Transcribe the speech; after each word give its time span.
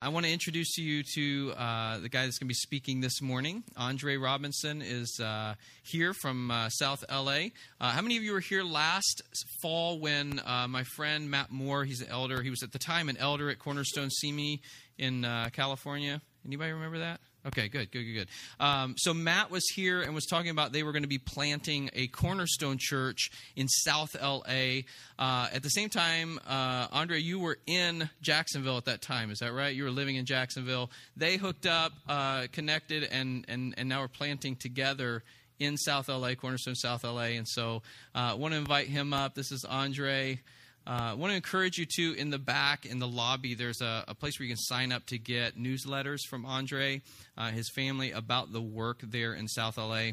I 0.00 0.10
want 0.10 0.26
to 0.26 0.32
introduce 0.32 0.78
you 0.78 1.02
to 1.16 1.52
uh, 1.56 1.98
the 1.98 2.08
guy 2.08 2.24
that's 2.24 2.38
going 2.38 2.46
to 2.46 2.50
be 2.50 2.54
speaking 2.54 3.00
this 3.00 3.20
morning. 3.20 3.64
Andre 3.76 4.16
Robinson 4.16 4.80
is 4.80 5.18
uh, 5.20 5.54
here 5.82 6.14
from 6.14 6.52
uh, 6.52 6.68
South 6.68 7.04
LA. 7.10 7.48
Uh, 7.80 7.90
how 7.90 8.00
many 8.00 8.16
of 8.16 8.22
you 8.22 8.32
were 8.32 8.38
here 8.38 8.62
last 8.62 9.22
fall 9.60 9.98
when 9.98 10.40
uh, 10.46 10.68
my 10.68 10.84
friend 10.84 11.28
Matt 11.28 11.50
Moore, 11.50 11.84
he's 11.84 12.00
an 12.00 12.10
elder, 12.10 12.42
he 12.42 12.50
was 12.50 12.62
at 12.62 12.70
the 12.70 12.78
time 12.78 13.08
an 13.08 13.16
elder 13.16 13.50
at 13.50 13.58
Cornerstone 13.58 14.08
Simi 14.08 14.60
in 14.98 15.24
uh, 15.24 15.48
California? 15.52 16.22
Anybody 16.46 16.70
remember 16.70 16.98
that? 16.98 17.20
Okay, 17.46 17.68
good, 17.68 17.90
good, 17.92 18.02
good, 18.02 18.14
good. 18.14 18.28
Um, 18.58 18.94
so 18.98 19.14
Matt 19.14 19.50
was 19.50 19.64
here 19.68 20.02
and 20.02 20.14
was 20.14 20.26
talking 20.26 20.50
about 20.50 20.72
they 20.72 20.82
were 20.82 20.92
going 20.92 21.04
to 21.04 21.08
be 21.08 21.18
planting 21.18 21.88
a 21.94 22.08
cornerstone 22.08 22.78
church 22.78 23.30
in 23.54 23.68
South 23.68 24.16
LA. 24.20 24.80
Uh, 25.18 25.48
at 25.52 25.62
the 25.62 25.70
same 25.70 25.88
time, 25.88 26.40
uh, 26.48 26.88
Andre, 26.90 27.20
you 27.20 27.38
were 27.38 27.58
in 27.66 28.10
Jacksonville 28.20 28.76
at 28.76 28.86
that 28.86 29.02
time. 29.02 29.30
Is 29.30 29.38
that 29.38 29.52
right? 29.52 29.74
You 29.74 29.84
were 29.84 29.90
living 29.90 30.16
in 30.16 30.26
Jacksonville. 30.26 30.90
They 31.16 31.36
hooked 31.36 31.66
up, 31.66 31.92
uh, 32.08 32.48
connected, 32.52 33.04
and 33.04 33.44
and 33.48 33.74
and 33.78 33.88
now 33.88 34.00
we're 34.00 34.08
planting 34.08 34.56
together 34.56 35.22
in 35.60 35.76
South 35.76 36.08
LA, 36.08 36.34
Cornerstone 36.34 36.74
South 36.74 37.04
LA. 37.04 37.36
And 37.38 37.46
so, 37.46 37.82
I 38.14 38.30
uh, 38.30 38.36
want 38.36 38.52
to 38.54 38.58
invite 38.58 38.88
him 38.88 39.12
up. 39.12 39.34
This 39.34 39.52
is 39.52 39.64
Andre. 39.64 40.40
I 40.88 41.10
uh, 41.10 41.16
want 41.16 41.32
to 41.32 41.36
encourage 41.36 41.76
you 41.76 41.84
to, 41.96 42.14
in 42.14 42.30
the 42.30 42.38
back, 42.38 42.86
in 42.86 42.98
the 42.98 43.06
lobby, 43.06 43.54
there's 43.54 43.82
a, 43.82 44.04
a 44.08 44.14
place 44.14 44.38
where 44.38 44.46
you 44.46 44.54
can 44.54 44.56
sign 44.56 44.90
up 44.90 45.04
to 45.08 45.18
get 45.18 45.58
newsletters 45.58 46.20
from 46.30 46.46
Andre, 46.46 47.02
uh, 47.36 47.50
his 47.50 47.70
family, 47.74 48.12
about 48.12 48.54
the 48.54 48.62
work 48.62 49.00
there 49.02 49.34
in 49.34 49.48
South 49.48 49.76
LA. 49.76 50.12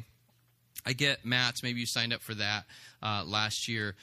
I 0.86 0.92
get 0.92 1.24
Matt's, 1.24 1.64
maybe 1.64 1.80
you 1.80 1.86
signed 1.86 2.12
up 2.12 2.22
for 2.22 2.34
that 2.34 2.66
uh, 3.02 3.24
last 3.26 3.70
year. 3.70 3.96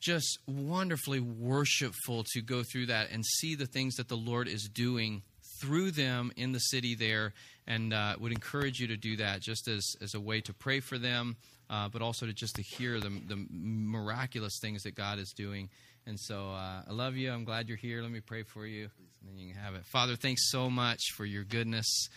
Just 0.00 0.38
wonderfully 0.46 1.20
worshipful 1.20 2.24
to 2.32 2.40
go 2.40 2.62
through 2.62 2.86
that 2.86 3.10
and 3.10 3.22
see 3.22 3.54
the 3.54 3.66
things 3.66 3.96
that 3.96 4.08
the 4.08 4.16
Lord 4.16 4.48
is 4.48 4.70
doing 4.72 5.20
through 5.60 5.90
them 5.90 6.32
in 6.34 6.52
the 6.52 6.60
city 6.60 6.94
there. 6.94 7.34
And 7.66 7.92
uh, 7.92 8.16
would 8.18 8.32
encourage 8.32 8.78
you 8.78 8.86
to 8.86 8.96
do 8.96 9.18
that 9.18 9.42
just 9.42 9.68
as, 9.68 9.84
as 10.00 10.14
a 10.14 10.20
way 10.20 10.40
to 10.42 10.54
pray 10.54 10.80
for 10.80 10.96
them, 10.96 11.36
uh, 11.68 11.90
but 11.90 12.00
also 12.00 12.24
to 12.24 12.32
just 12.32 12.54
to 12.56 12.62
hear 12.62 13.00
the, 13.00 13.10
the 13.10 13.46
miraculous 13.50 14.58
things 14.62 14.84
that 14.84 14.94
God 14.94 15.18
is 15.18 15.34
doing 15.36 15.68
and 16.06 16.18
so 16.18 16.50
uh, 16.50 16.82
I 16.88 16.92
love 16.92 17.16
you. 17.16 17.32
I'm 17.32 17.44
glad 17.44 17.68
you're 17.68 17.76
here. 17.76 18.00
Let 18.00 18.10
me 18.10 18.20
pray 18.20 18.44
for 18.44 18.66
you, 18.66 18.88
and 19.20 19.28
then 19.28 19.38
you 19.38 19.52
can 19.52 19.62
have 19.62 19.74
it. 19.74 19.84
Father, 19.86 20.16
thanks 20.16 20.50
so 20.50 20.70
much 20.70 21.00
for 21.16 21.24
your 21.24 21.44
goodness. 21.44 22.08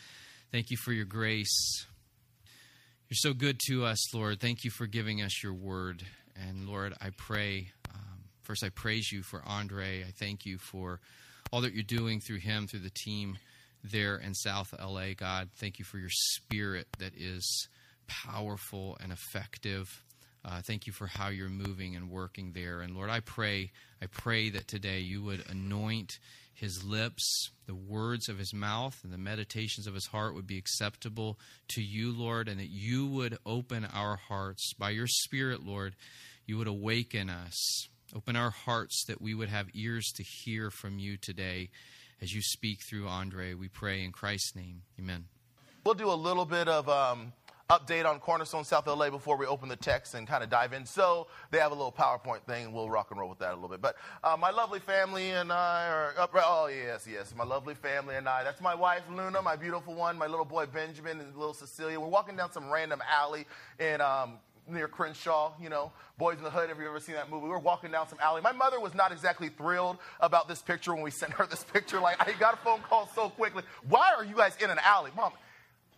Thank 0.51 0.69
you 0.69 0.77
for 0.77 0.93
your 0.93 1.05
grace. 1.05 1.85
You're 3.09 3.17
so 3.17 3.33
good 3.33 3.59
to 3.67 3.85
us, 3.85 4.13
Lord. 4.13 4.39
Thank 4.39 4.63
you 4.63 4.69
for 4.69 4.85
giving 4.85 5.21
us 5.21 5.43
your 5.43 5.53
word. 5.53 6.03
And 6.35 6.67
Lord, 6.67 6.93
I 7.01 7.09
pray, 7.17 7.71
um, 7.93 8.19
first, 8.43 8.63
I 8.63 8.69
praise 8.69 9.11
you 9.11 9.23
for 9.23 9.41
Andre. 9.45 10.03
I 10.07 10.11
thank 10.11 10.45
you 10.45 10.59
for 10.59 10.99
all 11.51 11.61
that 11.61 11.73
you're 11.73 11.83
doing 11.83 12.19
through 12.19 12.39
him, 12.39 12.67
through 12.67 12.81
the 12.81 12.91
team 12.91 13.39
there 13.83 14.17
in 14.17 14.35
South 14.35 14.73
LA, 14.79 15.13
God. 15.17 15.49
Thank 15.55 15.79
you 15.79 15.85
for 15.85 15.97
your 15.97 16.09
spirit 16.11 16.87
that 16.99 17.13
is 17.17 17.67
powerful 18.07 18.97
and 19.01 19.11
effective. 19.11 20.03
Uh, 20.43 20.61
thank 20.61 20.87
you 20.87 20.93
for 20.93 21.07
how 21.07 21.27
you're 21.27 21.49
moving 21.49 21.95
and 21.95 22.09
working 22.09 22.53
there. 22.53 22.81
And 22.81 22.95
Lord, 22.95 23.09
I 23.09 23.19
pray, 23.19 23.71
I 24.01 24.05
pray 24.05 24.49
that 24.49 24.67
today 24.67 24.99
you 24.99 25.21
would 25.23 25.43
anoint 25.49 26.17
his 26.53 26.83
lips, 26.83 27.51
the 27.67 27.75
words 27.75 28.27
of 28.29 28.37
his 28.37 28.53
mouth, 28.53 28.99
and 29.03 29.13
the 29.13 29.17
meditations 29.17 29.87
of 29.87 29.93
his 29.93 30.07
heart 30.07 30.35
would 30.35 30.47
be 30.47 30.57
acceptable 30.57 31.39
to 31.69 31.81
you, 31.81 32.11
Lord, 32.11 32.47
and 32.49 32.59
that 32.59 32.69
you 32.69 33.07
would 33.07 33.37
open 33.45 33.85
our 33.85 34.17
hearts 34.17 34.73
by 34.77 34.89
your 34.89 35.07
Spirit, 35.07 35.65
Lord. 35.65 35.95
You 36.45 36.57
would 36.57 36.67
awaken 36.67 37.29
us, 37.29 37.87
open 38.15 38.35
our 38.35 38.49
hearts 38.49 39.05
that 39.07 39.21
we 39.21 39.33
would 39.33 39.49
have 39.49 39.67
ears 39.73 40.11
to 40.15 40.23
hear 40.23 40.69
from 40.69 40.99
you 40.99 41.15
today 41.15 41.69
as 42.21 42.33
you 42.33 42.41
speak 42.41 42.79
through 42.89 43.07
Andre. 43.07 43.53
We 43.53 43.67
pray 43.67 44.03
in 44.03 44.11
Christ's 44.11 44.55
name. 44.55 44.81
Amen. 44.99 45.25
We'll 45.85 45.93
do 45.93 46.11
a 46.11 46.13
little 46.13 46.45
bit 46.45 46.67
of 46.67 46.89
um, 46.89 47.31
update 47.69 48.03
on 48.03 48.19
Cornerstone 48.19 48.63
South 48.63 48.87
LA 48.87 49.11
before 49.11 49.37
we 49.37 49.45
open 49.45 49.69
the 49.69 49.75
text 49.75 50.15
and 50.15 50.27
kind 50.27 50.43
of 50.43 50.49
dive 50.49 50.73
in. 50.73 50.87
So 50.87 51.27
they 51.51 51.59
have 51.59 51.71
a 51.71 51.75
little 51.75 51.91
PowerPoint 51.91 52.41
thing, 52.41 52.65
and 52.65 52.73
we'll 52.73 52.89
rock 52.89 53.11
and 53.11 53.19
roll 53.19 53.29
with 53.29 53.37
that 53.39 53.51
a 53.51 53.55
little 53.55 53.69
bit. 53.69 53.79
But 53.79 53.95
uh, 54.23 54.35
my 54.37 54.49
lovely 54.49 54.79
family 54.79 55.29
and 55.29 55.51
I 55.51 55.87
are 55.87 56.15
up. 56.17 56.31
Oh 56.33 56.67
yes, 56.67 57.07
yes, 57.07 57.31
my 57.37 57.43
lovely 57.43 57.75
family 57.75 58.15
and 58.15 58.27
I. 58.27 58.43
That's 58.43 58.59
my 58.59 58.73
wife 58.73 59.03
Luna, 59.07 59.43
my 59.43 59.55
beautiful 59.55 59.93
one, 59.93 60.17
my 60.17 60.25
little 60.25 60.45
boy 60.45 60.65
Benjamin, 60.65 61.19
and 61.19 61.35
little 61.35 61.53
Cecilia. 61.53 61.99
We're 61.99 62.07
walking 62.07 62.35
down 62.35 62.51
some 62.51 62.71
random 62.71 63.03
alley 63.07 63.45
in. 63.79 64.01
Um, 64.01 64.39
near 64.67 64.87
Crenshaw, 64.87 65.53
you 65.59 65.67
know, 65.67 65.91
Boys 66.19 66.37
in 66.37 66.43
the 66.43 66.49
Hood. 66.51 66.69
Have 66.69 66.77
you 66.77 66.87
ever 66.87 66.99
seen 66.99 67.15
that 67.15 67.31
movie? 67.31 67.45
We 67.45 67.49
were 67.49 67.57
walking 67.57 67.89
down 67.89 68.07
some 68.07 68.19
alley. 68.21 68.41
My 68.41 68.51
mother 68.51 68.79
was 68.79 68.93
not 68.93 69.11
exactly 69.11 69.49
thrilled 69.49 69.97
about 70.19 70.47
this 70.47 70.61
picture 70.61 70.93
when 70.93 71.01
we 71.01 71.09
sent 71.19 71.33
her 71.33 71.47
this 71.47 71.63
picture. 71.63 71.99
Like, 71.99 72.21
I 72.21 72.33
got 72.33 72.53
a 72.53 72.57
phone 72.57 72.81
call 72.81 73.09
so 73.15 73.29
quickly. 73.29 73.63
Why 73.87 74.13
are 74.15 74.23
you 74.23 74.35
guys 74.35 74.55
in 74.61 74.69
an 74.69 74.77
alley? 74.83 75.09
Mom, 75.15 75.31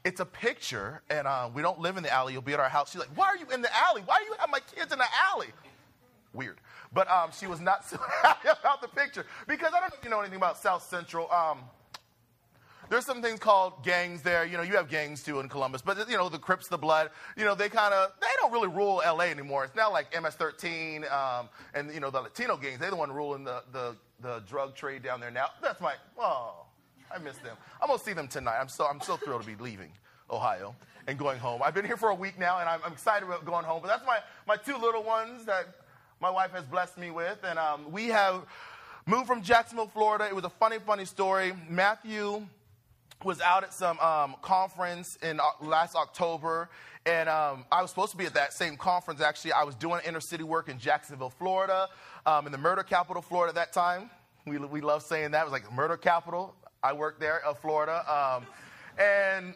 it's 0.04 0.20
a 0.20 0.26
picture, 0.26 1.02
and 1.10 1.28
uh, 1.28 1.50
we 1.54 1.62
don't 1.62 1.80
live 1.80 1.98
in 1.98 2.04
the 2.04 2.12
alley. 2.12 2.34
You'll 2.34 2.42
be 2.42 2.54
at 2.54 2.60
our 2.60 2.70
house. 2.70 2.92
She's 2.92 3.00
like, 3.00 3.16
Why 3.16 3.28
are 3.28 3.38
you 3.38 3.46
in 3.54 3.62
the 3.62 3.76
alley? 3.76 4.02
Why 4.06 4.20
do 4.20 4.26
you 4.26 4.36
have 4.40 4.50
my 4.50 4.60
kids 4.76 4.92
in 4.92 5.00
the 5.00 5.06
alley? 5.32 5.50
Weird. 6.34 6.58
But 6.94 7.10
um, 7.10 7.30
she 7.38 7.48
was 7.48 7.60
not 7.60 7.86
so 7.90 7.98
happy 8.22 8.50
about 8.50 8.82
the 8.82 8.88
picture 8.88 9.26
because 9.48 9.74
I 9.76 9.80
don't 9.80 9.92
know 9.92 9.98
if 9.98 10.04
you 10.04 10.10
know 10.10 10.20
anything 10.20 10.38
about 10.38 10.58
South 10.58 10.84
Central. 10.84 11.32
Um, 11.32 11.60
there's 12.90 13.06
some 13.06 13.22
things 13.22 13.40
called 13.40 13.86
gangs 13.86 14.22
there. 14.22 14.46
You 14.46 14.58
know, 14.58 14.64
you 14.64 14.74
have 14.74 14.90
gangs 14.90 15.24
too 15.24 15.40
in 15.40 15.48
Columbus, 15.48 15.82
but 15.82 16.10
you 16.10 16.18
know, 16.18 16.28
the 16.28 16.38
Crips, 16.38 16.68
the 16.68 16.78
Blood, 16.78 17.10
you 17.38 17.46
know, 17.46 17.56
they 17.56 17.70
kind 17.70 17.94
of, 17.94 18.12
they 18.20 18.28
don't 18.42 18.52
really 18.52 18.68
rule 18.68 19.02
LA 19.06 19.26
anymore. 19.26 19.64
It's 19.64 19.76
now 19.76 19.90
like 19.90 20.12
MS-13 20.14 21.10
um, 21.10 21.48
and, 21.74 21.94
you 21.94 22.02
know, 22.02 22.10
the 22.10 22.20
Latino 22.20 22.58
gangs. 22.58 22.80
They're 22.80 22.90
the 22.90 22.98
one 22.98 23.10
ruling 23.10 23.46
the, 23.46 23.64
the, 23.72 23.96
the 24.20 24.44
drug 24.46 24.76
trade 24.76 25.04
down 25.04 25.22
there 25.22 25.32
now. 25.32 25.52
That's 25.62 25.80
my, 25.80 25.94
oh, 26.20 26.66
I 27.14 27.20
miss 27.20 27.38
them. 27.38 27.56
I'm 27.82 27.88
gonna 27.88 28.00
see 28.00 28.14
them 28.14 28.28
tonight. 28.28 28.60
I'm 28.60 28.70
so 28.70 28.86
I'm 28.86 29.02
so 29.02 29.18
thrilled 29.18 29.42
to 29.42 29.48
be 29.48 29.62
leaving 29.62 29.92
Ohio 30.30 30.76
and 31.08 31.18
going 31.18 31.40
home. 31.40 31.62
I've 31.64 31.74
been 31.74 31.86
here 31.86 31.98
for 31.98 32.10
a 32.10 32.16
week 32.16 32.40
now, 32.40 32.60
and 32.60 32.70
I'm, 32.70 32.80
I'm 32.86 32.94
excited 32.94 33.26
about 33.26 33.46
going 33.46 33.66
home. 33.66 33.82
But 33.82 33.90
that's 33.90 34.06
my 34.06 34.20
my 34.48 34.56
two 34.56 34.78
little 34.78 35.04
ones 35.04 35.46
that 35.46 35.68
my 36.20 36.30
wife 36.30 36.52
has 36.52 36.64
blessed 36.66 36.98
me 36.98 37.12
with, 37.12 37.40
and 37.44 37.58
um, 37.58 37.92
we 37.92 38.08
have 38.08 38.46
moved 39.06 39.28
from 39.28 39.42
Jacksonville, 39.42 39.88
Florida. 39.88 40.28
It 40.30 40.36
was 40.36 40.46
a 40.46 40.50
funny, 40.50 40.78
funny 40.80 41.06
story. 41.06 41.54
Matthew 41.68 42.46
was 43.24 43.42
out 43.42 43.64
at 43.64 43.74
some 43.74 44.00
um, 44.00 44.36
conference 44.42 45.18
in 45.22 45.40
uh, 45.40 45.44
last 45.62 45.96
October, 45.96 46.70
and 47.06 47.28
um, 47.28 47.66
I 47.72 47.82
was 47.82 47.90
supposed 47.90 48.12
to 48.12 48.18
be 48.18 48.26
at 48.26 48.34
that 48.36 48.54
same 48.54 48.78
conference. 48.78 49.22
Actually, 49.22 49.54
I 49.54 49.64
was 49.64 49.76
doing 49.76 50.02
inner 50.06 50.20
city 50.20 50.44
work 50.44 50.70
in 50.70 50.80
Jacksonville, 50.80 51.30
Florida, 51.30 51.90
um, 52.26 52.46
in 52.46 52.52
the 52.52 52.58
murder 52.58 52.84
capital, 52.84 53.22
Florida. 53.22 53.50
At 53.50 53.56
that 53.56 53.74
time, 53.74 54.10
we 54.46 54.58
we 54.58 54.82
love 54.82 55.04
saying 55.04 55.32
that. 55.32 55.42
It 55.42 55.46
was 55.46 55.52
like 55.52 55.72
murder 55.74 55.98
capital. 55.98 56.56
I 56.84 56.94
worked 56.94 57.20
there, 57.20 57.46
of 57.46 57.60
Florida, 57.60 58.04
um, 58.12 58.46
and 58.98 59.54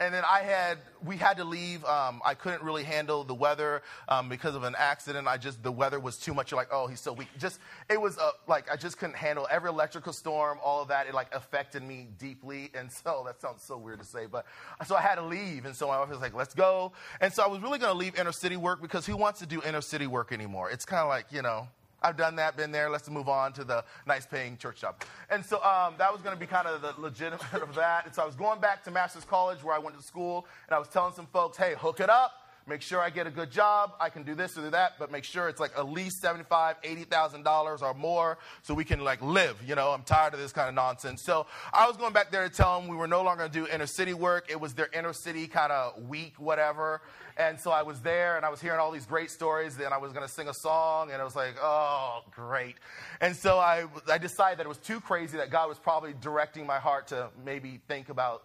and 0.00 0.12
then 0.12 0.24
I 0.28 0.40
had 0.40 0.78
we 1.04 1.16
had 1.16 1.36
to 1.38 1.44
leave. 1.44 1.84
Um, 1.84 2.20
I 2.24 2.34
couldn't 2.34 2.62
really 2.62 2.84
handle 2.84 3.24
the 3.24 3.34
weather 3.34 3.82
um, 4.08 4.28
because 4.28 4.54
of 4.54 4.62
an 4.62 4.74
accident. 4.78 5.26
I 5.26 5.36
just 5.36 5.62
the 5.62 5.72
weather 5.72 5.98
was 5.98 6.16
too 6.16 6.34
much. 6.34 6.50
You're 6.50 6.60
like, 6.60 6.68
oh, 6.72 6.86
he's 6.86 7.00
so 7.00 7.12
weak. 7.12 7.28
Just 7.38 7.60
it 7.88 8.00
was 8.00 8.18
uh, 8.18 8.30
like 8.46 8.70
I 8.70 8.76
just 8.76 8.98
couldn't 8.98 9.16
handle 9.16 9.46
every 9.50 9.68
electrical 9.68 10.12
storm, 10.12 10.58
all 10.62 10.82
of 10.82 10.88
that. 10.88 11.06
It 11.06 11.14
like 11.14 11.34
affected 11.34 11.82
me 11.82 12.08
deeply, 12.18 12.70
and 12.74 12.90
so 12.90 13.22
that 13.26 13.40
sounds 13.40 13.62
so 13.62 13.76
weird 13.76 14.00
to 14.00 14.04
say, 14.04 14.26
but 14.26 14.46
so 14.86 14.96
I 14.96 15.00
had 15.00 15.16
to 15.16 15.24
leave. 15.24 15.64
And 15.64 15.74
so 15.74 15.88
my 15.88 15.98
wife 15.98 16.08
was 16.08 16.20
like, 16.20 16.34
let's 16.34 16.54
go. 16.54 16.92
And 17.20 17.32
so 17.32 17.42
I 17.42 17.46
was 17.46 17.60
really 17.60 17.78
going 17.78 17.92
to 17.92 17.98
leave 17.98 18.18
inner 18.18 18.32
city 18.32 18.56
work 18.56 18.80
because 18.82 19.06
who 19.06 19.16
wants 19.16 19.40
to 19.40 19.46
do 19.46 19.62
inner 19.62 19.80
city 19.80 20.06
work 20.06 20.32
anymore? 20.32 20.70
It's 20.70 20.84
kind 20.84 21.02
of 21.02 21.08
like 21.08 21.26
you 21.30 21.42
know 21.42 21.68
I've 22.04 22.18
done 22.18 22.36
that, 22.36 22.54
been 22.54 22.70
there. 22.70 22.90
Let's 22.90 23.08
move 23.08 23.30
on 23.30 23.54
to 23.54 23.64
the 23.64 23.82
nice 24.06 24.26
paying 24.26 24.58
church 24.58 24.82
job. 24.82 25.02
And 25.30 25.44
so 25.44 25.56
um, 25.64 25.94
that 25.96 26.12
was 26.12 26.20
going 26.20 26.36
to 26.36 26.38
be 26.38 26.46
kind 26.46 26.68
of 26.68 26.82
the 26.82 26.94
legitimate 27.00 27.40
of 27.54 27.74
that. 27.74 28.04
And 28.04 28.14
so 28.14 28.22
I 28.22 28.26
was 28.26 28.34
going 28.34 28.60
back 28.60 28.84
to 28.84 28.90
Master's 28.90 29.24
College 29.24 29.64
where 29.64 29.74
I 29.74 29.78
went 29.78 29.96
to 29.96 30.02
school, 30.02 30.46
and 30.68 30.74
I 30.74 30.78
was 30.78 30.88
telling 30.88 31.14
some 31.14 31.26
folks, 31.26 31.56
hey, 31.56 31.74
hook 31.78 32.00
it 32.00 32.10
up. 32.10 32.43
Make 32.66 32.80
sure 32.80 32.98
I 32.98 33.10
get 33.10 33.26
a 33.26 33.30
good 33.30 33.50
job. 33.50 33.92
I 34.00 34.08
can 34.08 34.22
do 34.22 34.34
this 34.34 34.56
or 34.56 34.62
do 34.62 34.70
that, 34.70 34.92
but 34.98 35.12
make 35.12 35.24
sure 35.24 35.50
it's 35.50 35.60
like 35.60 35.72
at 35.76 35.86
least 35.88 36.22
seventy-five, 36.22 36.76
eighty 36.82 37.04
thousand 37.04 37.42
dollars 37.42 37.82
or 37.82 37.92
more, 37.92 38.38
so 38.62 38.72
we 38.72 38.84
can 38.84 39.04
like 39.04 39.20
live. 39.20 39.56
You 39.66 39.74
know, 39.74 39.90
I'm 39.90 40.02
tired 40.02 40.32
of 40.32 40.40
this 40.40 40.52
kind 40.52 40.68
of 40.68 40.74
nonsense. 40.74 41.22
So 41.22 41.46
I 41.74 41.86
was 41.86 41.98
going 41.98 42.14
back 42.14 42.30
there 42.30 42.48
to 42.48 42.54
tell 42.54 42.80
them 42.80 42.88
we 42.88 42.96
were 42.96 43.06
no 43.06 43.22
longer 43.22 43.42
going 43.42 43.52
to 43.52 43.66
do 43.66 43.66
inner 43.72 43.86
city 43.86 44.14
work. 44.14 44.46
It 44.50 44.58
was 44.58 44.72
their 44.72 44.88
inner 44.94 45.12
city 45.12 45.46
kind 45.46 45.72
of 45.72 46.08
week, 46.08 46.34
whatever. 46.38 47.02
And 47.36 47.60
so 47.60 47.70
I 47.70 47.82
was 47.82 48.00
there 48.00 48.36
and 48.36 48.46
I 48.46 48.48
was 48.48 48.60
hearing 48.60 48.78
all 48.78 48.92
these 48.92 49.06
great 49.06 49.30
stories. 49.30 49.76
Then 49.76 49.92
I 49.92 49.98
was 49.98 50.12
going 50.12 50.26
to 50.26 50.32
sing 50.32 50.48
a 50.48 50.54
song 50.54 51.10
and 51.10 51.20
I 51.20 51.24
was 51.24 51.34
like, 51.34 51.56
oh, 51.60 52.20
great. 52.30 52.76
And 53.20 53.34
so 53.34 53.58
I, 53.58 53.86
I 54.08 54.18
decided 54.18 54.58
that 54.58 54.66
it 54.66 54.68
was 54.68 54.78
too 54.78 55.00
crazy 55.00 55.36
that 55.36 55.50
God 55.50 55.68
was 55.68 55.78
probably 55.78 56.14
directing 56.20 56.64
my 56.64 56.78
heart 56.78 57.08
to 57.08 57.30
maybe 57.44 57.80
think 57.88 58.08
about 58.08 58.44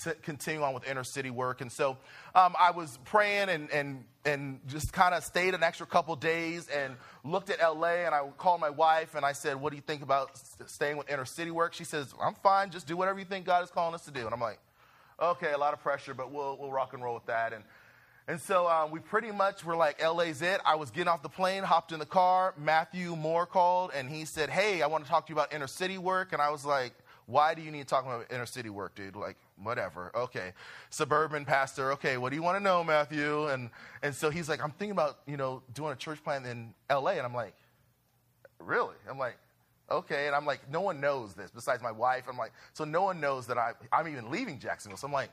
to 0.00 0.14
continue 0.14 0.62
on 0.62 0.74
with 0.74 0.88
inner 0.88 1.04
city 1.04 1.30
work. 1.30 1.60
And 1.60 1.70
so 1.70 1.96
um, 2.34 2.54
I 2.58 2.70
was 2.70 2.98
praying 3.04 3.48
and, 3.48 3.70
and, 3.70 4.04
and 4.24 4.60
just 4.66 4.92
kind 4.92 5.14
of 5.14 5.24
stayed 5.24 5.54
an 5.54 5.62
extra 5.62 5.86
couple 5.86 6.16
days 6.16 6.68
and 6.68 6.94
looked 7.24 7.50
at 7.50 7.60
LA. 7.60 8.04
And 8.06 8.14
I 8.14 8.22
called 8.38 8.60
my 8.60 8.70
wife 8.70 9.14
and 9.14 9.24
I 9.24 9.32
said, 9.32 9.60
What 9.60 9.70
do 9.70 9.76
you 9.76 9.82
think 9.82 10.02
about 10.02 10.40
staying 10.66 10.96
with 10.96 11.10
inner 11.10 11.24
city 11.24 11.50
work? 11.50 11.74
She 11.74 11.84
says, 11.84 12.14
I'm 12.20 12.34
fine. 12.34 12.70
Just 12.70 12.86
do 12.86 12.96
whatever 12.96 13.18
you 13.18 13.24
think 13.24 13.46
God 13.46 13.62
is 13.64 13.70
calling 13.70 13.94
us 13.94 14.04
to 14.06 14.10
do. 14.10 14.24
And 14.24 14.34
I'm 14.34 14.40
like, 14.40 14.58
Okay, 15.20 15.52
a 15.52 15.58
lot 15.58 15.74
of 15.74 15.80
pressure, 15.80 16.14
but 16.14 16.32
we'll, 16.32 16.56
we'll 16.58 16.72
rock 16.72 16.94
and 16.94 17.02
roll 17.02 17.14
with 17.14 17.26
that. 17.26 17.52
And 17.52 17.64
and 18.30 18.40
so 18.40 18.68
um, 18.68 18.92
we 18.92 19.00
pretty 19.00 19.32
much 19.32 19.64
were 19.64 19.74
like, 19.74 20.00
LA's 20.00 20.40
it. 20.40 20.60
I 20.64 20.76
was 20.76 20.92
getting 20.92 21.08
off 21.08 21.20
the 21.20 21.28
plane, 21.28 21.64
hopped 21.64 21.90
in 21.90 21.98
the 21.98 22.06
car. 22.06 22.54
Matthew 22.56 23.16
Moore 23.16 23.44
called 23.44 23.90
and 23.92 24.08
he 24.08 24.24
said, 24.24 24.50
Hey, 24.50 24.82
I 24.82 24.86
want 24.86 25.02
to 25.02 25.10
talk 25.10 25.26
to 25.26 25.30
you 25.30 25.34
about 25.34 25.52
inner 25.52 25.66
city 25.66 25.98
work. 25.98 26.32
And 26.32 26.40
I 26.40 26.50
was 26.50 26.64
like, 26.64 26.92
Why 27.30 27.54
do 27.54 27.62
you 27.62 27.70
need 27.70 27.82
to 27.82 27.86
talk 27.86 28.04
about 28.04 28.26
inner 28.30 28.44
city 28.44 28.70
work, 28.70 28.96
dude? 28.96 29.14
Like, 29.14 29.36
whatever. 29.62 30.10
Okay. 30.14 30.52
Suburban 30.90 31.44
pastor. 31.44 31.92
Okay. 31.92 32.16
What 32.16 32.30
do 32.30 32.36
you 32.36 32.42
want 32.42 32.58
to 32.58 32.62
know, 32.62 32.82
Matthew? 32.82 33.46
And, 33.48 33.70
and 34.02 34.12
so 34.14 34.30
he's 34.30 34.48
like, 34.48 34.62
I'm 34.62 34.72
thinking 34.72 34.90
about, 34.90 35.20
you 35.26 35.36
know, 35.36 35.62
doing 35.72 35.92
a 35.92 35.96
church 35.96 36.22
plant 36.24 36.44
in 36.44 36.74
LA. 36.90 37.12
And 37.12 37.20
I'm 37.20 37.34
like, 37.34 37.54
really? 38.58 38.96
I'm 39.08 39.18
like, 39.18 39.36
okay. 39.90 40.26
And 40.26 40.34
I'm 40.34 40.44
like, 40.44 40.68
no 40.68 40.80
one 40.80 41.00
knows 41.00 41.34
this 41.34 41.52
besides 41.52 41.82
my 41.82 41.92
wife. 41.92 42.24
I'm 42.28 42.36
like, 42.36 42.52
so 42.72 42.84
no 42.84 43.02
one 43.02 43.20
knows 43.20 43.46
that 43.46 43.58
I, 43.58 43.72
I'm 43.92 44.08
even 44.08 44.28
leaving 44.30 44.58
Jacksonville. 44.58 44.98
So 44.98 45.06
I'm 45.06 45.12
like, 45.12 45.30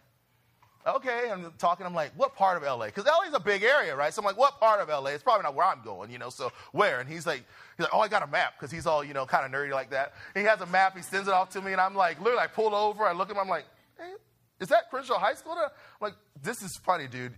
okay. 0.85 1.29
I'm 1.31 1.51
talking. 1.57 1.85
I'm 1.85 1.93
like, 1.93 2.11
what 2.15 2.35
part 2.35 2.57
of 2.57 2.63
LA? 2.63 2.85
Because 2.87 3.05
LA 3.05 3.27
is 3.27 3.33
a 3.33 3.39
big 3.39 3.63
area, 3.63 3.95
right? 3.95 4.13
So 4.13 4.21
I'm 4.21 4.25
like, 4.25 4.37
what 4.37 4.59
part 4.59 4.79
of 4.79 4.89
LA? 4.89 5.11
It's 5.11 5.23
probably 5.23 5.43
not 5.43 5.55
where 5.55 5.65
I'm 5.65 5.81
going, 5.83 6.11
you 6.11 6.17
know. 6.17 6.29
So 6.29 6.51
where? 6.71 6.99
And 6.99 7.09
he's 7.09 7.25
like, 7.25 7.43
he's 7.77 7.85
like, 7.85 7.93
oh, 7.93 7.99
I 7.99 8.07
got 8.07 8.23
a 8.23 8.27
map 8.27 8.53
because 8.57 8.71
he's 8.71 8.85
all, 8.85 9.03
you 9.03 9.13
know, 9.13 9.25
kind 9.25 9.45
of 9.45 9.51
nerdy 9.51 9.71
like 9.71 9.89
that. 9.91 10.13
He 10.33 10.43
has 10.43 10.61
a 10.61 10.65
map. 10.65 10.95
He 10.95 11.03
sends 11.03 11.27
it 11.27 11.33
off 11.33 11.49
to 11.51 11.61
me, 11.61 11.71
and 11.71 11.81
I'm 11.81 11.95
like, 11.95 12.19
literally, 12.19 12.43
I 12.43 12.47
pull 12.47 12.75
over. 12.75 13.05
I 13.05 13.13
look 13.13 13.29
at 13.29 13.35
him. 13.35 13.41
I'm 13.41 13.49
like, 13.49 13.65
hey, 13.97 14.13
is 14.59 14.69
that 14.69 14.89
Crenshaw 14.89 15.19
High 15.19 15.35
School? 15.35 15.53
I'm 15.53 15.69
like, 16.01 16.15
this 16.41 16.61
is 16.61 16.77
funny, 16.77 17.07
dude. 17.07 17.33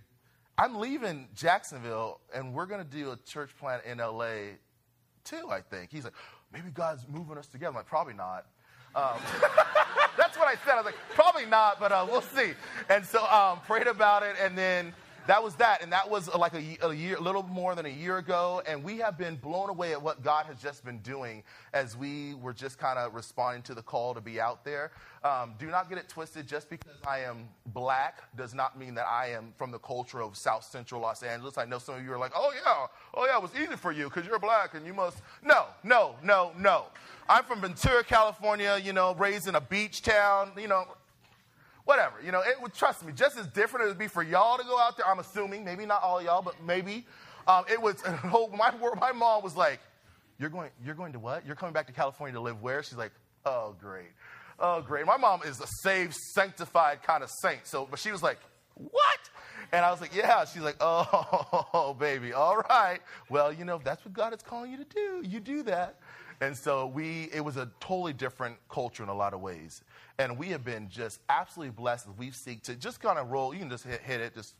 I'm 0.57 0.75
leaving 0.75 1.29
Jacksonville, 1.35 2.19
and 2.33 2.53
we're 2.53 2.65
gonna 2.65 2.83
do 2.83 3.11
a 3.11 3.17
church 3.25 3.51
plant 3.57 3.83
in 3.85 3.99
LA 3.99 4.57
too. 5.23 5.47
I 5.49 5.61
think 5.61 5.91
he's 5.91 6.03
like, 6.03 6.13
maybe 6.51 6.69
God's 6.69 7.05
moving 7.07 7.37
us 7.37 7.47
together. 7.47 7.69
I'm 7.69 7.75
like, 7.75 7.85
probably 7.85 8.13
not. 8.13 8.45
Um, 8.95 9.19
that's 10.17 10.37
what 10.37 10.47
I 10.47 10.55
said. 10.65 10.73
I 10.73 10.77
was 10.77 10.85
like, 10.85 10.97
probably 11.13 11.45
not, 11.45 11.79
but 11.79 11.91
uh, 11.91 12.05
we'll 12.09 12.21
see. 12.21 12.53
And 12.89 13.05
so 13.05 13.25
um, 13.27 13.59
prayed 13.67 13.87
about 13.87 14.23
it, 14.23 14.35
and 14.41 14.57
then 14.57 14.93
that 15.29 15.43
was 15.43 15.53
that. 15.55 15.83
And 15.83 15.91
that 15.91 16.09
was 16.09 16.27
uh, 16.27 16.37
like 16.37 16.53
a, 16.53 16.87
a 16.87 16.93
year, 16.93 17.15
a 17.17 17.21
little 17.21 17.43
more 17.43 17.75
than 17.75 17.85
a 17.85 17.89
year 17.89 18.17
ago. 18.17 18.63
And 18.65 18.83
we 18.83 18.97
have 18.97 19.15
been 19.15 19.35
blown 19.35 19.69
away 19.69 19.91
at 19.91 20.01
what 20.01 20.23
God 20.23 20.47
has 20.47 20.59
just 20.59 20.83
been 20.83 20.97
doing 20.99 21.43
as 21.71 21.95
we 21.95 22.33
were 22.35 22.51
just 22.51 22.79
kind 22.79 22.97
of 22.97 23.13
responding 23.13 23.61
to 23.63 23.75
the 23.75 23.83
call 23.83 24.15
to 24.15 24.21
be 24.21 24.41
out 24.41 24.65
there. 24.65 24.91
Um, 25.23 25.53
do 25.59 25.67
not 25.67 25.87
get 25.87 25.99
it 25.99 26.09
twisted. 26.09 26.47
Just 26.47 26.67
because 26.69 26.95
I 27.07 27.19
am 27.19 27.47
black 27.67 28.35
does 28.35 28.55
not 28.55 28.79
mean 28.79 28.95
that 28.95 29.05
I 29.07 29.27
am 29.27 29.53
from 29.55 29.69
the 29.69 29.77
culture 29.77 30.21
of 30.21 30.35
South 30.35 30.63
Central 30.63 31.01
Los 31.01 31.21
Angeles. 31.21 31.59
I 31.59 31.65
know 31.65 31.77
some 31.77 31.95
of 31.95 32.03
you 32.03 32.11
are 32.11 32.17
like, 32.17 32.31
oh, 32.35 32.51
yeah, 32.55 32.87
oh, 33.13 33.25
yeah, 33.27 33.37
it 33.37 33.41
was 33.41 33.51
easy 33.55 33.75
for 33.75 33.91
you 33.91 34.05
because 34.05 34.25
you're 34.25 34.39
black 34.39 34.73
and 34.73 34.83
you 34.83 34.95
must. 34.95 35.19
No, 35.43 35.65
no, 35.83 36.15
no, 36.23 36.53
no. 36.57 36.85
I'm 37.29 37.43
from 37.43 37.61
Ventura, 37.61 38.03
California, 38.03 38.79
you 38.83 38.93
know, 38.93 39.13
raised 39.13 39.47
in 39.47 39.53
a 39.53 39.61
beach 39.61 40.01
town, 40.01 40.53
you 40.57 40.67
know, 40.67 40.87
whatever. 41.89 42.21
You 42.23 42.31
know, 42.31 42.41
it 42.41 42.61
would, 42.61 42.71
trust 42.75 43.03
me, 43.03 43.11
just 43.11 43.35
as 43.35 43.47
different 43.47 43.85
it 43.85 43.87
would 43.89 43.97
be 43.97 44.07
for 44.07 44.21
y'all 44.21 44.59
to 44.59 44.63
go 44.63 44.77
out 44.77 44.95
there, 44.95 45.07
I'm 45.07 45.17
assuming, 45.17 45.65
maybe 45.65 45.87
not 45.87 46.03
all 46.03 46.21
y'all, 46.21 46.43
but 46.43 46.53
maybe. 46.63 47.07
Um, 47.47 47.65
it 47.67 47.81
was, 47.81 47.95
my, 48.23 48.71
my 48.99 49.11
mom 49.11 49.41
was 49.41 49.55
like, 49.55 49.79
you're 50.37 50.51
going, 50.51 50.69
you're 50.85 50.93
going 50.93 51.13
to 51.13 51.19
what? 51.19 51.47
You're 51.47 51.55
coming 51.55 51.73
back 51.73 51.87
to 51.87 51.93
California 51.93 52.35
to 52.35 52.41
live 52.41 52.61
where? 52.61 52.83
She's 52.83 52.97
like, 52.97 53.11
oh, 53.43 53.75
great. 53.81 54.11
Oh, 54.59 54.81
great. 54.81 55.07
My 55.07 55.17
mom 55.17 55.41
is 55.43 55.59
a 55.61 55.67
saved, 55.81 56.13
sanctified 56.35 57.01
kind 57.01 57.23
of 57.23 57.31
saint. 57.41 57.65
So, 57.65 57.87
but 57.89 57.97
she 57.97 58.11
was 58.11 58.21
like, 58.21 58.37
what? 58.75 59.29
And 59.71 59.83
I 59.83 59.89
was 59.89 59.99
like, 59.99 60.15
yeah. 60.15 60.45
She's 60.45 60.61
like, 60.61 60.77
oh, 60.79 61.95
baby, 61.99 62.33
all 62.33 62.57
right. 62.69 62.99
Well, 63.31 63.51
you 63.51 63.65
know, 63.65 63.77
if 63.77 63.83
that's 63.83 64.05
what 64.05 64.13
God 64.13 64.31
is 64.35 64.43
calling 64.43 64.71
you 64.71 64.77
to 64.77 64.85
do, 64.85 65.23
you 65.27 65.39
do 65.39 65.63
that. 65.63 65.95
And 66.39 66.55
so 66.55 66.85
we, 66.85 67.29
it 67.33 67.43
was 67.43 67.57
a 67.57 67.69
totally 67.79 68.13
different 68.13 68.57
culture 68.69 69.01
in 69.01 69.09
a 69.09 69.13
lot 69.13 69.33
of 69.33 69.41
ways. 69.41 69.81
And 70.19 70.37
we 70.37 70.49
have 70.49 70.65
been 70.65 70.89
just 70.89 71.21
absolutely 71.29 71.71
blessed 71.71 72.07
as 72.07 72.17
we've 72.17 72.35
seek 72.35 72.61
to 72.63 72.75
just 72.75 72.99
kind 72.99 73.17
of 73.17 73.31
roll. 73.31 73.53
You 73.53 73.61
can 73.61 73.69
just 73.69 73.85
hit, 73.85 74.01
hit 74.01 74.19
it, 74.19 74.35
just 74.35 74.53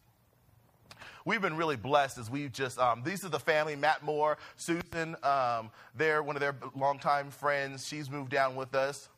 we've 1.26 1.42
been 1.42 1.58
really 1.58 1.76
blessed 1.76 2.18
as 2.18 2.30
we've 2.30 2.52
just 2.52 2.80
um, 2.80 3.04
these 3.04 3.24
are 3.24 3.30
the 3.30 3.40
family 3.40 3.76
matt 3.76 4.04
moore 4.04 4.38
susan 4.56 5.16
um, 5.24 5.70
they're 5.96 6.24
one 6.24 6.36
of 6.36 6.40
their 6.40 6.56
longtime 6.76 7.30
friends 7.30 7.88
she's 7.88 8.10
moved 8.10 8.32
down 8.32 8.56
with 8.56 8.74
us 8.74 9.10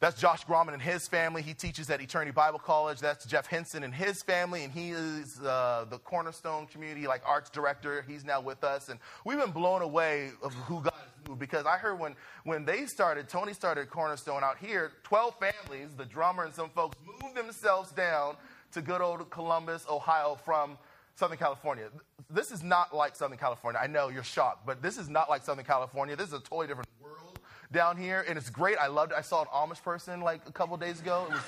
that's 0.00 0.20
Josh 0.20 0.44
Grauman 0.44 0.74
and 0.74 0.82
his 0.82 1.08
family. 1.08 1.40
He 1.40 1.54
teaches 1.54 1.88
at 1.88 2.02
Eternity 2.02 2.30
Bible 2.30 2.58
College. 2.58 3.00
That's 3.00 3.24
Jeff 3.24 3.46
Henson 3.46 3.84
and 3.84 3.94
his 3.94 4.22
family, 4.22 4.62
and 4.64 4.70
he 4.70 4.90
is 4.90 5.40
uh, 5.40 5.86
the 5.88 5.96
Cornerstone 5.96 6.66
Community 6.66 7.06
like 7.06 7.22
arts 7.24 7.48
director. 7.48 8.04
He's 8.06 8.22
now 8.22 8.42
with 8.42 8.64
us, 8.64 8.90
and 8.90 9.00
we've 9.24 9.38
been 9.38 9.50
blown 9.50 9.80
away 9.80 10.32
of 10.42 10.52
who 10.52 10.82
God 10.82 10.92
has 11.24 11.28
moved 11.28 11.40
because 11.40 11.66
I 11.66 11.76
heard 11.76 11.98
when 11.98 12.14
when 12.44 12.64
they 12.64 12.86
started, 12.86 13.28
Tony 13.28 13.52
started 13.52 13.90
Cornerstone 13.90 14.42
out 14.44 14.58
here. 14.58 14.92
Twelve 15.02 15.34
families, 15.38 15.90
the 15.96 16.04
drummer 16.04 16.44
and 16.44 16.54
some 16.54 16.70
folks, 16.70 16.96
moved 17.22 17.36
themselves 17.36 17.92
down 17.92 18.36
to 18.72 18.82
good 18.82 19.00
old 19.00 19.28
Columbus, 19.30 19.86
Ohio, 19.90 20.36
from 20.44 20.78
Southern 21.16 21.38
California. 21.38 21.88
This 22.30 22.50
is 22.50 22.62
not 22.62 22.94
like 22.94 23.16
Southern 23.16 23.38
California. 23.38 23.80
I 23.82 23.86
know 23.86 24.08
you're 24.08 24.24
shocked, 24.24 24.66
but 24.66 24.82
this 24.82 24.98
is 24.98 25.08
not 25.08 25.28
like 25.30 25.44
Southern 25.44 25.64
California. 25.64 26.16
This 26.16 26.28
is 26.28 26.34
a 26.34 26.40
totally 26.40 26.66
different 26.66 26.88
world 27.00 27.38
down 27.72 27.96
here, 27.96 28.24
and 28.28 28.36
it's 28.36 28.50
great. 28.50 28.76
I 28.78 28.88
loved 28.88 29.12
it. 29.12 29.18
I 29.18 29.22
saw 29.22 29.42
an 29.42 29.48
Amish 29.48 29.82
person 29.82 30.20
like 30.20 30.42
a 30.48 30.52
couple 30.52 30.76
days 30.76 31.00
ago. 31.00 31.26
It 31.28 31.34
was 31.34 31.42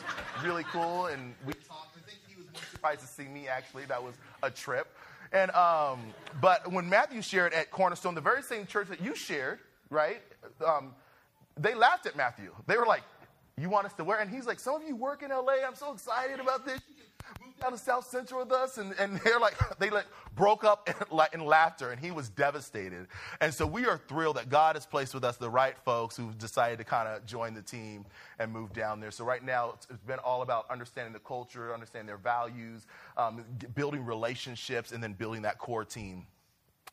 really 0.45 0.65
cool, 0.65 1.07
and 1.07 1.35
we 1.45 1.53
talked. 1.53 1.97
I 1.97 2.09
think 2.09 2.21
he 2.29 2.37
was 2.37 2.47
surprised 2.71 3.01
to 3.01 3.07
see 3.07 3.25
me. 3.25 3.49
Actually, 3.49 3.87
that 3.87 4.03
was 4.03 4.15
a 4.43 4.51
trip. 4.51 4.89
And 5.33 5.51
um, 5.51 6.01
but 6.41 6.71
when 6.71 6.89
Matthew 6.89 7.21
shared 7.21 7.53
at 7.53 7.73
Cornerstone, 7.73 8.15
the 8.15 8.21
very 8.21 8.43
same 8.43 8.65
church 8.65 8.89
that 8.89 9.01
you 9.01 9.17
shared, 9.17 9.59
right? 9.91 10.23
Um, 10.65 10.95
they 11.59 11.75
laughed 11.75 12.07
at 12.07 12.17
Matthew. 12.17 12.55
They 12.67 12.77
were 12.77 12.87
like, 12.87 13.03
"You 13.57 13.69
want 13.69 13.87
us 13.87 13.93
to 13.95 14.05
wear?" 14.05 14.19
And 14.19 14.31
he's 14.31 14.47
like, 14.47 14.61
"Some 14.61 14.77
of 14.77 14.83
you 14.83 14.97
work 14.97 15.23
in 15.23 15.31
LA. 15.31 15.65
I'm 15.67 15.75
so 15.75 15.93
excited 15.93 16.41
about 16.41 16.65
this 16.65 16.81
moved 17.57 17.61
down 17.61 17.73
to 17.73 17.79
South 17.79 18.07
Central 18.07 18.41
with 18.41 18.53
us, 18.53 18.79
and, 18.79 18.95
and 18.99 19.21
they're 19.21 19.41
like, 19.41 19.57
they 19.79 19.91
like 19.91 20.07
broke 20.35 20.65
up 20.65 20.89
in, 21.33 21.41
in 21.41 21.47
laughter, 21.47 21.91
and 21.91 22.01
he 22.01 22.11
was 22.11 22.29
devastated. 22.29 23.07
And 23.41 23.53
so 23.53 23.67
we 23.67 23.87
are 23.87 24.01
thrilled 24.09 24.37
that 24.37 24.49
God 24.49 24.77
has 24.77 24.87
placed 24.87 25.15
with 25.15 25.25
us 25.25 25.37
the 25.37 25.51
right 25.51 25.77
folks 25.85 26.17
who've 26.17 26.37
decided 26.39 26.79
to 26.79 26.85
kind 26.85 27.09
of 27.09 27.25
join 27.27 27.55
the 27.55 27.63
team 27.63 28.05
and 28.39 28.53
move 28.53 28.73
down 28.73 29.01
there. 29.01 29.11
So 29.11 29.25
right 29.25 29.45
now, 29.45 29.73
it's, 29.75 29.87
it's 29.91 30.03
been 30.03 30.19
all 30.21 30.43
about 30.43 30.71
understanding 30.71 31.13
the 31.13 31.21
culture, 31.21 31.73
understanding 31.73 32.07
their 32.07 32.17
values, 32.17 32.87
um, 33.17 33.45
building 33.75 34.05
relationships, 34.05 34.93
and 34.93 35.03
then 35.03 35.13
building 35.13 35.43
that 35.43 35.59
core 35.59 35.85
team. 35.85 36.27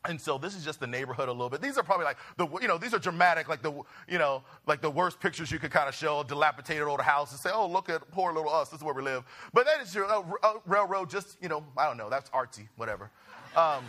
And 0.05 0.19
so 0.19 0.38
this 0.38 0.53
is 0.55 0.65
just 0.65 0.81
the 0.81 0.88
neighborhood 0.88 1.29
a 1.29 1.31
little 1.31 1.50
bit. 1.50 1.61
These 1.61 1.77
are 1.77 1.83
probably 1.83 2.05
like 2.05 2.17
the, 2.35 2.45
you 2.61 2.67
know, 2.67 2.77
these 2.77 2.94
are 2.94 3.00
dramatic, 3.00 3.47
like 3.47 3.61
the, 3.61 3.71
you 4.07 4.17
know, 4.17 4.44
like 4.67 4.81
the 4.81 4.89
worst 4.89 5.19
pictures 5.21 5.50
you 5.50 5.59
could 5.59 5.71
kind 5.71 5.88
of 5.88 5.95
show, 5.95 6.19
a 6.19 6.25
dilapidated 6.25 6.83
old 6.83 7.00
house 7.00 7.31
and 7.31 7.39
say, 7.39 7.50
oh, 7.53 7.67
look 7.67 7.88
at 7.89 8.09
poor 8.11 8.33
little 8.33 8.51
us. 8.51 8.69
This 8.69 8.79
is 8.79 8.83
where 8.83 8.94
we 8.94 9.01
live. 9.01 9.23
But 9.53 9.65
that 9.65 9.81
is 9.81 9.95
your 9.95 10.05
uh, 10.05 10.21
uh, 10.44 10.53
railroad, 10.65 11.09
just, 11.09 11.38
you 11.41 11.47
know, 11.47 11.63
I 11.77 11.88
don't 11.88 11.97
know. 11.97 12.09
That's 12.09 12.29
artsy, 12.31 12.67
whatever. 12.75 13.11
Um, 13.55 13.85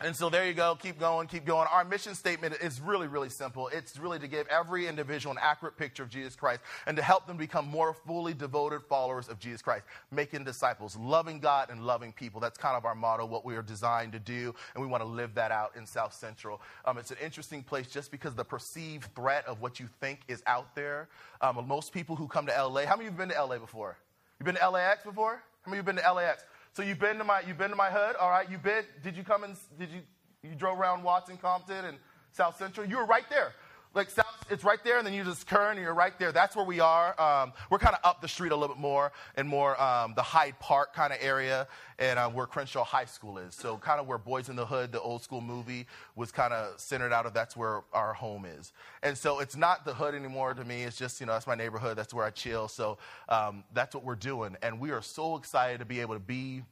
and 0.00 0.14
so 0.14 0.28
there 0.28 0.46
you 0.46 0.52
go. 0.52 0.74
Keep 0.74 0.98
going, 0.98 1.28
keep 1.28 1.46
going. 1.46 1.66
Our 1.72 1.84
mission 1.84 2.14
statement 2.14 2.56
is 2.60 2.80
really, 2.80 3.06
really 3.06 3.28
simple. 3.28 3.68
It's 3.68 3.96
really 3.96 4.18
to 4.18 4.26
give 4.26 4.46
every 4.48 4.86
individual 4.86 5.32
an 5.32 5.38
accurate 5.40 5.76
picture 5.78 6.02
of 6.02 6.10
Jesus 6.10 6.34
Christ 6.34 6.60
and 6.86 6.96
to 6.96 7.02
help 7.02 7.26
them 7.26 7.36
become 7.36 7.66
more 7.68 7.94
fully 7.94 8.34
devoted 8.34 8.82
followers 8.82 9.28
of 9.28 9.38
Jesus 9.38 9.62
Christ, 9.62 9.84
making 10.10 10.44
disciples, 10.44 10.96
loving 10.96 11.38
God 11.38 11.70
and 11.70 11.86
loving 11.86 12.12
people. 12.12 12.40
That's 12.40 12.58
kind 12.58 12.76
of 12.76 12.84
our 12.84 12.94
motto, 12.94 13.24
what 13.24 13.44
we 13.44 13.56
are 13.56 13.62
designed 13.62 14.12
to 14.12 14.18
do, 14.18 14.54
and 14.74 14.82
we 14.82 14.88
want 14.88 15.02
to 15.02 15.08
live 15.08 15.34
that 15.36 15.52
out 15.52 15.74
in 15.76 15.86
South 15.86 16.12
Central. 16.12 16.60
Um, 16.84 16.98
it's 16.98 17.12
an 17.12 17.18
interesting 17.22 17.62
place 17.62 17.86
just 17.86 18.10
because 18.10 18.34
the 18.34 18.44
perceived 18.44 19.14
threat 19.14 19.46
of 19.46 19.62
what 19.62 19.78
you 19.78 19.88
think 20.00 20.20
is 20.28 20.42
out 20.46 20.74
there. 20.74 21.08
Um, 21.40 21.64
most 21.66 21.92
people 21.92 22.16
who 22.16 22.26
come 22.26 22.46
to 22.46 22.52
LA, 22.52 22.84
how 22.84 22.96
many 22.96 23.06
of 23.08 23.14
you 23.14 23.18
have 23.20 23.28
been 23.28 23.28
to 23.30 23.44
LA 23.44 23.58
before? 23.58 23.96
You've 24.38 24.46
been 24.46 24.56
to 24.56 24.68
LAX 24.68 25.04
before? 25.04 25.42
How 25.62 25.70
many 25.70 25.78
of 25.78 25.86
you 25.86 25.88
have 25.88 25.96
been 25.96 26.04
to 26.04 26.12
LAX? 26.12 26.44
So 26.74 26.82
you've 26.82 26.98
been 26.98 27.18
to 27.18 27.24
my 27.24 27.40
you've 27.46 27.58
been 27.58 27.70
to 27.70 27.76
my 27.76 27.88
hood, 27.88 28.16
all 28.16 28.30
right? 28.30 28.50
You 28.50 28.58
been 28.58 28.84
did 29.02 29.16
you 29.16 29.22
come 29.22 29.44
and 29.44 29.56
did 29.78 29.90
you 29.90 30.00
you 30.42 30.56
drove 30.56 30.78
around 30.78 31.04
Watson, 31.04 31.36
Compton, 31.36 31.84
and 31.84 31.98
South 32.32 32.56
Central? 32.56 32.86
You 32.86 32.96
were 32.96 33.06
right 33.06 33.24
there. 33.30 33.52
Like 33.94 34.10
South, 34.10 34.26
it's 34.50 34.64
right 34.64 34.82
there, 34.82 34.98
and 34.98 35.06
then 35.06 35.14
you 35.14 35.22
just 35.22 35.48
turn, 35.48 35.76
and 35.76 35.80
you're 35.80 35.94
right 35.94 36.18
there. 36.18 36.32
That's 36.32 36.56
where 36.56 36.64
we 36.64 36.80
are. 36.80 37.18
Um, 37.20 37.52
we're 37.70 37.78
kind 37.78 37.94
of 37.94 38.00
up 38.02 38.20
the 38.20 38.26
street 38.26 38.50
a 38.50 38.56
little 38.56 38.74
bit 38.74 38.80
more, 38.80 39.12
and 39.36 39.48
more 39.48 39.80
um, 39.80 40.14
the 40.16 40.22
Hyde 40.22 40.58
Park 40.58 40.94
kind 40.94 41.12
of 41.12 41.20
area, 41.22 41.68
and 42.00 42.18
uh, 42.18 42.28
where 42.28 42.46
Crenshaw 42.46 42.82
High 42.82 43.04
School 43.04 43.38
is. 43.38 43.54
So 43.54 43.76
kind 43.76 44.00
of 44.00 44.08
where 44.08 44.18
Boys 44.18 44.48
in 44.48 44.56
the 44.56 44.66
Hood, 44.66 44.90
the 44.90 45.00
old 45.00 45.22
school 45.22 45.40
movie, 45.40 45.86
was 46.16 46.32
kind 46.32 46.52
of 46.52 46.80
centered 46.80 47.12
out 47.12 47.24
of. 47.24 47.34
That's 47.34 47.56
where 47.56 47.82
our 47.92 48.14
home 48.14 48.46
is. 48.46 48.72
And 49.04 49.16
so 49.16 49.38
it's 49.38 49.54
not 49.56 49.84
the 49.84 49.94
hood 49.94 50.16
anymore 50.16 50.54
to 50.54 50.64
me. 50.64 50.82
It's 50.82 50.96
just 50.96 51.20
you 51.20 51.26
know 51.26 51.32
that's 51.32 51.46
my 51.46 51.54
neighborhood. 51.54 51.96
That's 51.96 52.12
where 52.12 52.24
I 52.24 52.30
chill. 52.30 52.66
So 52.66 52.98
um, 53.28 53.62
that's 53.72 53.94
what 53.94 54.02
we're 54.02 54.16
doing, 54.16 54.56
and 54.60 54.80
we 54.80 54.90
are 54.90 55.02
so 55.02 55.36
excited 55.36 55.78
to 55.78 55.84
be 55.84 56.00
able 56.00 56.14
to 56.14 56.20
be 56.20 56.62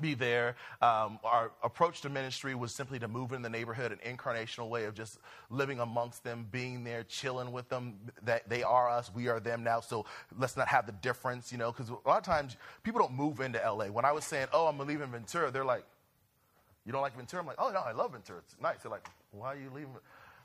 be 0.00 0.14
there. 0.14 0.56
Um, 0.80 1.18
our 1.24 1.50
approach 1.62 2.02
to 2.02 2.08
ministry 2.08 2.54
was 2.54 2.72
simply 2.72 2.98
to 3.00 3.08
move 3.08 3.32
in 3.32 3.42
the 3.42 3.50
neighborhood, 3.50 3.92
an 3.92 3.98
incarnational 4.06 4.68
way 4.68 4.84
of 4.84 4.94
just 4.94 5.18
living 5.50 5.80
amongst 5.80 6.22
them, 6.22 6.46
being 6.50 6.84
there, 6.84 7.02
chilling 7.04 7.50
with 7.50 7.68
them. 7.68 7.98
That 8.22 8.48
they 8.48 8.62
are 8.62 8.88
us, 8.88 9.10
we 9.12 9.28
are 9.28 9.40
them 9.40 9.64
now. 9.64 9.80
So 9.80 10.06
let's 10.38 10.56
not 10.56 10.68
have 10.68 10.86
the 10.86 10.92
difference, 10.92 11.50
you 11.50 11.58
know, 11.58 11.72
because 11.72 11.90
a 11.90 12.08
lot 12.08 12.18
of 12.18 12.22
times 12.22 12.56
people 12.82 13.00
don't 13.00 13.14
move 13.14 13.40
into 13.40 13.58
LA. 13.58 13.86
When 13.86 14.04
I 14.04 14.12
was 14.12 14.24
saying, 14.24 14.46
"Oh, 14.52 14.66
I'm 14.66 14.78
leaving 14.78 15.10
Ventura," 15.10 15.50
they're 15.50 15.64
like, 15.64 15.84
"You 16.86 16.92
don't 16.92 17.02
like 17.02 17.16
Ventura?" 17.16 17.42
I'm 17.42 17.46
like, 17.46 17.58
"Oh 17.58 17.70
no, 17.70 17.80
I 17.80 17.92
love 17.92 18.12
Ventura. 18.12 18.38
It's 18.40 18.56
nice." 18.60 18.82
They're 18.82 18.92
like, 18.92 19.08
"Why 19.32 19.54
are 19.54 19.58
you 19.58 19.70
leaving?" 19.74 19.94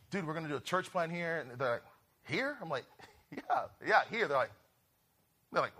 Dude, 0.09 0.25
we're 0.25 0.33
gonna 0.33 0.49
do 0.49 0.57
a 0.57 0.61
church 0.61 0.91
plan 0.91 1.09
here, 1.09 1.37
and 1.37 1.59
they're 1.59 1.71
like, 1.73 1.83
"Here?" 2.23 2.57
I'm 2.61 2.69
like, 2.69 2.85
"Yeah, 3.31 3.65
yeah, 3.85 4.01
here." 4.09 4.27
They're 4.27 4.37
like, 4.37 4.51
they're 5.51 5.61
like, 5.61 5.73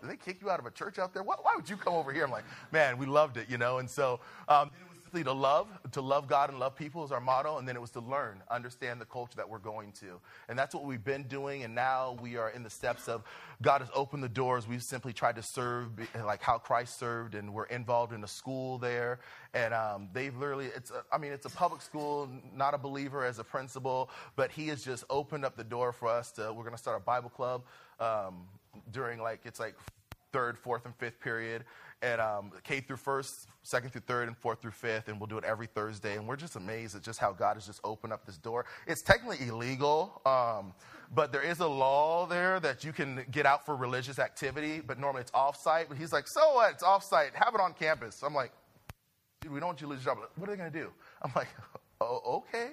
did 0.00 0.10
they 0.10 0.16
kick 0.16 0.40
you 0.40 0.50
out 0.50 0.58
of 0.58 0.66
a 0.66 0.70
church 0.70 0.98
out 0.98 1.12
there? 1.12 1.22
Why, 1.22 1.36
why, 1.42 1.52
would 1.56 1.68
you 1.68 1.76
come 1.76 1.94
over 1.94 2.12
here? 2.12 2.24
I'm 2.24 2.30
like, 2.30 2.44
man, 2.72 2.98
we 2.98 3.06
loved 3.06 3.36
it, 3.36 3.48
you 3.48 3.58
know? 3.58 3.78
And 3.78 3.88
so 3.88 4.20
um, 4.48 4.70
it 4.80 4.88
was 4.88 4.98
simply 5.02 5.24
to 5.24 5.32
love, 5.32 5.68
to 5.92 6.00
love 6.00 6.28
God 6.28 6.50
and 6.50 6.58
love 6.58 6.76
people 6.76 7.04
is 7.04 7.12
our 7.12 7.20
motto, 7.20 7.58
and 7.58 7.66
then 7.66 7.76
it 7.76 7.80
was 7.80 7.90
to 7.92 8.00
learn, 8.00 8.42
understand 8.50 9.00
the 9.00 9.06
culture 9.06 9.36
that 9.36 9.48
we're 9.48 9.58
going 9.58 9.92
to. 9.92 10.20
And 10.48 10.58
that's 10.58 10.74
what 10.74 10.84
we've 10.84 11.02
been 11.02 11.22
doing, 11.24 11.64
and 11.64 11.74
now 11.74 12.18
we 12.20 12.36
are 12.36 12.50
in 12.50 12.62
the 12.62 12.70
steps 12.70 13.08
of 13.08 13.22
God 13.62 13.80
has 13.80 13.90
opened 13.94 14.22
the 14.22 14.28
doors. 14.28 14.68
We've 14.68 14.82
simply 14.82 15.12
tried 15.12 15.36
to 15.36 15.42
serve 15.42 15.88
like 16.24 16.42
how 16.42 16.58
Christ 16.58 16.98
served, 16.98 17.34
and 17.34 17.52
we're 17.52 17.64
involved 17.64 18.12
in 18.12 18.22
a 18.22 18.28
school 18.28 18.78
there. 18.78 19.20
And 19.54 19.72
um, 19.72 20.08
they've 20.12 20.36
literally, 20.36 20.66
it's 20.76 20.90
a, 20.90 21.02
I 21.10 21.18
mean, 21.18 21.32
it's 21.32 21.46
a 21.46 21.50
public 21.50 21.80
school, 21.80 22.28
not 22.54 22.74
a 22.74 22.78
believer 22.78 23.24
as 23.24 23.38
a 23.38 23.44
principal, 23.44 24.10
but 24.36 24.50
he 24.50 24.68
has 24.68 24.84
just 24.84 25.04
opened 25.08 25.44
up 25.44 25.56
the 25.56 25.64
door 25.64 25.92
for 25.92 26.08
us 26.08 26.30
to, 26.32 26.52
we're 26.52 26.64
going 26.64 26.72
to 26.72 26.78
start 26.78 26.98
a 26.98 27.04
Bible 27.04 27.30
club 27.30 27.62
um, 28.00 28.46
during 28.90 29.20
like, 29.20 29.40
it's 29.44 29.60
like 29.60 29.76
third, 30.32 30.58
fourth, 30.58 30.84
and 30.84 30.94
fifth 30.96 31.20
period 31.20 31.64
and 32.02 32.20
um, 32.20 32.52
K 32.62 32.80
through 32.80 32.96
first, 32.96 33.48
second 33.62 33.90
through 33.90 34.02
third, 34.02 34.28
and 34.28 34.36
fourth 34.36 34.62
through 34.62 34.70
fifth, 34.70 35.08
and 35.08 35.18
we'll 35.18 35.26
do 35.26 35.38
it 35.38 35.44
every 35.44 35.66
Thursday. 35.66 36.16
And 36.16 36.28
we're 36.28 36.36
just 36.36 36.56
amazed 36.56 36.94
at 36.94 37.02
just 37.02 37.18
how 37.18 37.32
God 37.32 37.54
has 37.54 37.66
just 37.66 37.80
opened 37.82 38.12
up 38.12 38.24
this 38.24 38.38
door. 38.38 38.66
It's 38.86 39.02
technically 39.02 39.48
illegal, 39.48 40.20
um, 40.24 40.74
but 41.14 41.32
there 41.32 41.42
is 41.42 41.60
a 41.60 41.66
law 41.66 42.26
there 42.26 42.60
that 42.60 42.84
you 42.84 42.92
can 42.92 43.24
get 43.30 43.46
out 43.46 43.66
for 43.66 43.74
religious 43.74 44.18
activity, 44.18 44.80
but 44.80 44.98
normally 44.98 45.22
it's 45.22 45.32
off-site. 45.34 45.88
But 45.88 45.98
he's 45.98 46.12
like, 46.12 46.28
so 46.28 46.54
what? 46.54 46.72
It's 46.72 46.82
off-site. 46.82 47.32
Have 47.34 47.54
it 47.54 47.60
on 47.60 47.72
campus. 47.72 48.22
I'm 48.22 48.34
like, 48.34 48.52
dude, 49.40 49.52
we 49.52 49.58
don't 49.58 49.68
want 49.68 49.80
you 49.80 49.86
to 49.88 49.92
lose 49.92 50.04
your 50.04 50.14
job. 50.14 50.24
What 50.36 50.48
are 50.48 50.52
they 50.52 50.58
going 50.58 50.72
to 50.72 50.78
do? 50.78 50.90
I'm 51.22 51.32
like, 51.34 51.48
oh, 52.00 52.44
okay. 52.48 52.70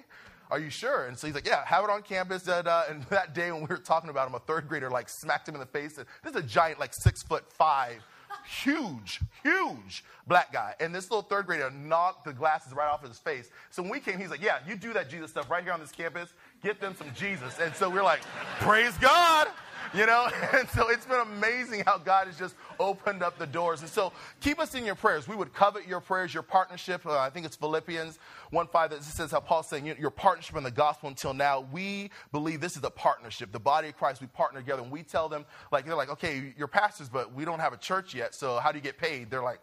Are 0.51 0.59
you 0.59 0.69
sure? 0.69 1.05
And 1.07 1.17
so 1.17 1.27
he's 1.27 1.35
like, 1.35 1.47
Yeah, 1.47 1.65
have 1.65 1.83
it 1.83 1.89
on 1.89 2.01
campus. 2.01 2.43
Da, 2.43 2.61
da. 2.61 2.79
Uh, 2.79 2.83
and 2.89 3.03
that 3.09 3.33
day 3.33 3.51
when 3.51 3.61
we 3.61 3.67
were 3.67 3.77
talking 3.77 4.09
about 4.09 4.27
him, 4.27 4.35
a 4.35 4.39
third 4.39 4.67
grader 4.67 4.89
like 4.89 5.09
smacked 5.09 5.47
him 5.47 5.55
in 5.55 5.59
the 5.59 5.67
face. 5.67 5.95
This 5.95 6.05
is 6.25 6.35
a 6.35 6.43
giant, 6.43 6.79
like 6.79 6.93
six 6.93 7.23
foot 7.23 7.51
five 7.51 8.01
huge, 8.45 9.21
huge 9.43 10.03
black 10.27 10.51
guy. 10.51 10.75
And 10.79 10.93
this 10.93 11.09
little 11.09 11.23
third 11.23 11.45
grader 11.45 11.69
knocked 11.71 12.25
the 12.25 12.33
glasses 12.33 12.73
right 12.73 12.87
off 12.87 13.03
of 13.03 13.09
his 13.09 13.19
face. 13.19 13.49
So 13.69 13.81
when 13.81 13.91
we 13.91 13.99
came, 13.99 14.19
he's 14.19 14.29
like, 14.29 14.41
Yeah, 14.41 14.59
you 14.67 14.75
do 14.75 14.93
that 14.93 15.09
Jesus 15.09 15.31
stuff 15.31 15.49
right 15.49 15.63
here 15.63 15.73
on 15.73 15.79
this 15.79 15.91
campus. 15.91 16.33
Get 16.65 16.81
them 16.81 16.95
some 16.97 17.13
Jesus. 17.13 17.59
And 17.59 17.73
so 17.75 17.89
we're 17.89 18.03
like, 18.03 18.21
Praise 18.59 18.97
God 18.97 19.47
you 19.95 20.05
know? 20.05 20.29
And 20.53 20.69
so 20.69 20.89
it's 20.89 21.05
been 21.05 21.19
amazing 21.19 21.83
how 21.85 21.97
God 21.97 22.27
has 22.27 22.37
just 22.37 22.55
opened 22.79 23.23
up 23.23 23.37
the 23.37 23.47
doors. 23.47 23.81
And 23.81 23.89
so 23.89 24.13
keep 24.39 24.59
us 24.59 24.73
in 24.75 24.85
your 24.85 24.95
prayers. 24.95 25.27
We 25.27 25.35
would 25.35 25.53
covet 25.53 25.87
your 25.87 25.99
prayers, 25.99 26.33
your 26.33 26.43
partnership. 26.43 27.05
Uh, 27.05 27.17
I 27.17 27.29
think 27.29 27.45
it's 27.45 27.55
Philippians 27.55 28.19
1 28.51 28.67
5 28.67 28.89
that 28.91 29.03
says 29.03 29.31
how 29.31 29.39
Paul's 29.39 29.67
saying 29.67 29.85
your 29.99 30.11
partnership 30.11 30.55
in 30.55 30.63
the 30.63 30.71
gospel 30.71 31.09
until 31.09 31.33
now. 31.33 31.67
We 31.71 32.11
believe 32.31 32.61
this 32.61 32.77
is 32.77 32.83
a 32.83 32.89
partnership. 32.89 33.51
The 33.51 33.59
body 33.59 33.89
of 33.89 33.97
Christ, 33.97 34.21
we 34.21 34.27
partner 34.27 34.61
together. 34.61 34.81
And 34.81 34.91
we 34.91 35.03
tell 35.03 35.27
them, 35.27 35.45
like, 35.71 35.85
they're 35.85 35.95
like, 35.95 36.09
okay, 36.09 36.53
you're 36.57 36.67
pastors, 36.67 37.09
but 37.09 37.33
we 37.33 37.45
don't 37.45 37.59
have 37.59 37.73
a 37.73 37.77
church 37.77 38.13
yet. 38.13 38.33
So 38.33 38.59
how 38.59 38.71
do 38.71 38.77
you 38.77 38.83
get 38.83 38.97
paid? 38.97 39.29
They're 39.29 39.43
like, 39.43 39.59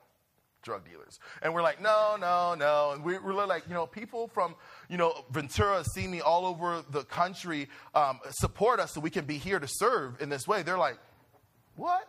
drug 0.63 0.89
dealers. 0.89 1.19
And 1.43 1.53
we're 1.53 1.63
like, 1.63 1.81
no, 1.81 2.17
no, 2.19 2.55
no. 2.55 2.93
And 2.93 3.05
we're, 3.05 3.23
we're 3.23 3.47
like, 3.47 3.65
you 3.69 3.75
know, 3.75 3.87
people 3.87 4.29
from, 4.29 4.55
you 4.89 4.97
know, 4.97 5.25
Ventura, 5.31 5.85
me 5.97 6.21
all 6.21 6.47
over 6.47 6.85
the 6.91 7.05
country 7.05 7.69
um, 7.95 8.21
support 8.31 8.81
us 8.81 8.93
so 8.93 9.01
we 9.01 9.11
can 9.11 9.25
be 9.25 9.39
here 9.39 9.59
to 9.59 9.69
serve 9.69 10.21
in 10.21 10.29
this 10.29 10.47
way. 10.47 10.63
They're 10.63 10.79
like, 10.79 10.99
what? 11.77 12.09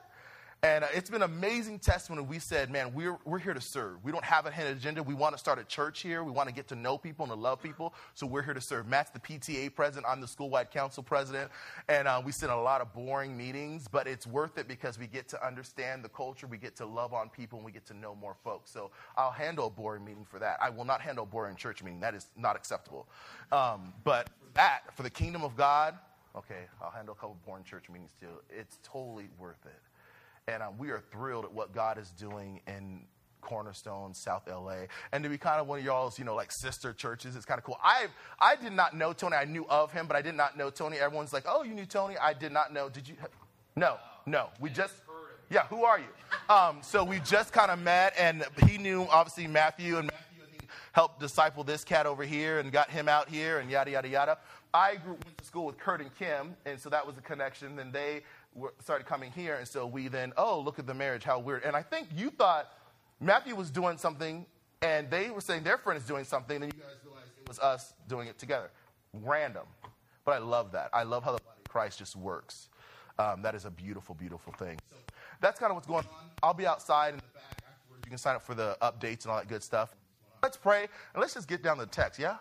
And 0.63 0.85
uh, 0.85 0.87
it's 0.93 1.09
been 1.09 1.23
amazing 1.23 1.79
testimony. 1.79 2.25
We 2.25 2.39
said, 2.39 2.71
man, 2.71 2.93
we're, 2.93 3.17
we're 3.25 3.37
here 3.37 3.53
to 3.53 3.59
serve. 3.59 4.01
We 4.01 4.13
don't 4.13 4.23
have 4.23 4.45
a 4.45 4.71
agenda. 4.71 5.03
We 5.03 5.13
want 5.13 5.35
to 5.35 5.37
start 5.37 5.59
a 5.59 5.65
church 5.65 5.99
here. 5.99 6.23
We 6.23 6.31
want 6.31 6.47
to 6.47 6.55
get 6.55 6.69
to 6.69 6.75
know 6.75 6.97
people 6.97 7.25
and 7.25 7.33
to 7.33 7.37
love 7.37 7.61
people. 7.61 7.93
So 8.13 8.25
we're 8.25 8.43
here 8.43 8.53
to 8.53 8.61
serve. 8.61 8.87
Matt's 8.87 9.11
the 9.11 9.19
PTA 9.19 9.75
president. 9.75 10.05
I'm 10.07 10.21
the 10.21 10.27
school-wide 10.27 10.71
council 10.71 11.03
president. 11.03 11.51
And 11.89 12.07
uh, 12.07 12.21
we 12.25 12.31
sit 12.31 12.45
in 12.45 12.55
a 12.55 12.61
lot 12.61 12.79
of 12.79 12.93
boring 12.93 13.35
meetings, 13.35 13.89
but 13.91 14.07
it's 14.07 14.25
worth 14.25 14.57
it 14.57 14.69
because 14.69 14.97
we 14.97 15.05
get 15.05 15.27
to 15.29 15.45
understand 15.45 16.01
the 16.01 16.07
culture. 16.07 16.47
We 16.47 16.57
get 16.57 16.77
to 16.77 16.85
love 16.85 17.13
on 17.13 17.27
people 17.27 17.59
and 17.59 17.65
we 17.65 17.73
get 17.73 17.85
to 17.87 17.93
know 17.93 18.15
more 18.15 18.37
folks. 18.41 18.71
So 18.71 18.89
I'll 19.17 19.31
handle 19.31 19.67
a 19.67 19.69
boring 19.69 20.05
meeting 20.05 20.23
for 20.23 20.39
that. 20.39 20.59
I 20.61 20.69
will 20.69 20.85
not 20.85 21.01
handle 21.01 21.25
a 21.25 21.27
boring 21.27 21.57
church 21.57 21.83
meeting. 21.83 21.99
That 21.99 22.15
is 22.15 22.27
not 22.37 22.55
acceptable. 22.55 23.09
Um, 23.51 23.91
but 24.05 24.29
that, 24.53 24.83
for 24.95 25.03
the 25.03 25.09
kingdom 25.09 25.43
of 25.43 25.57
God, 25.57 25.97
okay, 26.37 26.67
I'll 26.81 26.91
handle 26.91 27.15
a 27.17 27.17
couple 27.17 27.35
boring 27.45 27.65
church 27.65 27.89
meetings 27.89 28.11
too. 28.17 28.27
It's 28.49 28.79
totally 28.81 29.27
worth 29.37 29.65
it. 29.65 29.81
And 30.47 30.61
um, 30.61 30.77
we 30.77 30.89
are 30.89 31.01
thrilled 31.11 31.45
at 31.45 31.53
what 31.53 31.73
God 31.73 31.97
is 31.97 32.09
doing 32.11 32.59
in 32.67 33.05
Cornerstone, 33.39 34.13
South 34.13 34.43
LA, 34.47 34.87
and 35.11 35.23
to 35.23 35.29
be 35.29 35.37
kind 35.37 35.61
of 35.61 35.67
one 35.67 35.79
of 35.79 35.85
y'all's, 35.85 36.17
you 36.17 36.25
know, 36.25 36.35
like 36.35 36.51
sister 36.51 36.91
churches. 36.93 37.35
It's 37.35 37.45
kind 37.45 37.57
of 37.57 37.63
cool. 37.63 37.77
I 37.83 38.07
I 38.39 38.55
did 38.55 38.73
not 38.73 38.95
know 38.95 39.13
Tony. 39.13 39.35
I 39.35 39.45
knew 39.45 39.65
of 39.69 39.91
him, 39.91 40.07
but 40.07 40.15
I 40.17 40.21
did 40.21 40.35
not 40.35 40.57
know 40.57 40.69
Tony. 40.69 40.97
Everyone's 40.97 41.33
like, 41.33 41.43
"Oh, 41.47 41.63
you 41.63 41.73
knew 41.73 41.85
Tony?" 41.85 42.17
I 42.17 42.33
did 42.33 42.51
not 42.51 42.73
know. 42.73 42.89
Did 42.89 43.07
you? 43.07 43.15
No, 43.75 43.97
no. 44.25 44.49
We 44.59 44.69
just. 44.69 44.93
Yeah, 45.49 45.67
who 45.67 45.83
are 45.83 45.99
you? 45.99 46.53
Um, 46.53 46.77
so 46.81 47.03
we 47.03 47.19
just 47.19 47.53
kind 47.53 47.69
of 47.69 47.77
met, 47.79 48.13
and 48.17 48.43
he 48.65 48.77
knew 48.77 49.05
obviously 49.11 49.45
Matthew, 49.45 49.97
and 49.97 50.07
Matthew 50.07 50.67
helped 50.93 51.19
disciple 51.19 51.63
this 51.63 51.83
cat 51.83 52.05
over 52.05 52.23
here 52.23 52.59
and 52.59 52.71
got 52.71 52.89
him 52.89 53.07
out 53.07 53.29
here, 53.29 53.59
and 53.59 53.69
yada 53.69 53.91
yada 53.91 54.07
yada. 54.07 54.37
I 54.73 54.95
grew, 54.95 55.13
went 55.13 55.37
to 55.37 55.45
school 55.45 55.65
with 55.65 55.77
Kurt 55.77 56.01
and 56.01 56.13
Kim, 56.15 56.55
and 56.65 56.79
so 56.79 56.89
that 56.89 57.05
was 57.05 57.17
a 57.17 57.21
connection. 57.21 57.75
Then 57.75 57.91
they 57.91 58.23
started 58.79 59.05
coming 59.05 59.31
here, 59.31 59.55
and 59.55 59.67
so 59.67 59.85
we 59.85 60.07
then, 60.07 60.33
oh, 60.37 60.59
look 60.59 60.79
at 60.79 60.87
the 60.87 60.93
marriage, 60.93 61.23
how 61.23 61.39
weird. 61.39 61.63
And 61.63 61.75
I 61.75 61.81
think 61.81 62.07
you 62.15 62.29
thought 62.29 62.71
Matthew 63.19 63.55
was 63.55 63.69
doing 63.69 63.97
something, 63.97 64.45
and 64.81 65.09
they 65.09 65.29
were 65.29 65.41
saying 65.41 65.63
their 65.63 65.77
friend 65.77 65.99
is 65.99 66.05
doing 66.05 66.25
something, 66.25 66.61
and 66.61 66.73
you 66.73 66.79
guys 66.79 66.91
realized 67.03 67.31
it 67.41 67.47
was 67.47 67.59
us 67.59 67.93
doing 68.07 68.27
it 68.27 68.37
together. 68.37 68.69
Random. 69.13 69.65
But 70.25 70.31
I 70.33 70.37
love 70.39 70.71
that. 70.73 70.89
I 70.93 71.03
love 71.03 71.23
how 71.23 71.31
the 71.31 71.39
body 71.39 71.59
of 71.65 71.71
Christ 71.71 71.99
just 71.99 72.15
works. 72.15 72.69
Um, 73.19 73.41
that 73.41 73.55
is 73.55 73.65
a 73.65 73.71
beautiful, 73.71 74.15
beautiful 74.15 74.53
thing. 74.53 74.79
So 74.89 74.95
that's 75.41 75.59
kind 75.59 75.69
of 75.69 75.75
what's 75.75 75.87
going 75.87 76.05
on. 76.05 76.29
I'll 76.41 76.53
be 76.53 76.65
outside 76.65 77.13
in 77.13 77.17
the 77.17 77.23
back 77.33 77.43
afterwards. 77.69 78.03
You 78.05 78.09
can 78.09 78.17
sign 78.17 78.35
up 78.35 78.41
for 78.41 78.55
the 78.55 78.77
updates 78.81 79.23
and 79.23 79.31
all 79.31 79.37
that 79.37 79.47
good 79.47 79.63
stuff. 79.63 79.95
Let's 80.41 80.57
pray, 80.57 80.87
and 81.13 81.21
let's 81.21 81.33
just 81.33 81.47
get 81.47 81.63
down 81.63 81.77
to 81.77 81.85
the 81.85 81.91
text, 81.91 82.19
yeah? 82.19 82.37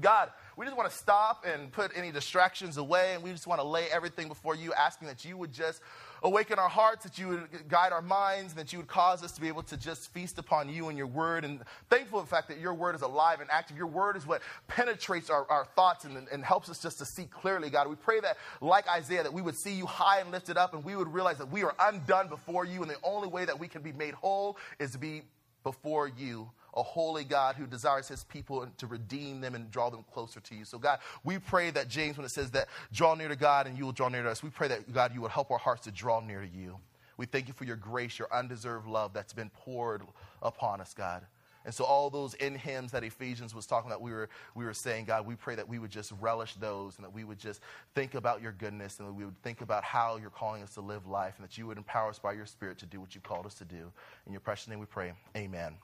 God, 0.00 0.30
we 0.56 0.66
just 0.66 0.76
want 0.76 0.90
to 0.90 0.96
stop 0.96 1.44
and 1.46 1.72
put 1.72 1.92
any 1.96 2.10
distractions 2.10 2.76
away, 2.76 3.14
and 3.14 3.22
we 3.22 3.30
just 3.30 3.46
want 3.46 3.60
to 3.60 3.66
lay 3.66 3.86
everything 3.90 4.28
before 4.28 4.54
you, 4.54 4.72
asking 4.74 5.08
that 5.08 5.24
you 5.24 5.36
would 5.36 5.52
just 5.52 5.80
awaken 6.22 6.58
our 6.58 6.68
hearts, 6.68 7.04
that 7.04 7.18
you 7.18 7.28
would 7.28 7.68
guide 7.68 7.92
our 7.92 8.02
minds, 8.02 8.52
and 8.52 8.60
that 8.60 8.72
you 8.72 8.78
would 8.78 8.86
cause 8.86 9.22
us 9.22 9.32
to 9.32 9.40
be 9.40 9.48
able 9.48 9.62
to 9.62 9.76
just 9.76 10.12
feast 10.12 10.38
upon 10.38 10.68
you 10.68 10.88
and 10.88 10.98
your 10.98 11.06
word. 11.06 11.44
And 11.44 11.60
thankful 11.90 12.20
in 12.20 12.26
fact 12.26 12.48
that 12.48 12.58
your 12.58 12.74
word 12.74 12.94
is 12.94 13.02
alive 13.02 13.40
and 13.40 13.50
active. 13.50 13.76
Your 13.76 13.86
word 13.86 14.16
is 14.16 14.26
what 14.26 14.42
penetrates 14.68 15.30
our, 15.30 15.50
our 15.50 15.64
thoughts 15.74 16.04
and, 16.04 16.28
and 16.30 16.44
helps 16.44 16.68
us 16.68 16.78
just 16.78 16.98
to 16.98 17.04
see 17.04 17.24
clearly, 17.24 17.70
God. 17.70 17.88
We 17.88 17.96
pray 17.96 18.20
that, 18.20 18.36
like 18.60 18.88
Isaiah, 18.88 19.22
that 19.22 19.32
we 19.32 19.42
would 19.42 19.56
see 19.56 19.72
you 19.72 19.86
high 19.86 20.20
and 20.20 20.30
lifted 20.30 20.56
up, 20.56 20.74
and 20.74 20.84
we 20.84 20.96
would 20.96 21.12
realize 21.12 21.38
that 21.38 21.50
we 21.50 21.64
are 21.64 21.74
undone 21.80 22.28
before 22.28 22.64
you, 22.64 22.82
and 22.82 22.90
the 22.90 22.96
only 23.02 23.28
way 23.28 23.44
that 23.44 23.58
we 23.58 23.68
can 23.68 23.82
be 23.82 23.92
made 23.92 24.14
whole 24.14 24.58
is 24.78 24.92
to 24.92 24.98
be 24.98 25.22
before 25.64 26.08
you 26.08 26.50
a 26.74 26.82
holy 26.82 27.24
God 27.24 27.56
who 27.56 27.66
desires 27.66 28.08
his 28.08 28.24
people 28.24 28.66
to 28.78 28.86
redeem 28.86 29.40
them 29.40 29.54
and 29.54 29.70
draw 29.70 29.90
them 29.90 30.04
closer 30.12 30.40
to 30.40 30.54
you. 30.54 30.64
So, 30.64 30.78
God, 30.78 31.00
we 31.24 31.38
pray 31.38 31.70
that 31.70 31.88
James, 31.88 32.16
when 32.16 32.24
it 32.24 32.30
says 32.30 32.50
that 32.52 32.68
draw 32.92 33.14
near 33.14 33.28
to 33.28 33.36
God 33.36 33.66
and 33.66 33.76
you 33.76 33.84
will 33.84 33.92
draw 33.92 34.08
near 34.08 34.22
to 34.22 34.30
us, 34.30 34.42
we 34.42 34.50
pray 34.50 34.68
that, 34.68 34.92
God, 34.92 35.14
you 35.14 35.20
would 35.20 35.30
help 35.30 35.50
our 35.50 35.58
hearts 35.58 35.84
to 35.84 35.90
draw 35.90 36.20
near 36.20 36.40
to 36.40 36.48
you. 36.48 36.78
We 37.16 37.26
thank 37.26 37.46
you 37.46 37.54
for 37.54 37.64
your 37.64 37.76
grace, 37.76 38.18
your 38.18 38.32
undeserved 38.32 38.86
love 38.86 39.12
that's 39.12 39.32
been 39.32 39.50
poured 39.50 40.02
upon 40.42 40.80
us, 40.80 40.94
God. 40.94 41.22
And 41.64 41.72
so 41.72 41.84
all 41.84 42.10
those 42.10 42.34
in 42.34 42.56
hymns 42.56 42.90
that 42.92 43.04
Ephesians 43.04 43.54
was 43.54 43.66
talking 43.66 43.90
about, 43.90 44.00
we 44.00 44.10
were, 44.10 44.28
we 44.54 44.64
were 44.64 44.74
saying, 44.74 45.04
God, 45.04 45.26
we 45.26 45.36
pray 45.36 45.54
that 45.54 45.68
we 45.68 45.78
would 45.78 45.90
just 45.90 46.12
relish 46.20 46.54
those 46.54 46.96
and 46.96 47.04
that 47.04 47.12
we 47.12 47.24
would 47.24 47.38
just 47.38 47.60
think 47.94 48.14
about 48.14 48.42
your 48.42 48.52
goodness 48.52 48.98
and 48.98 49.08
that 49.08 49.12
we 49.12 49.24
would 49.24 49.40
think 49.42 49.60
about 49.60 49.84
how 49.84 50.16
you're 50.16 50.30
calling 50.30 50.62
us 50.62 50.74
to 50.74 50.80
live 50.80 51.06
life 51.06 51.34
and 51.38 51.48
that 51.48 51.56
you 51.56 51.66
would 51.66 51.78
empower 51.78 52.10
us 52.10 52.18
by 52.18 52.32
your 52.32 52.46
spirit 52.46 52.78
to 52.78 52.86
do 52.86 53.00
what 53.00 53.14
you 53.14 53.20
called 53.20 53.46
us 53.46 53.54
to 53.54 53.64
do. 53.64 53.92
In 54.26 54.32
your 54.32 54.40
precious 54.40 54.68
name 54.68 54.80
we 54.80 54.86
pray. 54.86 55.12
Amen. 55.36 55.74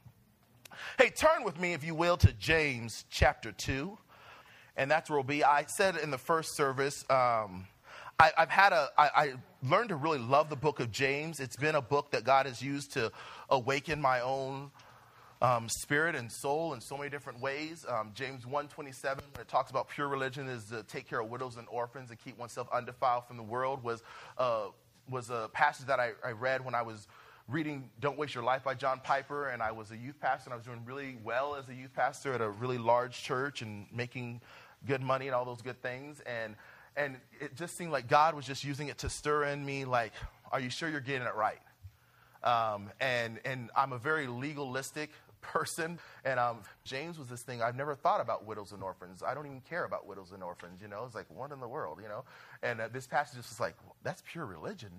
Hey, 0.98 1.10
turn 1.10 1.44
with 1.44 1.58
me, 1.60 1.72
if 1.72 1.84
you 1.84 1.94
will, 1.94 2.16
to 2.18 2.32
James 2.34 3.04
chapter 3.10 3.52
2. 3.52 3.96
And 4.76 4.90
that's 4.90 5.10
where 5.10 5.18
we'll 5.18 5.24
be. 5.24 5.44
I 5.44 5.64
said 5.66 5.96
in 5.96 6.10
the 6.10 6.18
first 6.18 6.56
service, 6.56 7.04
um, 7.10 7.66
I, 8.18 8.32
have 8.36 8.50
had 8.50 8.72
a, 8.72 8.88
I, 8.96 9.10
I 9.14 9.32
learned 9.62 9.90
to 9.90 9.96
really 9.96 10.18
love 10.18 10.50
the 10.50 10.56
book 10.56 10.80
of 10.80 10.90
James. 10.90 11.40
It's 11.40 11.56
been 11.56 11.74
a 11.74 11.82
book 11.82 12.10
that 12.12 12.24
God 12.24 12.46
has 12.46 12.62
used 12.62 12.92
to 12.94 13.12
awaken 13.48 14.00
my 14.00 14.20
own 14.20 14.70
um, 15.40 15.68
spirit 15.68 16.14
and 16.14 16.30
soul 16.30 16.74
in 16.74 16.80
so 16.80 16.96
many 16.96 17.10
different 17.10 17.40
ways. 17.40 17.86
Um, 17.88 18.10
James 18.14 18.44
1.27, 18.44 18.74
when 18.76 19.40
it 19.40 19.48
talks 19.48 19.70
about 19.70 19.88
pure 19.88 20.08
religion 20.08 20.48
is 20.48 20.64
to 20.66 20.82
take 20.84 21.08
care 21.08 21.20
of 21.20 21.30
widows 21.30 21.56
and 21.56 21.66
orphans 21.70 22.10
and 22.10 22.18
keep 22.18 22.38
oneself 22.38 22.68
undefiled 22.72 23.26
from 23.26 23.36
the 23.36 23.42
world, 23.42 23.82
was, 23.82 24.02
uh, 24.36 24.66
was 25.08 25.30
a 25.30 25.48
passage 25.52 25.86
that 25.86 26.00
I, 26.00 26.12
I 26.24 26.30
read 26.30 26.64
when 26.64 26.74
I 26.74 26.82
was 26.82 27.06
reading 27.48 27.88
Don't 27.98 28.18
Waste 28.18 28.34
Your 28.34 28.44
Life 28.44 28.62
by 28.62 28.74
John 28.74 29.00
Piper, 29.02 29.48
and 29.48 29.62
I 29.62 29.72
was 29.72 29.90
a 29.90 29.96
youth 29.96 30.20
pastor, 30.20 30.48
and 30.48 30.52
I 30.52 30.56
was 30.56 30.66
doing 30.66 30.82
really 30.84 31.16
well 31.24 31.54
as 31.54 31.66
a 31.70 31.74
youth 31.74 31.94
pastor 31.94 32.34
at 32.34 32.42
a 32.42 32.50
really 32.50 32.76
large 32.76 33.22
church 33.22 33.62
and 33.62 33.86
making 33.90 34.42
good 34.86 35.00
money 35.00 35.26
and 35.26 35.34
all 35.34 35.46
those 35.46 35.62
good 35.62 35.80
things. 35.80 36.20
And, 36.26 36.56
and 36.94 37.16
it 37.40 37.56
just 37.56 37.76
seemed 37.76 37.90
like 37.90 38.06
God 38.06 38.34
was 38.34 38.44
just 38.44 38.64
using 38.64 38.88
it 38.88 38.98
to 38.98 39.08
stir 39.08 39.44
in 39.44 39.64
me, 39.64 39.86
like, 39.86 40.12
are 40.52 40.60
you 40.60 40.68
sure 40.68 40.90
you're 40.90 41.00
getting 41.00 41.26
it 41.26 41.34
right? 41.34 41.58
Um, 42.44 42.90
and, 43.00 43.40
and 43.46 43.70
I'm 43.74 43.92
a 43.92 43.98
very 43.98 44.26
legalistic 44.26 45.10
person. 45.40 45.98
And 46.26 46.38
um, 46.38 46.58
James 46.84 47.18
was 47.18 47.28
this 47.28 47.40
thing, 47.40 47.62
I've 47.62 47.76
never 47.76 47.94
thought 47.94 48.20
about 48.20 48.44
widows 48.44 48.72
and 48.72 48.82
orphans. 48.82 49.22
I 49.26 49.32
don't 49.32 49.46
even 49.46 49.62
care 49.62 49.84
about 49.84 50.06
widows 50.06 50.32
and 50.32 50.42
orphans, 50.42 50.82
you 50.82 50.88
know? 50.88 51.04
It's 51.06 51.14
like, 51.14 51.26
what 51.34 51.50
in 51.50 51.60
the 51.60 51.68
world, 51.68 51.98
you 52.02 52.08
know? 52.08 52.24
And 52.62 52.78
uh, 52.78 52.88
this 52.88 53.06
passage 53.06 53.38
is 53.38 53.46
just 53.46 53.58
like, 53.58 53.74
that's 54.02 54.22
pure 54.30 54.44
religion 54.44 54.90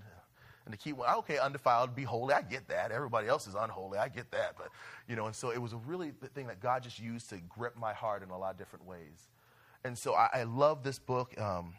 and 0.70 0.78
to 0.78 0.84
keep 0.84 1.00
okay 1.00 1.40
undefiled, 1.40 1.96
be 1.96 2.04
holy. 2.04 2.36
I 2.36 2.44
get 2.44 2.68
that. 2.68 2.92
Everybody 2.92 3.28
else 3.28 3.48
is 3.48 3.56
unholy. 3.56 3.98
I 3.98 4.08
get 4.08 4.30
that. 4.32 4.54
But 4.56 4.70
you 5.08 5.16
know, 5.16 5.26
and 5.26 5.36
so 5.36 5.50
it 5.50 5.58
was 5.58 5.74
a 5.74 5.78
really 5.78 6.12
the 6.22 6.28
thing 6.28 6.46
that 6.46 6.60
God 6.60 6.84
just 6.84 7.00
used 7.00 7.30
to 7.32 7.38
grip 7.50 7.76
my 7.76 7.92
heart 7.92 8.22
in 8.22 8.30
a 8.30 8.38
lot 8.38 8.52
of 8.52 8.58
different 8.58 8.86
ways. 8.86 9.30
And 9.84 9.98
so 9.98 10.14
I, 10.14 10.30
I 10.34 10.44
love 10.44 10.84
this 10.84 11.00
book. 11.00 11.40
Um, 11.42 11.74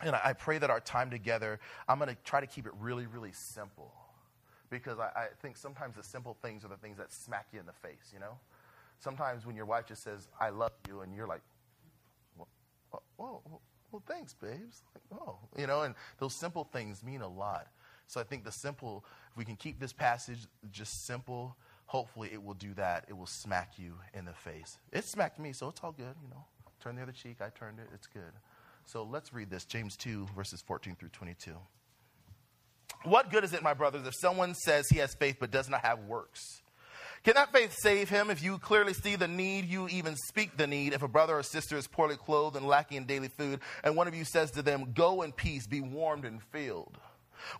and 0.00 0.16
I, 0.16 0.20
I 0.26 0.32
pray 0.32 0.56
that 0.56 0.70
our 0.70 0.80
time 0.80 1.10
together, 1.10 1.60
I'm 1.86 1.98
going 1.98 2.08
to 2.08 2.16
try 2.24 2.40
to 2.40 2.46
keep 2.46 2.66
it 2.66 2.72
really, 2.80 3.06
really 3.06 3.32
simple. 3.32 3.92
Because 4.70 4.98
I, 4.98 5.10
I 5.14 5.26
think 5.42 5.56
sometimes 5.56 5.96
the 5.96 6.02
simple 6.02 6.36
things 6.40 6.64
are 6.64 6.68
the 6.68 6.76
things 6.76 6.96
that 6.96 7.12
smack 7.12 7.48
you 7.52 7.60
in 7.60 7.66
the 7.66 7.72
face, 7.72 8.10
you 8.14 8.20
know? 8.20 8.38
Sometimes 9.00 9.44
when 9.44 9.54
your 9.54 9.66
wife 9.66 9.86
just 9.86 10.02
says, 10.02 10.28
I 10.40 10.50
love 10.50 10.72
you, 10.88 11.00
and 11.00 11.14
you're 11.14 11.26
like, 11.26 11.40
well, 12.36 12.48
well, 13.16 13.60
well 13.90 14.02
thanks, 14.06 14.34
babes. 14.34 14.82
Like, 14.94 15.20
oh, 15.20 15.38
you 15.56 15.66
know, 15.66 15.82
and 15.82 15.94
those 16.18 16.34
simple 16.34 16.64
things 16.64 17.02
mean 17.02 17.20
a 17.20 17.28
lot. 17.28 17.68
So 18.08 18.20
I 18.20 18.24
think 18.24 18.44
the 18.44 18.52
simple, 18.52 19.04
if 19.30 19.36
we 19.36 19.44
can 19.44 19.54
keep 19.54 19.78
this 19.78 19.92
passage 19.92 20.38
just 20.72 21.06
simple, 21.06 21.56
hopefully 21.86 22.30
it 22.32 22.42
will 22.42 22.54
do 22.54 22.74
that. 22.74 23.04
It 23.08 23.16
will 23.16 23.26
smack 23.26 23.74
you 23.78 23.94
in 24.14 24.24
the 24.24 24.32
face. 24.32 24.78
It 24.92 25.04
smacked 25.04 25.38
me, 25.38 25.52
so 25.52 25.68
it's 25.68 25.80
all 25.84 25.92
good, 25.92 26.14
you 26.22 26.28
know. 26.30 26.44
Turn 26.80 26.96
the 26.96 27.02
other 27.02 27.12
cheek, 27.12 27.36
I 27.40 27.50
turned 27.50 27.78
it, 27.78 27.88
it's 27.94 28.06
good. 28.06 28.32
So 28.86 29.02
let's 29.02 29.34
read 29.34 29.50
this 29.50 29.66
James 29.66 29.96
2, 29.96 30.28
verses 30.34 30.62
14 30.62 30.96
through 30.96 31.10
22. 31.10 31.52
What 33.04 33.30
good 33.30 33.44
is 33.44 33.52
it, 33.52 33.62
my 33.62 33.74
brothers, 33.74 34.06
if 34.06 34.14
someone 34.14 34.54
says 34.54 34.88
he 34.88 34.98
has 34.98 35.14
faith 35.14 35.36
but 35.38 35.50
does 35.50 35.68
not 35.68 35.82
have 35.82 36.00
works? 36.00 36.62
Can 37.24 37.34
that 37.34 37.52
faith 37.52 37.76
save 37.78 38.08
him 38.08 38.30
if 38.30 38.42
you 38.42 38.58
clearly 38.58 38.94
see 38.94 39.16
the 39.16 39.28
need, 39.28 39.66
you 39.66 39.88
even 39.88 40.16
speak 40.16 40.56
the 40.56 40.66
need? 40.66 40.94
If 40.94 41.02
a 41.02 41.08
brother 41.08 41.36
or 41.36 41.42
sister 41.42 41.76
is 41.76 41.86
poorly 41.86 42.16
clothed 42.16 42.56
and 42.56 42.66
lacking 42.66 42.96
in 42.96 43.04
daily 43.04 43.28
food, 43.28 43.60
and 43.84 43.96
one 43.96 44.08
of 44.08 44.14
you 44.14 44.24
says 44.24 44.50
to 44.52 44.62
them, 44.62 44.92
Go 44.94 45.22
in 45.22 45.32
peace, 45.32 45.66
be 45.66 45.80
warmed 45.80 46.24
and 46.24 46.42
filled, 46.42 46.96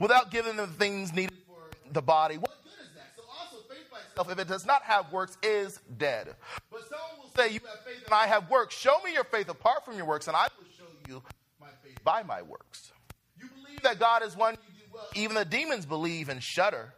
without 0.01 0.31
giving 0.31 0.57
them 0.57 0.69
the 0.69 0.75
things 0.75 1.13
needed 1.13 1.37
for 1.47 1.93
the 1.93 2.03
body, 2.03 2.37
what 2.37 2.53
good 2.63 2.73
is 2.83 2.95
that? 2.95 3.13
So 3.17 3.23
also 3.41 3.63
faith 3.69 3.91
by 3.91 3.99
itself, 4.09 4.31
if 4.31 4.39
it 4.39 4.49
does 4.49 4.67
not 4.67 4.83
have 4.83 5.13
works, 5.13 5.37
is 5.43 5.81
dead. 5.97 6.35
But 6.71 6.83
someone 6.89 7.19
will 7.23 7.31
say, 7.37 7.53
You 7.53 7.61
have 7.67 7.85
faith 7.85 8.05
and 8.05 8.15
I 8.15 8.27
have 8.27 8.51
works. 8.51 8.77
Show 8.77 8.99
me 9.05 9.13
your 9.13 9.25
faith 9.25 9.49
apart 9.49 9.85
from 9.85 9.97
your 9.97 10.07
works, 10.07 10.29
and 10.29 10.37
I 10.37 10.49
will 10.59 10.67
show 10.77 10.85
you 11.09 11.23
my 11.61 11.69
faith 11.83 12.03
by 12.05 12.23
my 12.23 12.43
works. 12.43 12.93
You 13.41 13.49
believe 13.63 13.83
that 13.83 13.99
God 13.99 14.23
is 14.23 14.37
one, 14.37 14.55
you 14.55 14.85
do 14.85 14.91
well. 14.93 15.07
Even 15.15 15.35
the 15.37 15.45
demons 15.45 15.87
believe 15.87 16.29
and 16.29 16.43
shudder. 16.43 16.93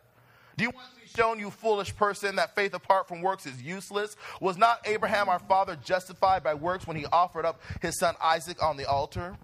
Do 0.56 0.64
you 0.64 0.70
want 0.70 0.88
to 0.94 1.00
be 1.00 1.08
shown, 1.08 1.40
you 1.40 1.50
foolish 1.50 1.96
person, 1.96 2.36
that 2.36 2.54
faith 2.54 2.74
apart 2.74 3.08
from 3.08 3.22
works 3.22 3.46
is 3.46 3.62
useless? 3.62 4.14
Was 4.40 4.58
not 4.58 4.80
Abraham 4.84 5.28
our 5.30 5.38
father 5.38 5.74
justified 5.82 6.42
by 6.42 6.52
works 6.52 6.86
when 6.86 6.98
he 6.98 7.06
offered 7.06 7.46
up 7.46 7.62
his 7.80 7.98
son 7.98 8.14
Isaac 8.22 8.62
on 8.62 8.76
the 8.76 8.84
altar? 8.84 9.38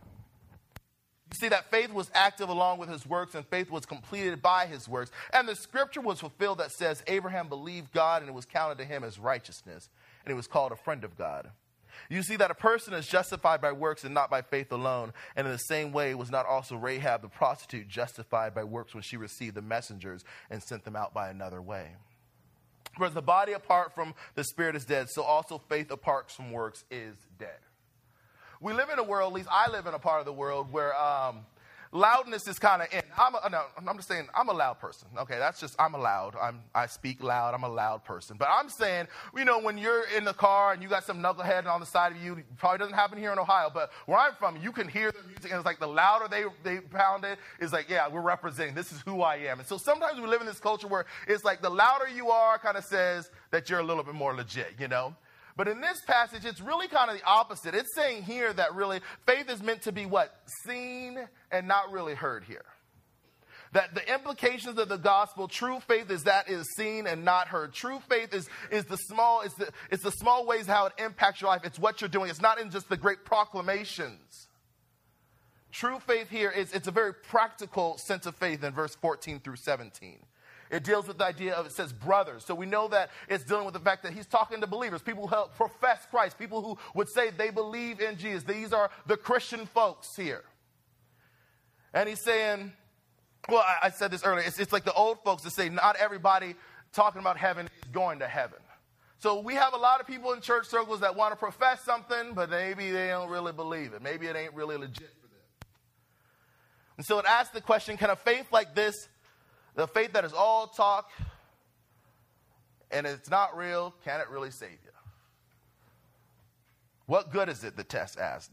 You 1.31 1.37
see 1.41 1.49
that 1.49 1.71
faith 1.71 1.93
was 1.93 2.11
active 2.15 2.49
along 2.49 2.79
with 2.79 2.89
his 2.89 3.05
works, 3.05 3.35
and 3.35 3.45
faith 3.47 3.71
was 3.71 3.85
completed 3.85 4.41
by 4.41 4.67
his 4.67 4.89
works. 4.89 5.11
And 5.33 5.49
the 5.49 5.57
scripture 5.57 6.01
was 6.01 6.21
fulfilled 6.21 6.59
that 6.59 6.71
says, 6.71 7.03
Abraham 7.09 7.49
believed 7.49 7.93
God, 7.93 8.23
and 8.23 8.29
it 8.29 8.35
was 8.35 8.45
counted 8.45 8.79
to 8.79 8.85
him 8.85 9.03
as 9.03 9.19
righteousness, 9.19 9.89
and 10.25 10.31
he 10.31 10.37
was 10.37 10.47
called 10.47 10.71
a 10.71 10.77
friend 10.77 11.03
of 11.03 11.19
God. 11.19 11.51
You 12.09 12.23
see 12.23 12.37
that 12.37 12.51
a 12.51 12.55
person 12.55 12.95
is 12.95 13.07
justified 13.07 13.61
by 13.61 13.73
works 13.73 14.05
and 14.05 14.15
not 14.15 14.31
by 14.31 14.43
faith 14.43 14.71
alone. 14.71 15.13
And 15.35 15.47
in 15.47 15.53
the 15.53 15.59
same 15.59 15.93
way, 15.93 16.15
was 16.15 16.31
not 16.31 16.47
also 16.47 16.77
Rahab 16.77 17.23
the 17.23 17.29
prostitute 17.29 17.89
justified 17.89 18.55
by 18.55 18.65
works 18.65 18.95
when 18.95 19.03
she 19.03 19.17
received 19.17 19.55
the 19.55 19.63
messengers 19.63 20.25
and 20.51 20.63
sent 20.63 20.85
them 20.85 20.95
out 20.95 21.15
by 21.15 21.31
another 21.31 21.61
way? 21.61 21.93
Whereas 22.97 23.15
the 23.15 23.23
body 23.23 23.53
apart 23.53 23.95
from 23.95 24.15
the 24.35 24.45
spirit 24.45 24.77
is 24.77 24.85
dead, 24.85 25.09
so 25.11 25.23
also 25.23 25.59
faith 25.69 25.91
apart 25.91 26.31
from 26.31 26.53
works 26.53 26.85
is 26.91 27.17
dead. 27.39 27.59
We 28.61 28.73
live 28.73 28.89
in 28.91 28.99
a 28.99 29.05
world, 29.05 29.33
at 29.33 29.35
least 29.35 29.49
I 29.51 29.71
live 29.71 29.87
in 29.87 29.95
a 29.95 29.99
part 29.99 30.21
of 30.21 30.27
the 30.27 30.33
world, 30.33 30.73
where 30.73 30.97
um, 30.97 31.41
loudness 31.93 32.49
is 32.49 32.59
kind 32.59 32.83
of 32.83 32.89
in. 32.93 33.03
I'm, 33.19 33.35
a, 33.35 33.51
no, 33.51 33.63
I'm 33.87 33.97
just 33.97 34.09
saying 34.09 34.29
I'm 34.35 34.49
a 34.49 34.53
loud 34.53 34.79
person. 34.81 35.09
Okay, 35.19 35.39
that's 35.39 35.61
just 35.61 35.75
I'm 35.79 35.95
a 35.95 35.99
loud. 35.99 36.35
I'm, 36.41 36.61
I 36.75 36.87
speak 36.87 37.23
loud. 37.23 37.55
I'm 37.55 37.65
a 37.65 37.69
loud 37.69 38.05
person. 38.05 38.37
But 38.39 38.49
I'm 38.51 38.69
saying, 38.69 39.09
you 39.37 39.45
know, 39.45 39.59
when 39.59 39.79
you're 39.79 40.05
in 40.17 40.25
the 40.25 40.33
car 40.33 40.73
and 40.73 40.83
you 40.83 40.89
got 40.89 41.05
some 41.05 41.19
knucklehead 41.19 41.67
on 41.67 41.81
the 41.81 41.87
side 41.87 42.13
of 42.13 42.23
you, 42.23 42.43
probably 42.59 42.79
doesn't 42.79 42.95
happen 42.95 43.19
here 43.19 43.33
in 43.33 43.39
Ohio, 43.39 43.71
but 43.73 43.91
where 44.07 44.19
I'm 44.19 44.35
from, 44.35 44.57
you 44.63 44.73
can 44.73 44.89
hear 44.89 45.13
the 45.13 45.23
music, 45.27 45.51
and 45.51 45.55
it's 45.55 45.67
like 45.67 45.81
the 45.81 45.87
louder 45.89 46.29
they 46.29 46.45
they 46.63 46.81
pound 46.81 47.25
it, 47.25 47.39
it's 47.61 47.73
like 47.73 47.89
yeah, 47.89 48.09
we're 48.09 48.21
representing. 48.21 48.75
This 48.75 48.93
is 48.93 49.01
who 49.03 49.23
I 49.23 49.37
am. 49.37 49.59
And 49.59 49.69
so 49.69 49.77
sometimes 49.77 50.21
we 50.21 50.27
live 50.27 50.41
in 50.41 50.47
this 50.47 50.61
culture 50.61 50.87
where 50.87 51.07
it's 51.27 51.45
like 51.45 51.63
the 51.63 51.71
louder 51.71 52.09
you 52.09 52.31
are, 52.31 52.59
kind 52.59 52.77
of 52.77 52.85
says 52.85 53.31
that 53.51 53.69
you're 53.69 53.81
a 53.81 53.85
little 53.85 54.05
bit 54.05 54.15
more 54.15 54.35
legit. 54.35 54.75
You 54.79 54.89
know. 54.89 55.15
But 55.57 55.69
in 55.69 55.81
this 55.81 56.03
passage, 56.07 56.45
it's 56.45 56.61
really 56.61 56.87
kind 56.87 57.11
of 57.11 57.17
the 57.17 57.25
opposite. 57.25 57.75
It's 57.75 57.95
saying 57.95 58.25
here 58.25 58.53
that 58.53 58.75
really 58.75 59.01
faith 59.27 59.51
is 59.51 59.63
meant 59.63 59.83
to 59.83 59.93
be 59.93 60.05
what? 60.05 60.39
Seen 60.67 61.19
and 61.51 61.67
not 61.67 61.91
really 61.91 62.15
heard 62.15 62.45
here. 62.45 62.65
That 63.73 63.95
the 63.95 64.13
implications 64.13 64.79
of 64.79 64.89
the 64.89 64.99
gospel, 64.99 65.49
true 65.49 65.81
faith 65.81 66.11
is 66.11 66.25
that 66.25 66.49
is 66.49 66.67
seen 66.77 67.07
and 67.07 67.25
not 67.25 67.49
heard. 67.49 67.73
True 67.73 68.01
faith 68.09 68.35
is, 68.35 68.49
is 68.71 68.85
the 68.85 68.97
small, 68.97 69.41
it's 69.41 69.55
the, 69.55 69.71
it's 69.91 70.03
the 70.03 70.13
small 70.13 70.47
ways 70.47 70.67
how 70.67 70.87
it 70.87 70.93
impacts 70.99 71.41
your 71.41 71.49
life. 71.49 71.63
It's 71.65 71.79
what 71.79 72.01
you're 72.01 72.09
doing. 72.09 72.31
It's 72.31 72.41
not 72.41 72.61
in 72.61 72.71
just 72.71 72.89
the 72.89 72.97
great 72.97 73.25
proclamations. 73.25 74.49
True 75.73 75.99
faith 76.01 76.31
here 76.31 76.51
is 76.51 76.73
it's 76.73 76.89
a 76.89 76.93
very 76.93 77.13
practical 77.13 77.99
sense 77.99 78.25
of 78.27 78.37
faith 78.37 78.63
in 78.63 78.73
verse 78.73 78.95
14 78.95 79.41
through 79.41 79.57
17. 79.57 80.21
It 80.71 80.85
deals 80.85 81.07
with 81.07 81.19
the 81.19 81.25
idea 81.25 81.55
of, 81.55 81.67
it 81.67 81.73
says 81.73 81.93
brothers. 81.93 82.45
So 82.45 82.55
we 82.55 82.67
know 82.67 82.89
that 82.89 83.11
it's 83.29 83.45
dealing 83.45 83.65
with 83.65 83.75
the 83.75 83.81
fact 83.81 84.03
that 84.03 84.13
he's 84.13 84.27
talking 84.27 84.61
to 84.61 84.67
believers, 84.67 85.03
people 85.03 85.27
who 85.27 85.37
profess 85.57 86.07
Christ, 86.11 86.39
people 86.39 86.63
who 86.63 86.79
would 86.95 87.09
say 87.09 87.31
they 87.31 87.51
believe 87.51 88.01
in 88.01 88.17
Jesus. 88.17 88.43
These 88.43 88.73
are 88.73 88.91
the 89.07 89.17
Christian 89.17 89.67
folks 89.67 90.17
here. 90.17 90.45
And 91.95 92.09
he's 92.09 92.21
saying, 92.21 92.73
well, 93.49 93.65
I, 93.67 93.87
I 93.87 93.91
said 93.91 94.11
this 94.11 94.25
earlier, 94.25 94.45
it's, 94.47 94.59
it's 94.59 94.73
like 94.73 94.85
the 94.85 94.93
old 94.93 95.23
folks 95.23 95.45
that 95.45 95.53
say 95.53 95.69
not 95.69 95.97
everybody 95.97 96.57
talking 96.93 97.21
about 97.21 97.37
heaven 97.37 97.67
is 97.67 97.89
going 97.93 98.19
to 98.19 98.27
heaven. 98.27 98.59
So 99.19 99.41
we 99.41 99.55
have 99.55 99.73
a 99.73 99.79
lot 99.79 100.01
of 100.01 100.07
people 100.07 100.33
in 100.33 100.41
church 100.41 100.67
circles 100.67 101.01
that 101.01 101.17
want 101.17 101.33
to 101.33 101.37
profess 101.37 101.83
something, 101.83 102.35
but 102.35 102.51
maybe 102.51 102.91
they 102.91 103.09
don't 103.09 103.31
really 103.31 103.53
believe 103.53 103.93
it. 103.93 104.03
Maybe 104.03 104.27
it 104.27 104.37
ain't 104.37 104.55
really 104.55 104.77
legit 104.77 105.11
for 105.21 105.29
them. 105.29 105.71
And 106.99 107.07
so 107.07 107.19
it 107.19 107.25
asks 107.27 107.55
the 107.55 107.61
question 107.61 107.97
can 107.97 108.11
a 108.11 108.17
faith 108.17 108.47
like 108.53 108.75
this 108.75 109.09
the 109.77 109.87
faith 109.87 110.13
that 110.15 110.25
is 110.25 110.33
all 110.33 110.67
talk 110.67 111.11
and 112.91 113.07
it's 113.07 113.31
not 113.31 113.57
real, 113.57 113.95
can 114.05 114.21
it 114.21 114.29
really 114.31 114.51
save 114.51 114.71
you? 114.71 114.91
What 117.07 117.33
good 117.33 117.49
is 117.49 117.63
it, 117.63 117.77
the 117.77 117.85
test 117.85 118.19
asked? 118.19 118.51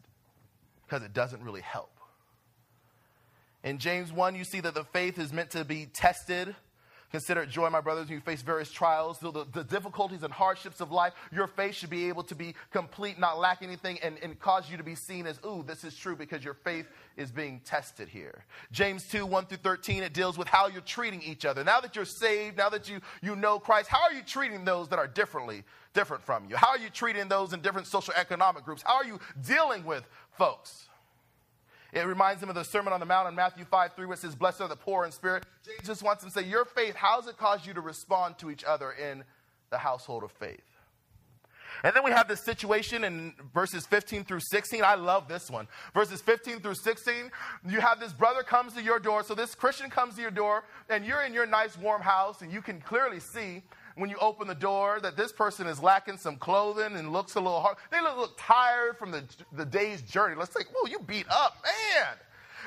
Because 0.85 1.03
it 1.03 1.13
doesn't 1.13 1.41
really 1.43 1.61
help. 1.61 1.89
In 3.63 3.77
James 3.79 4.11
1, 4.11 4.35
you 4.35 4.43
see 4.43 4.59
that 4.59 4.73
the 4.73 4.83
faith 4.83 5.17
is 5.17 5.31
meant 5.31 5.51
to 5.51 5.63
be 5.63 5.85
tested 5.85 6.55
Consider 7.13 7.43
it 7.43 7.49
joy, 7.49 7.69
my 7.69 7.79
brothers, 7.79 8.07
when 8.07 8.15
you 8.15 8.21
face 8.21 8.41
various 8.41 8.71
trials, 8.71 9.19
the, 9.19 9.45
the, 9.53 9.63
difficulties 9.63 10.23
and 10.23 10.33
hardships 10.33 10.81
of 10.81 10.91
life. 10.91 11.13
Your 11.31 11.45
faith 11.45 11.75
should 11.75 11.91
be 11.91 12.09
able 12.09 12.23
to 12.23 12.33
be 12.33 12.55
complete, 12.71 13.19
not 13.19 13.37
lack 13.37 13.61
anything, 13.61 13.99
and, 14.01 14.17
and 14.23 14.39
cause 14.39 14.67
you 14.67 14.77
to 14.77 14.83
be 14.83 14.95
seen 14.95 15.27
as, 15.27 15.39
ooh, 15.45 15.63
this 15.63 15.83
is 15.83 15.95
true 15.95 16.15
because 16.15 16.43
your 16.43 16.55
faith 16.55 16.87
is 17.15 17.31
being 17.31 17.61
tested 17.65 18.07
here. 18.07 18.43
James 18.71 19.07
2, 19.09 19.27
1 19.27 19.45
through 19.45 19.59
13, 19.59 20.01
it 20.01 20.11
deals 20.11 20.39
with 20.39 20.47
how 20.47 20.65
you're 20.65 20.81
treating 20.81 21.21
each 21.21 21.45
other. 21.45 21.63
Now 21.63 21.79
that 21.81 21.95
you're 21.95 22.03
saved, 22.03 22.57
now 22.57 22.69
that 22.69 22.89
you, 22.89 22.99
you 23.21 23.35
know 23.35 23.59
Christ, 23.59 23.89
how 23.89 24.01
are 24.01 24.13
you 24.13 24.23
treating 24.23 24.65
those 24.65 24.89
that 24.89 24.97
are 24.97 25.05
differently, 25.05 25.63
different 25.93 26.23
from 26.23 26.49
you? 26.49 26.55
How 26.55 26.69
are 26.69 26.79
you 26.79 26.89
treating 26.89 27.27
those 27.27 27.53
in 27.53 27.61
different 27.61 27.85
social 27.85 28.15
economic 28.17 28.65
groups? 28.65 28.81
How 28.81 28.95
are 28.95 29.05
you 29.05 29.19
dealing 29.45 29.85
with 29.85 30.03
folks? 30.31 30.87
It 31.93 32.07
reminds 32.07 32.41
him 32.41 32.49
of 32.49 32.55
the 32.55 32.63
Sermon 32.63 32.91
on 32.91 32.99
the 32.99 33.05
Mount 33.05 33.29
in 33.29 33.35
Matthew 33.35 33.65
5 33.65 33.93
3, 33.93 34.05
which 34.07 34.19
says, 34.19 34.35
Blessed 34.35 34.61
are 34.61 34.67
the 34.67 34.75
poor 34.75 35.05
in 35.05 35.11
spirit. 35.11 35.45
Jesus 35.79 36.01
wants 36.01 36.23
him 36.23 36.31
to 36.31 36.33
say, 36.41 36.47
Your 36.47 36.65
faith, 36.65 36.95
how 36.95 37.19
does 37.19 37.29
it 37.29 37.37
caused 37.37 37.67
you 37.67 37.73
to 37.75 37.81
respond 37.81 38.39
to 38.39 38.49
each 38.49 38.63
other 38.63 38.91
in 38.91 39.23
the 39.69 39.77
household 39.77 40.23
of 40.23 40.31
faith? 40.31 40.63
And 41.83 41.95
then 41.95 42.03
we 42.03 42.11
have 42.11 42.27
this 42.27 42.43
situation 42.45 43.03
in 43.03 43.33
verses 43.53 43.85
15 43.85 44.23
through 44.23 44.39
16. 44.51 44.83
I 44.83 44.95
love 44.95 45.27
this 45.27 45.49
one. 45.49 45.67
Verses 45.93 46.21
15 46.21 46.59
through 46.59 46.75
16, 46.75 47.31
you 47.67 47.81
have 47.81 47.99
this 47.99 48.13
brother 48.13 48.41
comes 48.41 48.73
to 48.73 48.81
your 48.81 48.99
door. 48.99 49.23
So 49.23 49.35
this 49.35 49.53
Christian 49.53 49.89
comes 49.89 50.15
to 50.15 50.21
your 50.21 50.31
door, 50.31 50.63
and 50.89 51.05
you're 51.05 51.23
in 51.23 51.33
your 51.33 51.45
nice 51.45 51.77
warm 51.77 52.01
house, 52.01 52.41
and 52.41 52.51
you 52.51 52.61
can 52.61 52.79
clearly 52.79 53.19
see 53.19 53.63
when 53.95 54.09
you 54.09 54.17
open 54.17 54.47
the 54.47 54.55
door 54.55 54.99
that 55.01 55.15
this 55.17 55.31
person 55.31 55.67
is 55.67 55.81
lacking 55.81 56.17
some 56.17 56.35
clothing 56.37 56.95
and 56.95 57.11
looks 57.11 57.35
a 57.35 57.39
little 57.39 57.61
hard. 57.61 57.77
They 57.91 58.01
look, 58.01 58.17
look 58.17 58.37
tired 58.37 58.97
from 58.97 59.11
the, 59.11 59.23
the 59.51 59.65
day's 59.65 60.01
journey. 60.01 60.35
Let's 60.35 60.53
say, 60.53 60.61
whoa, 60.73 60.89
you 60.89 60.99
beat 60.99 61.27
up, 61.29 61.63
man 61.63 62.15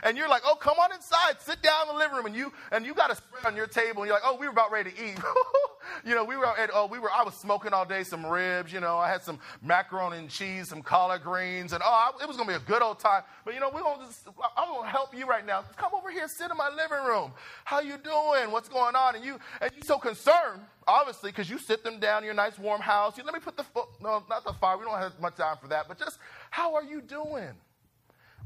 and 0.03 0.17
you're 0.17 0.29
like, 0.29 0.43
oh, 0.45 0.57
come 0.57 0.79
on 0.79 0.93
inside, 0.93 1.41
sit 1.41 1.63
down 1.63 1.89
in 1.89 1.95
the 1.95 1.99
living 1.99 2.17
room, 2.17 2.27
and 2.27 2.37
you 2.37 2.53
and 2.71 2.85
you 2.85 2.95
got 2.95 3.11
a 3.11 3.17
spread 3.17 3.45
on 3.47 3.57
your 3.57 3.67
table, 3.67 4.03
and 4.03 4.09
you're 4.09 4.17
like, 4.17 4.23
oh, 4.27 4.37
we 4.37 4.47
were 4.47 4.53
about 4.53 4.71
ready 4.71 4.91
to 4.91 5.05
eat. 5.05 5.19
you 6.05 6.15
know, 6.15 6.25
we 6.25 6.37
were 6.37 6.47
at, 6.47 6.71
oh, 6.73 6.87
we 6.87 6.99
were, 6.99 7.11
I 7.11 7.23
was 7.23 7.35
smoking 7.35 7.73
all 7.73 7.85
day, 7.85 8.03
some 8.05 8.25
ribs, 8.25 8.73
you 8.73 8.81
know, 8.81 8.99
I 8.99 9.11
had 9.11 9.23
some 9.23 9.39
macaroni 9.63 10.19
and 10.19 10.29
cheese, 10.29 10.69
some 10.69 10.83
collard 10.83 11.23
greens, 11.23 11.73
and 11.73 11.83
oh, 11.85 11.89
I, 11.89 12.23
it 12.23 12.29
was 12.29 12.37
gonna 12.37 12.49
be 12.49 12.55
a 12.55 12.67
good 12.67 12.83
old 12.83 12.99
time. 12.99 13.23
But 13.45 13.55
you 13.55 13.61
know, 13.61 13.71
we're 13.73 13.83
gonna 13.83 14.05
just, 14.05 14.27
I'm 14.57 14.69
gonna 14.69 14.89
help 14.89 15.17
you 15.17 15.27
right 15.27 15.45
now. 15.45 15.65
Come 15.77 15.93
over 15.95 16.11
here, 16.11 16.29
sit 16.29 16.51
in 16.51 16.57
my 16.57 16.69
living 16.71 17.07
room. 17.07 17.33
How 17.65 17.81
you 17.81 17.97
doing? 17.99 18.51
What's 18.51 18.69
going 18.69 18.95
on? 18.95 19.17
And 19.17 19.25
you 19.25 19.39
and 19.61 19.71
you 19.77 19.83
so 19.83 19.99
concerned, 19.99 20.63
obviously, 20.87 21.31
because 21.31 21.49
you 21.49 21.59
sit 21.59 21.85
them 21.85 21.99
down 21.99 22.19
in 22.19 22.25
your 22.25 22.35
nice 22.35 22.59
warm 22.59 22.81
house. 22.81 23.17
You, 23.17 23.25
let 23.25 23.35
me 23.35 23.41
put 23.41 23.57
the 23.57 23.65
no, 24.01 24.23
not 24.29 24.45
the 24.45 24.53
fire. 24.55 24.77
We 24.77 24.85
don't 24.85 24.99
have 24.99 25.19
much 25.21 25.37
time 25.37 25.57
for 25.61 25.69
that. 25.69 25.89
But 25.89 25.99
just 25.99 26.19
how 26.51 26.75
are 26.75 26.85
you 26.85 27.01
doing? 27.01 27.53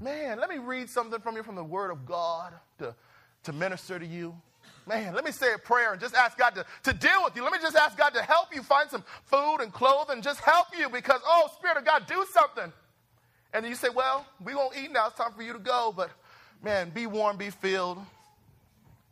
Man, 0.01 0.41
let 0.41 0.49
me 0.49 0.59
read 0.59 0.89
something 0.89 1.21
from 1.21 1.37
you 1.37 1.43
from 1.43 1.57
the 1.57 1.65
Word 1.65 1.91
of 1.91 2.07
God 2.07 2.55
to 2.79 2.95
to 3.45 3.53
minister 3.53 3.99
to 3.99 4.07
you? 4.07 4.35
Man, 4.91 5.15
let 5.15 5.25
me 5.25 5.31
say 5.31 5.53
a 5.55 5.59
prayer 5.59 5.93
and 5.93 6.01
just 6.01 6.17
ask 6.17 6.37
God 6.37 6.57
to, 6.57 6.67
to 6.83 6.93
deal 6.93 7.23
with 7.23 7.37
you. 7.37 7.45
Let 7.45 7.53
me 7.53 7.61
just 7.63 7.77
ask 7.77 7.97
God 7.97 8.13
to 8.15 8.23
help 8.23 8.53
you 8.53 8.61
find 8.61 8.91
some 8.91 9.05
food 9.23 9.59
and 9.61 9.73
clothing, 9.73 10.15
and 10.15 10.23
just 10.23 10.41
help 10.41 10.67
you 10.77 10.89
because, 10.89 11.21
oh, 11.25 11.49
Spirit 11.57 11.77
of 11.77 11.85
God, 11.85 12.09
do 12.09 12.27
something. 12.33 12.73
And 13.53 13.65
you 13.65 13.77
say, 13.77 13.89
well, 13.89 14.27
we 14.45 14.53
won't 14.53 14.77
eat 14.77 14.91
now. 14.91 15.07
It's 15.07 15.17
time 15.17 15.31
for 15.33 15.43
you 15.43 15.53
to 15.53 15.61
go. 15.61 15.95
But 15.97 16.11
man, 16.61 16.91
be 16.91 17.07
warm, 17.07 17.37
be 17.37 17.51
filled. 17.51 17.99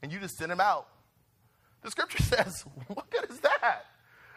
And 0.03 0.11
you 0.11 0.19
just 0.19 0.37
send 0.37 0.51
him 0.51 0.61
out. 0.61 0.88
The 1.83 1.93
scripture 1.93 2.23
says, 2.25 2.64
what 2.88 3.09
good 3.11 3.31
is 3.31 3.38
that? 3.38 3.85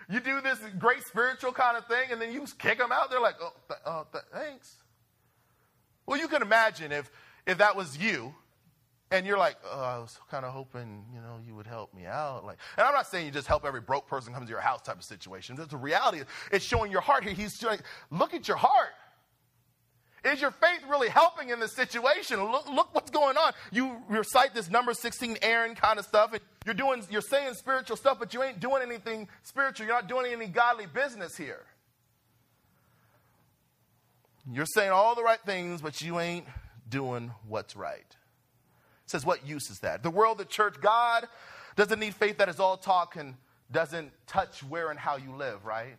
You 0.07 0.19
do 0.19 0.41
this 0.41 0.59
great 0.77 1.01
spiritual 1.07 1.53
kind 1.53 1.75
of 1.75 1.87
thing, 1.87 2.11
and 2.11 2.21
then 2.21 2.31
you 2.31 2.45
kick 2.59 2.77
them 2.77 2.91
out. 2.91 3.09
They're 3.09 3.19
like, 3.19 3.37
oh, 3.41 3.53
th- 3.67 3.79
oh 3.87 4.05
th- 4.11 4.25
thanks. 4.31 4.75
Well, 6.05 6.19
you 6.19 6.27
can 6.27 6.43
imagine 6.43 6.91
if, 6.91 7.09
if 7.47 7.57
that 7.57 7.75
was 7.75 7.97
you, 7.97 8.35
and 9.11 9.25
you're 9.25 9.37
like, 9.37 9.57
oh, 9.69 9.81
I 9.81 9.97
was 9.99 10.17
kind 10.29 10.45
of 10.45 10.53
hoping, 10.53 11.03
you 11.13 11.19
know, 11.19 11.37
you 11.45 11.53
would 11.53 11.67
help 11.67 11.93
me 11.93 12.05
out. 12.05 12.45
Like, 12.45 12.57
and 12.77 12.87
I'm 12.87 12.93
not 12.93 13.07
saying 13.07 13.25
you 13.25 13.31
just 13.31 13.47
help 13.47 13.65
every 13.65 13.81
broke 13.81 14.07
person 14.07 14.33
come 14.33 14.43
to 14.43 14.49
your 14.49 14.61
house 14.61 14.81
type 14.81 14.97
of 14.97 15.03
situation. 15.03 15.57
That's 15.57 15.69
the 15.71 15.77
reality. 15.77 16.19
Is, 16.19 16.25
it's 16.51 16.65
showing 16.65 16.91
your 16.91 17.01
heart 17.01 17.25
here. 17.25 17.33
He's 17.33 17.61
like, 17.61 17.81
look 18.09 18.33
at 18.33 18.47
your 18.47 18.57
heart. 18.57 18.93
Is 20.23 20.39
your 20.39 20.51
faith 20.51 20.81
really 20.87 21.09
helping 21.09 21.49
in 21.49 21.59
this 21.59 21.73
situation? 21.73 22.41
Look, 22.51 22.69
look 22.69 22.93
what's 22.93 23.09
going 23.11 23.37
on. 23.37 23.53
You 23.71 23.97
recite 24.07 24.53
this 24.53 24.69
number 24.69 24.93
16 24.93 25.37
Aaron 25.41 25.75
kind 25.75 25.99
of 25.99 26.05
stuff, 26.05 26.31
and 26.31 26.41
you're 26.63 26.75
doing, 26.75 27.03
you're 27.09 27.21
saying 27.21 27.55
spiritual 27.55 27.97
stuff, 27.97 28.17
but 28.19 28.33
you 28.33 28.43
ain't 28.43 28.59
doing 28.59 28.83
anything 28.83 29.27
spiritual. 29.43 29.87
You're 29.87 29.95
not 29.95 30.07
doing 30.07 30.31
any 30.31 30.47
godly 30.47 30.85
business 30.85 31.35
here. 31.35 31.65
You're 34.49 34.67
saying 34.67 34.91
all 34.91 35.15
the 35.15 35.23
right 35.23 35.39
things, 35.43 35.81
but 35.81 36.01
you 36.01 36.19
ain't 36.19 36.45
doing 36.87 37.31
what's 37.47 37.75
right. 37.75 38.15
Says, 39.11 39.25
what 39.25 39.45
use 39.45 39.69
is 39.69 39.79
that? 39.79 40.03
The 40.03 40.09
world, 40.09 40.37
the 40.37 40.45
church, 40.45 40.75
God 40.79 41.27
doesn't 41.75 41.99
need 41.99 42.15
faith 42.15 42.37
that 42.37 42.47
is 42.47 42.61
all 42.61 42.77
talk 42.77 43.17
and 43.17 43.35
doesn't 43.69 44.13
touch 44.25 44.63
where 44.63 44.89
and 44.89 44.97
how 44.97 45.17
you 45.17 45.35
live, 45.35 45.65
right? 45.65 45.97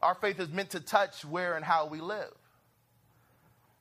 Our 0.00 0.14
faith 0.14 0.38
is 0.38 0.48
meant 0.48 0.70
to 0.70 0.80
touch 0.80 1.24
where 1.24 1.56
and 1.56 1.64
how 1.64 1.86
we 1.86 2.00
live. 2.00 2.30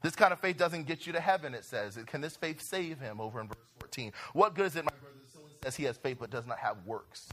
This 0.01 0.15
kind 0.15 0.33
of 0.33 0.39
faith 0.39 0.57
doesn't 0.57 0.87
get 0.87 1.05
you 1.05 1.13
to 1.13 1.19
heaven, 1.19 1.53
it 1.53 1.63
says. 1.63 1.99
Can 2.07 2.21
this 2.21 2.35
faith 2.35 2.59
save 2.59 2.99
him 2.99 3.21
over 3.21 3.39
in 3.39 3.47
verse 3.47 3.57
14? 3.79 4.11
What 4.33 4.55
good 4.55 4.65
is 4.65 4.75
it, 4.75 4.83
my 4.83 4.91
brother, 4.99 5.15
someone 5.31 5.51
says 5.63 5.75
he 5.75 5.83
has 5.83 5.97
faith 5.97 6.17
but 6.19 6.31
does 6.31 6.47
not 6.47 6.57
have 6.57 6.77
works? 6.87 7.29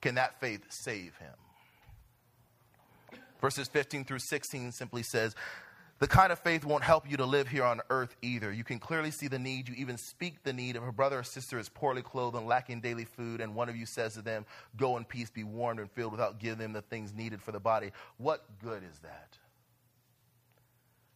Can 0.00 0.16
that 0.16 0.40
faith 0.40 0.62
save 0.70 1.16
him? 1.18 1.34
Verses 3.40 3.68
15 3.68 4.06
through 4.06 4.18
16 4.18 4.72
simply 4.72 5.04
says, 5.04 5.36
the 5.98 6.06
kind 6.06 6.30
of 6.30 6.38
faith 6.38 6.64
won't 6.64 6.84
help 6.84 7.10
you 7.10 7.16
to 7.16 7.24
live 7.24 7.48
here 7.48 7.64
on 7.64 7.80
earth 7.88 8.14
either. 8.20 8.52
You 8.52 8.64
can 8.64 8.78
clearly 8.78 9.10
see 9.10 9.28
the 9.28 9.38
need. 9.38 9.68
You 9.68 9.74
even 9.76 9.96
speak 9.96 10.42
the 10.42 10.52
need. 10.52 10.76
If 10.76 10.82
a 10.82 10.92
brother 10.92 11.20
or 11.20 11.22
sister 11.22 11.58
is 11.58 11.70
poorly 11.70 12.02
clothed 12.02 12.36
and 12.36 12.46
lacking 12.46 12.82
daily 12.82 13.06
food, 13.06 13.40
and 13.40 13.54
one 13.54 13.70
of 13.70 13.76
you 13.76 13.86
says 13.86 14.14
to 14.14 14.22
them, 14.22 14.44
Go 14.76 14.98
in 14.98 15.04
peace, 15.04 15.30
be 15.30 15.42
warmed 15.42 15.80
and 15.80 15.90
filled 15.90 16.12
without 16.12 16.38
giving 16.38 16.58
them 16.58 16.72
the 16.74 16.82
things 16.82 17.14
needed 17.14 17.40
for 17.40 17.50
the 17.50 17.60
body, 17.60 17.92
what 18.18 18.44
good 18.62 18.82
is 18.82 18.98
that? 19.00 19.38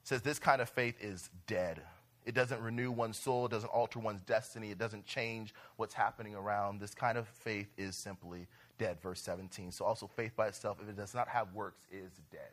It 0.02 0.08
says 0.08 0.22
this 0.22 0.38
kind 0.38 0.62
of 0.62 0.70
faith 0.70 0.96
is 1.00 1.28
dead. 1.46 1.82
It 2.24 2.34
doesn't 2.34 2.60
renew 2.62 2.90
one's 2.90 3.18
soul, 3.18 3.46
it 3.46 3.50
doesn't 3.50 3.70
alter 3.70 3.98
one's 3.98 4.22
destiny, 4.22 4.70
it 4.70 4.78
doesn't 4.78 5.04
change 5.04 5.54
what's 5.76 5.94
happening 5.94 6.34
around. 6.34 6.80
This 6.80 6.94
kind 6.94 7.18
of 7.18 7.28
faith 7.28 7.68
is 7.76 7.96
simply 7.96 8.46
dead. 8.78 8.98
Verse 9.02 9.20
17. 9.20 9.72
So 9.72 9.84
also, 9.84 10.06
faith 10.06 10.32
by 10.36 10.48
itself, 10.48 10.78
if 10.82 10.88
it 10.88 10.96
does 10.96 11.14
not 11.14 11.28
have 11.28 11.52
works, 11.54 11.86
is 11.92 12.12
dead. 12.30 12.50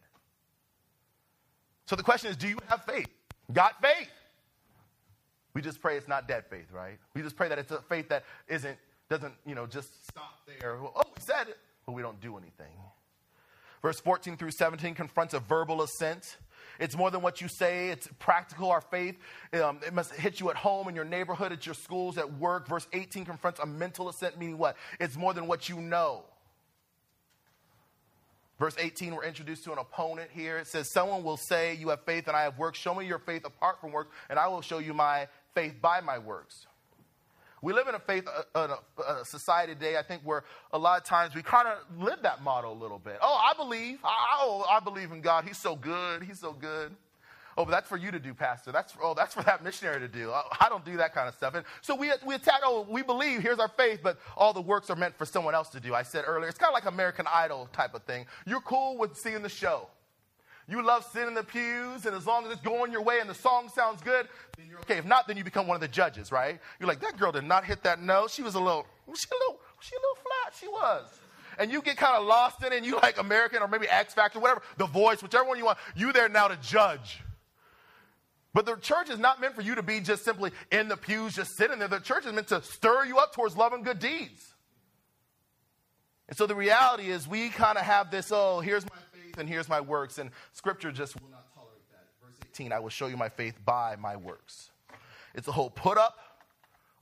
So 1.88 1.95
the 1.95 2.04
question 2.04 2.30
is 2.30 2.38
do 2.38 2.47
you 2.47 2.58
have 2.67 2.84
faith? 2.84 3.08
Got 3.52 3.82
faith? 3.82 4.10
We 5.54 5.62
just 5.62 5.82
pray 5.82 5.97
it's 5.97 6.08
not 6.08 6.28
dead 6.28 6.45
faith, 6.50 6.71
right? 6.71 7.00
We 7.15 7.23
just 7.23 7.36
pray 7.36 7.47
that 7.50 7.58
it's 7.58 7.71
a 7.71 7.82
faith 7.82 8.10
that 8.10 8.26
isn't, 8.47 8.78
doesn't, 9.10 9.34
you 9.45 9.56
know, 9.56 9.65
just 9.65 10.06
stop 10.06 10.41
there. 10.45 10.78
Oh, 10.80 11.02
we 11.15 11.21
said 11.21 11.47
it, 11.47 11.58
but 11.86 11.93
we 11.93 12.04
don't 12.04 12.21
do 12.21 12.38
anything. 12.38 12.67
Verse 13.82 14.00
14 14.00 14.38
through 14.38 14.52
17 14.52 14.93
confronts 14.93 15.34
a 15.34 15.39
verbal 15.39 15.82
assent. 15.82 16.38
It's 16.80 16.95
more 16.95 17.10
than 17.10 17.21
what 17.21 17.41
you 17.41 17.47
say. 17.47 17.89
It's 17.89 18.08
practical, 18.19 18.69
our 18.69 18.82
faith. 18.82 19.15
Um, 19.54 19.80
it 19.86 19.93
must 19.93 20.13
hit 20.13 20.39
you 20.39 20.50
at 20.50 20.58
home, 20.58 20.89
in 20.89 20.95
your 20.95 21.06
neighborhood, 21.06 21.52
at 21.52 21.65
your 21.65 21.73
schools, 21.73 22.17
at 22.17 22.38
work. 22.38 22.67
Verse 22.67 22.86
18 22.93 23.26
confronts 23.26 23.60
a 23.60 23.65
mental 23.65 24.10
assent, 24.10 24.38
meaning 24.38 24.58
what? 24.58 24.76
It's 25.00 25.15
more 25.15 25.34
than 25.34 25.47
what 25.47 25.69
you 25.69 25.82
know. 25.82 26.26
Verse 28.60 28.76
18, 28.80 29.15
we're 29.15 29.24
introduced 29.24 29.63
to 29.65 29.72
an 29.72 29.78
opponent 29.78 30.32
here. 30.34 30.58
It 30.58 30.67
says, 30.67 30.91
Someone 30.91 31.24
will 31.24 31.38
say, 31.38 31.76
You 31.76 31.89
have 31.89 32.04
faith 32.06 32.28
and 32.28 32.36
I 32.36 32.43
have 32.43 32.58
works. 32.58 32.80
Show 32.80 32.96
me 32.96 33.06
your 33.06 33.20
faith 33.20 33.46
apart 33.46 33.80
from 33.80 33.91
works, 33.91 34.15
and 34.30 34.39
I 34.39 34.48
will 34.48 34.62
show 34.62 34.80
you 34.80 34.93
my 34.93 35.28
faith 35.54 35.76
by 35.82 36.02
my 36.02 36.17
works. 36.17 36.65
We 37.62 37.74
live 37.74 37.88
in 37.88 37.96
a 37.96 38.00
faith, 38.00 38.28
a, 38.54 38.60
a, 38.60 38.80
a 39.22 39.26
society 39.26 39.74
today, 39.74 39.98
I 39.98 40.04
think, 40.04 40.22
where 40.24 40.43
a 40.72 40.78
lot 40.78 41.00
of 41.00 41.06
times 41.06 41.34
we 41.34 41.41
kind 41.41 41.67
of 41.67 41.78
live 42.00 42.20
that 42.22 42.43
model 42.43 42.72
a 42.72 42.80
little 42.80 43.00
bit. 43.00 43.17
Oh, 43.22 43.36
I 43.36 43.56
believe. 43.58 43.98
Oh, 44.04 44.65
I 44.70 44.80
believe 44.80 45.12
in 45.12 45.22
God. 45.22 45.43
He's 45.43 45.58
so 45.58 45.76
good. 45.76 46.24
He's 46.24 46.39
so 46.39 46.54
good. 46.54 46.96
Oh, 47.58 47.65
but 47.65 47.72
that's 47.72 47.89
for 47.89 47.98
you 47.98 48.12
to 48.12 48.20
do, 48.20 48.36
Pastor. 48.36 48.72
That's 48.72 48.93
oh, 49.02 49.15
that's 49.15 49.34
for 49.34 49.41
that 49.43 49.63
missionary 49.63 50.00
to 50.00 50.08
do. 50.08 50.32
I, 50.32 50.43
I 50.62 50.70
don't 50.70 50.86
do 50.86 50.96
that 50.98 51.13
kind 51.15 51.28
of 51.28 51.34
stuff. 51.34 51.56
And 51.56 51.65
so 51.82 51.96
we 51.96 52.12
we 52.24 52.36
attack. 52.36 52.62
Oh, 52.63 52.86
we 52.88 53.02
believe. 53.02 53.41
Here's 53.41 53.58
our 53.58 53.67
faith, 53.67 54.02
but 54.04 54.20
all 54.38 54.54
the 54.54 54.62
works 54.62 54.91
are 54.91 54.96
meant 54.96 55.17
for 55.17 55.26
someone 55.26 55.56
else 55.56 55.70
to 55.70 55.80
do. 55.80 55.96
I 55.96 56.04
said 56.04 56.26
earlier, 56.28 56.48
it's 56.48 56.60
kind 56.60 56.70
of 56.70 56.76
like 56.76 56.86
American 56.86 57.26
Idol 57.34 57.67
type 57.74 57.96
of 57.96 58.04
thing. 58.04 58.28
You're 58.46 58.62
cool 58.62 58.98
with 58.98 59.17
seeing 59.17 59.41
the 59.41 59.50
show. 59.50 59.88
You 60.70 60.86
love 60.86 61.04
sitting 61.12 61.30
in 61.30 61.34
the 61.34 61.43
pews, 61.43 62.06
and 62.06 62.15
as 62.15 62.28
long 62.28 62.46
as 62.46 62.52
it's 62.52 62.62
going 62.62 62.91
your 62.91 63.02
way 63.02 63.22
and 63.22 63.30
the 63.30 63.34
song 63.34 63.70
sounds 63.70 64.02
good, 64.02 64.28
then 64.58 64.67
you're 64.70 64.80
okay. 64.82 64.98
If 64.98 65.06
not, 65.06 65.26
then 65.26 65.38
you 65.38 65.43
become 65.43 65.65
one 65.65 65.76
of 65.76 65.82
the 65.82 65.88
judges, 65.88 66.32
right? 66.32 66.60
You're 66.80 66.89
like, 66.89 67.00
that 67.00 67.17
girl 67.17 67.32
did 67.32 67.46
not 67.46 67.63
hit 67.65 67.82
that 67.84 68.02
note. 68.02 68.32
She 68.32 68.43
was 68.43 68.56
a 68.56 68.60
little, 68.60 68.86
was 69.08 69.22
she 69.22 69.28
a 69.32 69.39
little, 69.39 69.62
she 69.80 69.96
a 69.96 70.00
little 70.00 70.15
flat? 70.15 70.56
She 70.60 70.67
was 70.67 71.20
and 71.60 71.72
you 71.72 71.82
get 71.82 71.98
kind 71.98 72.15
of 72.15 72.24
lost 72.24 72.63
in 72.63 72.72
it, 72.72 72.78
and 72.78 72.86
you 72.86 73.00
like 73.02 73.20
American 73.20 73.63
or 73.63 73.67
maybe 73.67 73.88
X 73.89 74.13
Factor, 74.13 74.39
whatever, 74.39 74.62
The 74.78 74.86
Voice, 74.86 75.24
whichever 75.24 75.46
one 75.46 75.58
you 75.58 75.65
want, 75.65 75.80
you 75.96 76.13
there 76.13 76.30
now 76.30 76.48
to 76.48 76.56
judge. 76.58 77.24
But 78.58 78.65
the 78.65 78.76
church 78.76 79.12
is 79.12 79.20
not 79.20 79.39
meant 79.39 79.54
for 79.54 79.62
you 79.62 79.76
to 79.76 79.84
be 79.84 80.00
just 80.00 80.26
simply 80.26 80.50
in 80.72 80.88
the 80.88 80.98
pews, 80.98 81.36
just 81.36 81.56
sitting 81.58 81.78
there. 81.78 81.88
The 81.88 82.00
church 82.00 82.26
is 82.26 82.34
meant 82.34 82.48
to 82.48 82.63
stir 82.63 83.06
you 83.06 83.20
up 83.20 83.32
towards 83.32 83.56
love 83.56 83.72
and 83.72 83.86
good 83.86 84.00
deeds. 84.00 84.56
And 86.28 86.36
so 86.36 86.48
the 86.48 86.56
reality 86.56 87.12
is, 87.12 87.28
we 87.28 87.50
kind 87.50 87.78
of 87.78 87.84
have 87.84 88.10
this 88.10 88.32
oh, 88.32 88.60
here's 88.60 88.84
my 88.86 88.98
faith 89.13 89.38
and 89.38 89.48
here's 89.48 89.70
my 89.70 89.80
works. 89.80 90.17
And 90.17 90.32
scripture 90.54 90.91
just 90.91 91.13
will 91.22 91.30
not 91.30 91.54
tolerate 91.54 91.88
that. 91.91 92.08
Verse 92.20 92.36
18, 92.50 92.74
I 92.74 92.80
will 92.80 92.89
show 92.89 93.06
you 93.06 93.15
my 93.15 93.30
faith 93.30 93.63
by 93.63 93.96
my 93.96 94.15
works. 94.15 94.72
It's 95.36 95.48
a 95.48 95.52
whole 95.52 95.70
put 95.70 96.00
up 96.00 96.17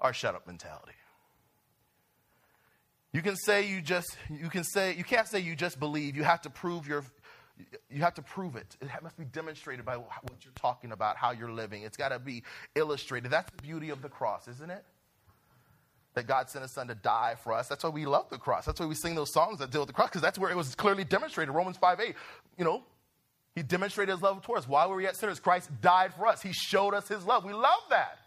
or 0.02 0.12
shut 0.12 0.36
up 0.36 0.48
mentality. 0.48 0.91
You 3.13 3.22
can 3.22 3.38
say 3.38 3.70
you 3.70 3.82
just, 3.82 4.18
you 4.30 4.50
can 4.50 4.65
say, 4.65 4.94
you 4.94 5.06
can't 5.06 5.30
say 5.30 5.39
you 5.39 5.56
just 5.56 5.80
believe. 5.80 6.18
You 6.18 6.24
have 6.24 6.41
to 6.41 6.50
prove 6.50 6.86
your, 6.86 7.06
you 7.89 8.02
have 8.02 8.13
to 8.15 8.22
prove 8.22 8.56
it. 8.56 8.76
It 8.82 8.89
must 9.02 9.18
be 9.18 9.26
demonstrated 9.26 9.86
by 9.86 9.96
what 9.96 10.44
you're 10.44 10.54
talking 10.56 10.91
about, 10.91 11.18
how 11.18 11.32
you're 11.32 11.52
living. 11.52 11.84
It's 11.84 11.98
got 11.98 12.10
to 12.10 12.20
be 12.20 12.44
illustrated. 12.76 13.32
That's 13.32 13.50
the 13.52 13.62
beauty 13.62 13.89
of 13.89 14.02
the 14.02 14.10
cross, 14.10 14.48
isn't 14.48 14.70
it? 14.70 14.84
That 16.15 16.28
God 16.28 16.50
sent 16.50 16.63
his 16.63 16.72
son 16.72 16.88
to 16.88 16.96
die 16.96 17.36
for 17.44 17.54
us. 17.54 17.68
That's 17.68 17.84
why 17.84 17.89
we 17.89 18.06
love 18.06 18.30
the 18.30 18.38
cross. 18.38 18.65
That's 18.65 18.80
why 18.80 18.86
we 18.86 18.96
sing 18.96 19.15
those 19.15 19.34
songs 19.34 19.60
that 19.60 19.72
deal 19.72 19.82
with 19.82 19.88
the 19.88 19.94
cross, 19.94 20.10
because 20.10 20.22
that's 20.22 20.39
where 20.39 20.52
it 20.52 20.58
was 20.58 20.76
clearly 20.76 21.04
demonstrated. 21.04 21.54
Romans 21.54 21.78
5 21.78 22.00
8. 22.00 22.15
You 22.58 22.65
know, 22.65 22.84
he 23.56 23.63
demonstrated 23.63 24.13
his 24.13 24.22
love 24.22 24.41
towards 24.41 24.65
us. 24.65 24.70
While 24.70 24.89
we 24.89 24.96
were 24.96 25.02
yet 25.02 25.15
sinners, 25.15 25.39
Christ 25.39 25.70
died 25.82 26.13
for 26.13 26.28
us. 26.28 26.41
He 26.41 26.52
showed 26.52 26.94
us 26.94 27.08
his 27.08 27.26
love. 27.26 27.46
We 27.46 27.54
love 27.54 27.82
that. 27.89 28.20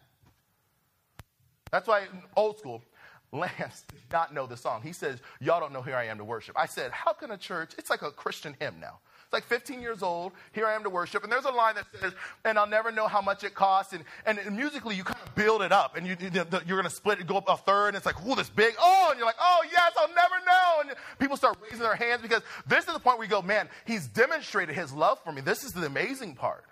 That's 1.70 1.86
why 1.86 2.06
old 2.34 2.58
school, 2.58 2.82
Lance 3.32 3.84
did 3.88 4.00
not 4.10 4.32
know 4.32 4.46
the 4.46 4.56
song. 4.56 4.80
He 4.82 4.92
says, 4.92 5.20
Y'all 5.40 5.60
don't 5.60 5.72
know 5.72 5.82
Here 5.82 5.96
I 5.96 6.04
Am 6.04 6.16
to 6.18 6.24
Worship. 6.24 6.56
I 6.58 6.64
said, 6.66 6.92
How 6.92 7.12
can 7.12 7.30
a 7.30 7.36
church? 7.36 7.72
It's 7.76 7.90
like 7.90 8.00
a 8.00 8.10
Christian 8.10 8.56
hymn 8.58 8.76
now. 8.80 9.00
It's 9.28 9.34
like 9.34 9.44
15 9.44 9.82
years 9.82 10.02
old. 10.02 10.32
Here 10.52 10.66
I 10.66 10.72
am 10.74 10.82
to 10.84 10.88
worship. 10.88 11.22
And 11.22 11.30
there's 11.30 11.44
a 11.44 11.50
line 11.50 11.74
that 11.74 11.84
says, 12.00 12.14
and 12.46 12.58
I'll 12.58 12.66
never 12.66 12.90
know 12.90 13.06
how 13.06 13.20
much 13.20 13.44
it 13.44 13.54
costs. 13.54 13.92
And, 13.92 14.02
and, 14.24 14.56
musically, 14.56 14.94
you 14.94 15.04
kind 15.04 15.20
of 15.22 15.34
build 15.34 15.60
it 15.60 15.70
up. 15.70 15.98
And 15.98 16.06
you, 16.06 16.16
you, 16.18 16.40
are 16.40 16.44
going 16.62 16.84
to 16.84 16.88
split 16.88 17.20
it, 17.20 17.26
go 17.26 17.36
up 17.36 17.44
a 17.46 17.58
third. 17.58 17.88
And 17.88 17.96
it's 17.98 18.06
like, 18.06 18.14
oh, 18.24 18.34
this 18.34 18.48
big. 18.48 18.74
Oh, 18.80 19.08
and 19.10 19.18
you're 19.18 19.26
like, 19.26 19.36
oh, 19.38 19.64
yes, 19.70 19.92
I'll 19.98 20.08
never 20.08 20.34
know. 20.46 20.80
And 20.80 20.90
people 21.18 21.36
start 21.36 21.58
raising 21.62 21.80
their 21.80 21.94
hands 21.94 22.22
because 22.22 22.40
this 22.66 22.86
is 22.86 22.94
the 22.94 23.00
point 23.00 23.18
where 23.18 23.26
you 23.26 23.30
go, 23.30 23.42
man, 23.42 23.68
he's 23.84 24.06
demonstrated 24.06 24.74
his 24.74 24.94
love 24.94 25.18
for 25.22 25.30
me. 25.30 25.42
This 25.42 25.62
is 25.62 25.72
the 25.72 25.84
amazing 25.84 26.34
part. 26.34 26.64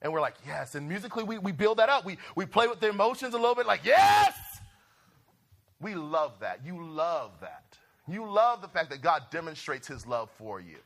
And 0.00 0.12
we're 0.12 0.20
like, 0.20 0.34
yes. 0.44 0.74
And 0.74 0.88
musically, 0.88 1.22
we, 1.22 1.38
we 1.38 1.52
build 1.52 1.78
that 1.78 1.88
up. 1.88 2.04
We, 2.04 2.18
we 2.34 2.44
play 2.44 2.66
with 2.66 2.80
the 2.80 2.88
emotions 2.88 3.34
a 3.34 3.38
little 3.38 3.54
bit, 3.54 3.66
like, 3.66 3.84
yes. 3.84 4.34
We 5.80 5.94
love 5.94 6.40
that. 6.40 6.62
You 6.66 6.84
love 6.84 7.30
that. 7.40 7.78
You 8.08 8.28
love 8.28 8.62
the 8.62 8.68
fact 8.68 8.90
that 8.90 9.00
God 9.00 9.22
demonstrates 9.30 9.86
his 9.86 10.08
love 10.08 10.28
for 10.38 10.60
you. 10.60 10.78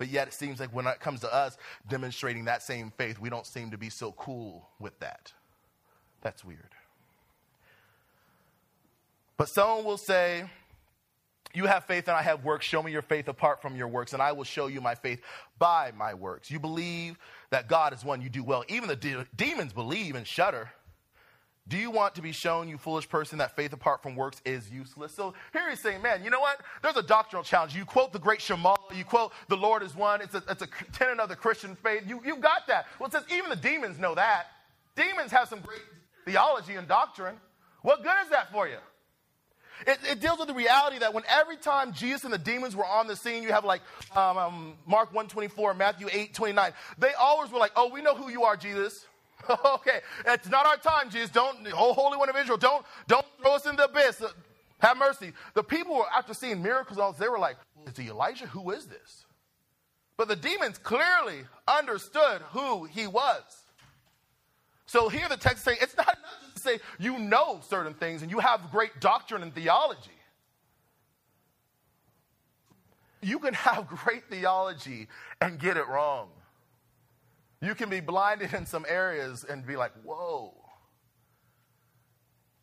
But 0.00 0.08
yet 0.08 0.28
it 0.28 0.32
seems 0.32 0.60
like 0.60 0.74
when 0.74 0.86
it 0.86 0.98
comes 0.98 1.20
to 1.20 1.32
us 1.32 1.58
demonstrating 1.86 2.46
that 2.46 2.62
same 2.62 2.90
faith, 2.96 3.20
we 3.20 3.28
don't 3.28 3.44
seem 3.44 3.70
to 3.72 3.76
be 3.76 3.90
so 3.90 4.12
cool 4.12 4.66
with 4.78 4.98
that. 5.00 5.34
That's 6.22 6.42
weird. 6.42 6.70
But 9.36 9.50
someone 9.50 9.84
will 9.84 9.98
say, 9.98 10.44
You 11.52 11.66
have 11.66 11.84
faith 11.84 12.08
and 12.08 12.16
I 12.16 12.22
have 12.22 12.46
works. 12.46 12.64
Show 12.64 12.82
me 12.82 12.92
your 12.92 13.02
faith 13.02 13.28
apart 13.28 13.60
from 13.60 13.76
your 13.76 13.88
works, 13.88 14.14
and 14.14 14.22
I 14.22 14.32
will 14.32 14.44
show 14.44 14.68
you 14.68 14.80
my 14.80 14.94
faith 14.94 15.20
by 15.58 15.92
my 15.94 16.14
works. 16.14 16.50
You 16.50 16.60
believe 16.60 17.18
that 17.50 17.68
God 17.68 17.92
is 17.92 18.02
one, 18.02 18.22
you 18.22 18.30
do 18.30 18.42
well. 18.42 18.64
Even 18.68 18.88
the 18.88 18.96
de- 18.96 19.26
demons 19.36 19.74
believe 19.74 20.14
and 20.14 20.26
shudder. 20.26 20.70
Do 21.70 21.76
you 21.76 21.92
want 21.92 22.16
to 22.16 22.20
be 22.20 22.32
shown, 22.32 22.68
you 22.68 22.76
foolish 22.76 23.08
person, 23.08 23.38
that 23.38 23.54
faith 23.54 23.72
apart 23.72 24.02
from 24.02 24.16
works 24.16 24.42
is 24.44 24.68
useless? 24.68 25.14
So 25.14 25.34
here 25.52 25.70
he's 25.70 25.78
saying, 25.78 26.02
man, 26.02 26.24
you 26.24 26.28
know 26.28 26.40
what? 26.40 26.60
There's 26.82 26.96
a 26.96 27.02
doctrinal 27.02 27.44
challenge. 27.44 27.76
You 27.76 27.84
quote 27.84 28.12
the 28.12 28.18
great 28.18 28.42
Shema, 28.42 28.74
you 28.92 29.04
quote 29.04 29.32
the 29.46 29.56
Lord 29.56 29.84
is 29.84 29.94
one. 29.94 30.20
It's 30.20 30.34
a, 30.34 30.42
it's 30.48 30.62
a 30.62 30.68
tenet 30.92 31.20
of 31.20 31.28
the 31.28 31.36
Christian 31.36 31.76
faith. 31.76 32.02
You, 32.08 32.20
you 32.26 32.38
got 32.38 32.66
that. 32.66 32.86
Well, 32.98 33.06
it 33.06 33.12
says 33.12 33.22
even 33.32 33.50
the 33.50 33.56
demons 33.56 34.00
know 34.00 34.16
that. 34.16 34.46
Demons 34.96 35.30
have 35.30 35.48
some 35.48 35.60
great 35.60 35.80
theology 36.24 36.74
and 36.74 36.88
doctrine. 36.88 37.36
What 37.82 38.02
good 38.02 38.16
is 38.24 38.30
that 38.30 38.50
for 38.50 38.66
you? 38.66 38.78
It, 39.86 39.98
it, 40.10 40.20
deals 40.20 40.40
with 40.40 40.48
the 40.48 40.54
reality 40.54 40.98
that 40.98 41.14
when 41.14 41.22
every 41.28 41.56
time 41.56 41.92
Jesus 41.92 42.24
and 42.24 42.32
the 42.32 42.38
demons 42.38 42.74
were 42.74 42.84
on 42.84 43.06
the 43.06 43.14
scene, 43.14 43.44
you 43.44 43.52
have 43.52 43.64
like 43.64 43.80
um, 44.16 44.36
um, 44.36 44.74
Mark 44.86 45.14
124, 45.14 45.74
Matthew 45.74 46.08
8, 46.10 46.34
29. 46.34 46.72
They 46.98 47.12
always 47.14 47.50
were 47.52 47.60
like, 47.60 47.72
oh, 47.76 47.90
we 47.90 48.02
know 48.02 48.16
who 48.16 48.28
you 48.28 48.42
are, 48.42 48.56
Jesus. 48.56 49.06
okay, 49.74 50.00
it's 50.26 50.48
not 50.48 50.66
our 50.66 50.76
time, 50.76 51.10
Jesus. 51.10 51.30
Don't, 51.30 51.58
oh, 51.72 51.92
Holy 51.92 52.16
One 52.16 52.28
of 52.28 52.36
Israel, 52.36 52.58
don't, 52.58 52.84
don't 53.06 53.26
throw 53.40 53.54
us 53.54 53.66
in 53.66 53.76
the 53.76 53.84
abyss. 53.84 54.20
Uh, 54.20 54.28
have 54.80 54.96
mercy. 54.96 55.32
The 55.54 55.62
people 55.62 55.96
were, 55.96 56.04
after 56.14 56.34
seeing 56.34 56.62
miracles, 56.62 57.18
they 57.18 57.28
were 57.28 57.38
like, 57.38 57.56
is 57.86 57.96
he 57.96 58.08
Elijah? 58.08 58.46
Who 58.46 58.70
is 58.70 58.86
this? 58.86 59.24
But 60.16 60.28
the 60.28 60.36
demons 60.36 60.78
clearly 60.78 61.44
understood 61.66 62.42
who 62.50 62.84
he 62.84 63.06
was. 63.06 63.42
So 64.86 65.08
here 65.08 65.28
the 65.28 65.36
text 65.36 65.58
is 65.58 65.62
saying 65.62 65.78
it's 65.80 65.96
not 65.96 66.08
enough 66.08 66.54
to 66.54 66.60
say 66.60 66.78
you 66.98 67.18
know 67.18 67.60
certain 67.62 67.94
things 67.94 68.22
and 68.22 68.30
you 68.30 68.40
have 68.40 68.70
great 68.72 69.00
doctrine 69.00 69.42
and 69.42 69.54
theology. 69.54 70.10
You 73.22 73.38
can 73.38 73.54
have 73.54 73.86
great 74.04 74.24
theology 74.28 75.06
and 75.40 75.58
get 75.58 75.76
it 75.76 75.86
wrong. 75.86 76.28
You 77.60 77.74
can 77.74 77.90
be 77.90 78.00
blinded 78.00 78.54
in 78.54 78.64
some 78.66 78.86
areas 78.88 79.44
and 79.44 79.66
be 79.66 79.76
like, 79.76 79.92
whoa. 80.02 80.54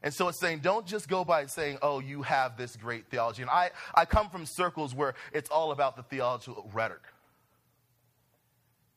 And 0.01 0.13
so 0.13 0.27
it's 0.27 0.39
saying, 0.39 0.59
don't 0.59 0.85
just 0.85 1.07
go 1.07 1.23
by 1.23 1.45
saying, 1.47 1.79
oh, 1.81 1.99
you 1.99 2.21
have 2.21 2.57
this 2.57 2.75
great 2.75 3.09
theology. 3.09 3.41
And 3.41 3.51
I, 3.51 3.71
I 3.93 4.05
come 4.05 4.29
from 4.29 4.45
circles 4.45 4.95
where 4.95 5.15
it's 5.33 5.49
all 5.49 5.71
about 5.71 5.95
the 5.95 6.03
theological 6.03 6.69
rhetoric. 6.73 7.01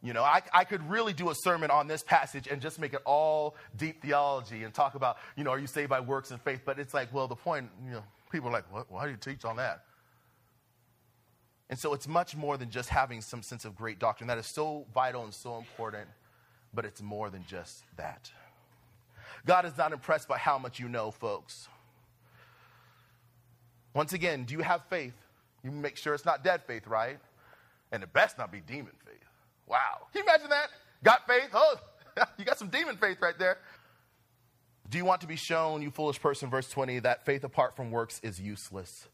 You 0.02 0.14
know, 0.14 0.22
I, 0.22 0.40
I 0.54 0.64
could 0.64 0.88
really 0.88 1.12
do 1.12 1.28
a 1.28 1.34
sermon 1.34 1.70
on 1.70 1.86
this 1.86 2.02
passage 2.02 2.46
and 2.46 2.62
just 2.62 2.78
make 2.78 2.94
it 2.94 3.02
all 3.04 3.56
deep 3.76 4.00
theology 4.00 4.64
and 4.64 4.72
talk 4.72 4.94
about, 4.94 5.18
you 5.36 5.44
know, 5.44 5.50
are 5.50 5.58
you 5.58 5.66
saved 5.66 5.90
by 5.90 6.00
works 6.00 6.30
and 6.30 6.40
faith? 6.40 6.62
But 6.64 6.78
it's 6.78 6.94
like, 6.94 7.12
well, 7.12 7.28
the 7.28 7.36
point, 7.36 7.68
you 7.84 7.92
know, 7.92 8.04
people 8.32 8.48
are 8.48 8.52
like, 8.52 8.72
what, 8.72 8.90
why 8.90 9.04
do 9.04 9.10
you 9.10 9.18
teach 9.18 9.44
on 9.44 9.56
that? 9.56 9.84
And 11.70 11.78
so 11.78 11.94
it's 11.94 12.08
much 12.08 12.36
more 12.36 12.56
than 12.56 12.68
just 12.68 12.88
having 12.88 13.20
some 13.20 13.42
sense 13.42 13.64
of 13.64 13.76
great 13.76 14.00
doctrine. 14.00 14.26
That 14.26 14.38
is 14.38 14.46
so 14.46 14.86
vital 14.92 15.22
and 15.22 15.32
so 15.32 15.56
important, 15.56 16.08
but 16.74 16.84
it's 16.84 17.00
more 17.00 17.30
than 17.30 17.44
just 17.46 17.84
that. 17.96 18.30
God 19.46 19.64
is 19.64 19.78
not 19.78 19.92
impressed 19.92 20.26
by 20.26 20.36
how 20.36 20.58
much 20.58 20.80
you 20.80 20.88
know, 20.88 21.12
folks. 21.12 21.68
Once 23.94 24.12
again, 24.12 24.44
do 24.44 24.54
you 24.54 24.60
have 24.60 24.82
faith? 24.90 25.14
You 25.62 25.70
make 25.70 25.96
sure 25.96 26.12
it's 26.12 26.24
not 26.24 26.42
dead 26.42 26.62
faith, 26.66 26.88
right? 26.88 27.18
And 27.92 28.02
it 28.02 28.12
best 28.12 28.36
not 28.36 28.50
be 28.50 28.60
demon 28.60 28.92
faith. 29.06 29.16
Wow. 29.66 30.08
Can 30.12 30.22
you 30.22 30.28
imagine 30.28 30.50
that? 30.50 30.70
Got 31.04 31.26
faith? 31.28 31.50
Oh, 31.54 31.76
you 32.38 32.44
got 32.44 32.58
some 32.58 32.68
demon 32.68 32.96
faith 32.96 33.18
right 33.22 33.38
there. 33.38 33.58
Do 34.88 34.98
you 34.98 35.04
want 35.04 35.20
to 35.20 35.28
be 35.28 35.36
shown, 35.36 35.82
you 35.82 35.90
foolish 35.92 36.20
person, 36.20 36.50
verse 36.50 36.68
20, 36.68 36.98
that 37.00 37.24
faith 37.24 37.44
apart 37.44 37.76
from 37.76 37.92
works 37.92 38.20
is 38.24 38.40
useless? 38.40 39.06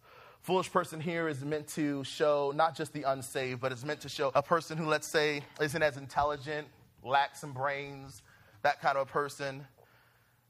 Foolish 0.47 0.71
person 0.71 1.01
here 1.01 1.27
is 1.27 1.45
meant 1.45 1.67
to 1.67 2.05
show 2.05 2.53
not 2.55 2.77
just 2.77 2.93
the 2.93 3.03
unsaved, 3.03 3.61
but 3.61 3.73
it's 3.73 3.83
meant 3.83 4.03
to 4.03 4.09
show 4.09 4.31
a 4.33 4.43
person 4.45 4.79
who, 4.79 4.87
let's 4.87 5.11
say, 5.11 5.43
isn't 5.61 5.83
as 5.83 5.97
intelligent, 5.97 6.69
lacks 7.03 7.41
some 7.41 7.53
brains, 7.53 8.23
that 8.63 8.81
kind 8.81 8.97
of 8.97 9.09
a 9.09 9.11
person. 9.11 9.67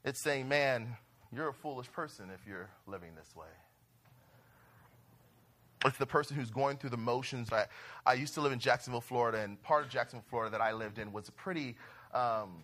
It's 0.05 0.21
saying, 0.21 0.49
man, 0.49 0.95
you're 1.33 1.49
a 1.49 1.55
foolish 1.55 1.91
person 1.91 2.27
if 2.35 2.47
you're 2.47 2.69
living 2.87 3.13
this 3.17 3.35
way. 3.35 3.47
It's 5.87 5.97
the 5.97 6.05
person 6.05 6.37
who's 6.37 6.51
going 6.51 6.77
through 6.77 6.91
the 6.91 6.99
motions. 6.99 7.51
I, 7.51 7.65
I 8.05 8.13
used 8.13 8.35
to 8.35 8.43
live 8.43 8.53
in 8.53 8.59
Jacksonville, 8.59 9.01
Florida, 9.01 9.39
and 9.39 9.63
part 9.63 9.87
of 9.87 9.91
Jacksonville, 9.91 10.27
Florida 10.29 10.51
that 10.51 10.61
I 10.61 10.73
lived 10.73 10.99
in 10.99 11.11
was 11.11 11.31
a 11.31 11.33
pretty. 11.33 11.75
Um, 12.13 12.63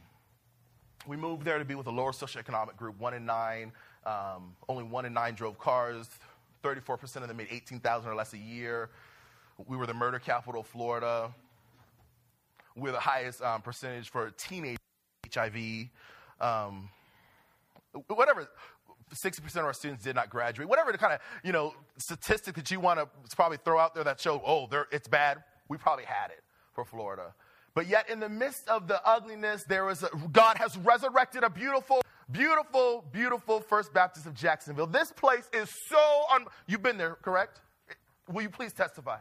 we 1.06 1.16
moved 1.16 1.46
there 1.46 1.58
to 1.58 1.64
be 1.64 1.76
with 1.76 1.86
a 1.86 1.90
lower 1.90 2.12
socioeconomic 2.12 2.76
group, 2.76 3.00
one 3.00 3.14
in 3.14 3.24
nine. 3.24 3.72
Um, 4.04 4.56
only 4.68 4.84
one 4.84 5.06
in 5.06 5.14
nine 5.14 5.34
drove 5.34 5.58
cars. 5.58 6.08
34% 6.62 7.16
of 7.16 7.28
them 7.28 7.36
made 7.36 7.48
18000 7.50 8.10
or 8.10 8.14
less 8.14 8.32
a 8.32 8.38
year. 8.38 8.90
We 9.66 9.76
were 9.76 9.86
the 9.86 9.94
murder 9.94 10.18
capital 10.18 10.60
of 10.60 10.66
Florida. 10.66 11.32
We're 12.74 12.92
the 12.92 13.00
highest 13.00 13.42
um, 13.42 13.62
percentage 13.62 14.08
for 14.08 14.30
teenage 14.30 14.78
HIV. 15.32 15.88
Um, 16.40 16.88
whatever, 18.08 18.48
60% 19.14 19.56
of 19.56 19.64
our 19.64 19.72
students 19.72 20.04
did 20.04 20.16
not 20.16 20.30
graduate. 20.30 20.68
Whatever 20.68 20.92
the 20.92 20.98
kind 20.98 21.12
of, 21.12 21.20
you 21.44 21.52
know, 21.52 21.74
statistic 21.98 22.54
that 22.54 22.70
you 22.70 22.80
want 22.80 22.98
to 22.98 23.36
probably 23.36 23.58
throw 23.62 23.78
out 23.78 23.94
there 23.94 24.04
that 24.04 24.20
show, 24.20 24.42
oh, 24.44 24.68
it's 24.90 25.08
bad, 25.08 25.42
we 25.68 25.76
probably 25.76 26.04
had 26.04 26.30
it 26.30 26.42
for 26.72 26.84
Florida. 26.84 27.34
But 27.74 27.88
yet, 27.88 28.10
in 28.10 28.20
the 28.20 28.28
midst 28.28 28.68
of 28.68 28.86
the 28.86 29.00
ugliness, 29.06 29.64
there 29.64 29.84
was 29.84 30.02
a, 30.02 30.10
God 30.30 30.58
has 30.58 30.76
resurrected 30.76 31.42
a 31.42 31.50
beautiful 31.50 32.02
Beautiful, 32.32 33.04
beautiful 33.12 33.60
First 33.60 33.92
Baptist 33.92 34.26
of 34.26 34.34
Jacksonville. 34.34 34.86
This 34.86 35.12
place 35.12 35.48
is 35.52 35.70
so, 35.88 36.24
un- 36.34 36.46
you've 36.66 36.82
been 36.82 36.96
there, 36.96 37.16
correct? 37.16 37.60
Will 38.32 38.42
you 38.42 38.48
please 38.50 38.72
testify? 38.72 39.18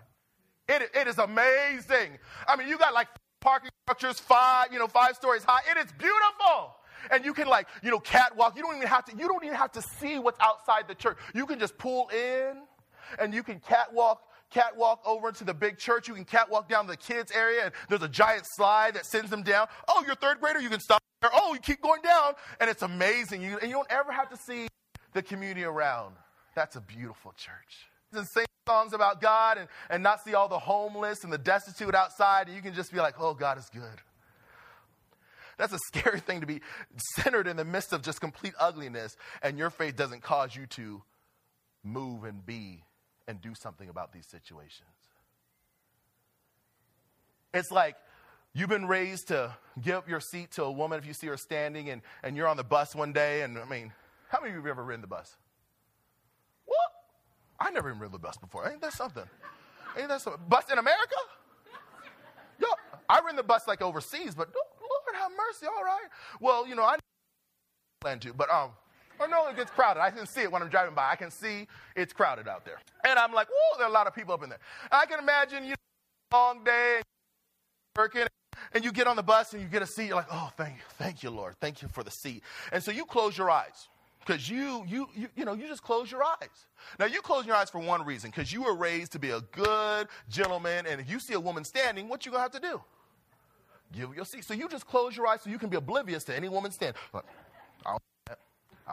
It, 0.70 0.90
it 0.96 1.08
is 1.08 1.18
amazing. 1.18 2.18
I 2.48 2.56
mean, 2.56 2.70
you 2.70 2.78
got 2.78 2.94
like 2.94 3.08
parking 3.42 3.72
structures, 3.86 4.20
five, 4.20 4.72
you 4.72 4.80
know, 4.80 4.88
five 4.88 5.16
stories 5.16 5.44
high. 5.44 5.62
It 5.70 5.78
is 5.78 5.92
beautiful. 5.92 6.76
And 7.12 7.26
you 7.26 7.34
can 7.34 7.48
like, 7.48 7.68
you 7.84 7.92
know, 7.92 8.00
catwalk. 8.00 8.56
You 8.56 8.62
don't 8.62 8.78
even 8.78 8.88
have 8.88 9.04
to, 9.06 9.18
you 9.18 9.28
don't 9.28 9.44
even 9.44 9.58
have 9.58 9.72
to 9.74 9.82
see 9.82 10.18
what's 10.20 10.40
outside 10.40 10.88
the 10.88 10.96
church. 10.96 11.18
You 11.34 11.46
can 11.46 11.60
just 11.60 11.78
pull 11.78 12.08
in 12.10 12.62
and 13.20 13.34
you 13.34 13.44
can 13.44 13.60
catwalk 13.60 14.22
catwalk 14.52 15.02
over 15.06 15.32
to 15.32 15.44
the 15.44 15.54
big 15.54 15.78
church. 15.78 16.08
You 16.08 16.14
can 16.14 16.26
catwalk 16.26 16.70
down 16.70 16.86
to 16.86 16.92
the 16.92 16.98
kids 16.98 17.32
area, 17.32 17.66
and 17.66 17.74
there's 17.90 18.04
a 18.04 18.10
giant 18.10 18.44
slide 18.56 18.94
that 18.96 19.06
sends 19.06 19.30
them 19.30 19.44
down. 19.44 19.68
Oh, 19.88 20.04
you're 20.06 20.16
third 20.16 20.40
grader, 20.40 20.60
you 20.60 20.70
can 20.70 20.80
stop 20.80 21.02
there. 21.22 21.32
Oh, 21.34 21.54
you 21.54 21.60
keep 21.60 21.82
going 21.82 22.02
down, 22.02 22.34
and 22.60 22.70
it's 22.70 22.84
amazing. 22.84 23.42
You, 23.42 23.58
and 23.58 23.70
you 23.70 23.76
don't 23.76 23.92
ever 23.92 24.12
have 24.12 24.30
to 24.30 24.38
see 24.38 24.68
the 25.14 25.24
community 25.24 25.64
around. 25.64 26.16
That's 26.56 26.76
a 26.76 26.82
beautiful 26.82 27.34
church. 27.38 27.88
And 28.14 28.28
sing 28.28 28.46
songs 28.68 28.94
about 28.94 29.22
God 29.22 29.58
and, 29.58 29.68
and 29.90 30.04
not 30.04 30.24
see 30.24 30.34
all 30.36 30.48
the 30.48 30.60
homeless 30.60 31.24
and 31.24 31.32
the 31.32 31.38
destitute 31.38 31.96
outside, 31.96 32.48
and 32.48 32.56
you 32.56 32.62
can 32.62 32.74
just 32.74 32.92
be 32.92 33.00
like, 33.00 33.16
oh, 33.20 33.34
God 33.34 33.58
is 33.58 33.70
good. 33.74 34.02
That's 35.58 35.74
a 35.74 35.80
scary 35.88 36.20
thing 36.20 36.42
to 36.42 36.48
be 36.48 36.62
centered 37.18 37.48
in 37.48 37.56
the 37.56 37.66
midst 37.66 37.94
of 37.94 38.02
just 38.02 38.20
complete 38.20 38.54
ugliness, 38.60 39.16
and 39.42 39.58
your 39.58 39.70
faith 39.70 39.96
doesn't 39.96 40.22
cause 40.24 40.56
you 40.56 40.66
to 40.68 41.04
move 41.84 42.24
and 42.24 42.46
be 42.46 42.84
and 43.28 43.42
do 43.42 43.56
something 43.56 43.90
about 43.90 44.12
these 44.14 44.26
situations. 44.26 44.90
It's 47.54 47.72
like 47.72 47.96
you've 48.54 48.70
been 48.70 48.88
raised 48.88 49.30
to 49.30 49.56
give 49.82 49.96
up 49.96 50.10
your 50.10 50.20
seat 50.20 50.52
to 50.52 50.64
a 50.64 50.72
woman 50.72 51.00
if 51.00 51.06
you 51.06 51.14
see 51.14 51.28
her 51.28 51.38
standing 51.38 51.90
and, 51.90 52.02
and 52.24 52.36
you're 52.36 52.48
on 52.48 52.58
the 52.58 52.64
bus 52.64 52.96
one 52.96 53.14
day. 53.14 53.42
And 53.42 53.58
I 53.58 53.66
mean, 53.66 53.92
how 54.30 54.40
many 54.40 54.52
of 54.52 54.56
you 54.56 54.62
have 54.62 54.70
ever 54.70 54.84
ridden 54.84 55.02
the 55.02 55.08
bus? 55.08 55.36
What? 56.66 56.78
I 57.60 57.72
never 57.72 57.90
even 57.90 58.00
ridden 58.00 58.14
the 58.14 58.20
bus 58.20 58.38
before. 58.38 58.70
Ain't 58.70 58.82
that 58.82 58.94
something? 58.94 59.26
Ain't 59.98 60.08
that 60.08 60.22
something? 60.22 60.42
Bus 60.48 60.66
in 60.72 60.78
America? 60.78 61.16
Yo, 62.60 62.68
I 63.10 63.20
ridden 63.20 63.36
the 63.36 63.44
bus 63.44 63.68
like 63.68 63.82
overseas, 63.82 64.36
but 64.36 64.50
Lord 64.54 65.22
have 65.22 65.32
mercy, 65.32 65.66
all 65.66 65.84
right. 65.84 66.08
Well, 66.40 66.68
you 66.68 66.76
know, 66.76 66.84
I 66.84 66.98
plan 68.00 68.20
to, 68.20 68.34
but 68.34 68.50
um, 68.50 68.72
or 69.22 69.28
no, 69.28 69.48
it 69.48 69.56
gets 69.56 69.72
crowded. 69.72 70.02
I 70.02 70.10
can 70.10 70.26
see 70.26 70.42
it 70.42 70.52
when 70.52 70.62
I'm 70.62 70.70
driving 70.70 70.96
by. 70.96 71.10
I 71.12 71.16
can 71.16 71.32
see 71.32 71.68
it's 71.96 72.14
crowded 72.14 72.48
out 72.48 72.66
there. 72.66 72.80
And 73.04 73.20
I'm 73.20 73.34
like, 73.34 73.48
whoa, 73.48 73.78
there 73.78 73.88
are 73.88 73.90
a 73.90 73.94
lot 73.94 74.08
of 74.08 74.16
people 74.16 74.34
up 74.34 74.44
in 74.44 74.50
there. 74.50 74.60
I 74.92 75.06
can 75.06 75.20
imagine, 75.20 75.64
you 75.64 75.72
know, 75.72 75.76
long 76.38 76.64
day, 76.64 77.02
working, 77.96 78.26
and 78.74 78.84
you 78.84 78.92
get 78.92 79.08
on 79.08 79.16
the 79.16 79.24
bus 79.24 79.54
and 79.54 79.62
you 79.62 79.68
get 79.68 79.82
a 79.82 79.88
seat. 79.88 80.08
You're 80.08 80.16
like, 80.16 80.32
oh, 80.32 80.50
thank 80.58 80.76
you, 80.76 80.84
thank 80.98 81.24
you, 81.24 81.30
Lord. 81.30 81.56
Thank 81.62 81.82
you 81.82 81.88
for 81.88 82.04
the 82.04 82.12
seat. 82.12 82.44
And 82.72 82.82
so 82.84 82.92
you 82.92 83.06
close 83.06 83.38
your 83.38 83.50
eyes 83.50 83.90
because 84.26 84.50
you, 84.50 84.84
you, 84.88 85.10
you, 85.16 85.28
you 85.36 85.46
know, 85.46 85.54
you 85.54 85.68
just 85.68 85.84
close 85.84 86.12
your 86.12 86.24
eyes. 86.24 86.68
Now 87.00 87.06
you 87.06 87.22
close 87.22 87.46
your 87.46 87.56
eyes 87.56 87.70
for 87.70 87.80
one 87.80 88.06
reason, 88.06 88.30
because 88.30 88.54
you 88.54 88.64
were 88.64 88.76
raised 88.76 89.12
to 89.14 89.20
be 89.20 89.32
a 89.32 89.42
good 89.52 90.08
gentleman, 90.30 90.86
and 90.88 91.02
if 91.02 91.10
you 91.10 91.20
see 91.20 91.34
a 91.34 91.40
woman 91.40 91.64
standing, 91.64 92.08
what 92.08 92.26
you 92.26 92.32
gonna 92.32 92.44
have 92.44 92.52
to 92.52 92.60
do? 92.60 92.82
Give 93.94 94.16
your 94.16 94.26
seat. 94.26 94.46
So 94.46 94.54
you 94.54 94.70
just 94.70 94.88
close 94.88 95.18
your 95.18 95.28
eyes 95.28 95.42
so 95.42 95.50
you 95.50 95.60
can 95.60 95.70
be 95.70 95.78
oblivious 95.78 96.24
to 96.26 96.36
any 96.36 96.48
woman 96.48 96.72
standing. 96.72 97.02
I 97.86 97.98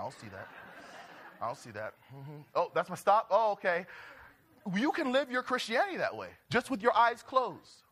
don't 0.01 0.13
see 0.13 0.29
that. 0.29 0.49
I 1.41 1.47
don't 1.47 1.59
see 1.59 1.71
that. 1.71 1.95
Mm-hmm. 2.15 2.41
Oh, 2.55 2.71
that's 2.75 2.89
my 2.89 2.97
stop? 2.97 3.29
Oh, 3.31 3.53
okay. 3.53 3.87
You 4.75 4.93
can 4.93 5.13
live 5.13 5.31
your 5.31 5.43
Christianity 5.43 5.97
that 5.99 6.15
way, 6.15 6.29
just 6.51 6.71
with 6.71 6.83
your 6.83 6.95
eyes 6.97 7.23
closed, 7.23 7.85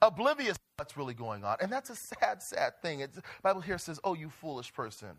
oblivious 0.00 0.56
to 0.56 0.62
what's 0.76 0.96
really 0.96 1.14
going 1.14 1.44
on. 1.44 1.56
And 1.60 1.70
that's 1.70 1.90
a 1.90 1.96
sad, 1.96 2.42
sad 2.42 2.80
thing. 2.80 3.00
It's, 3.00 3.20
Bible 3.42 3.60
here 3.60 3.78
says, 3.78 4.00
oh, 4.04 4.14
you 4.14 4.30
foolish 4.30 4.72
person. 4.72 5.10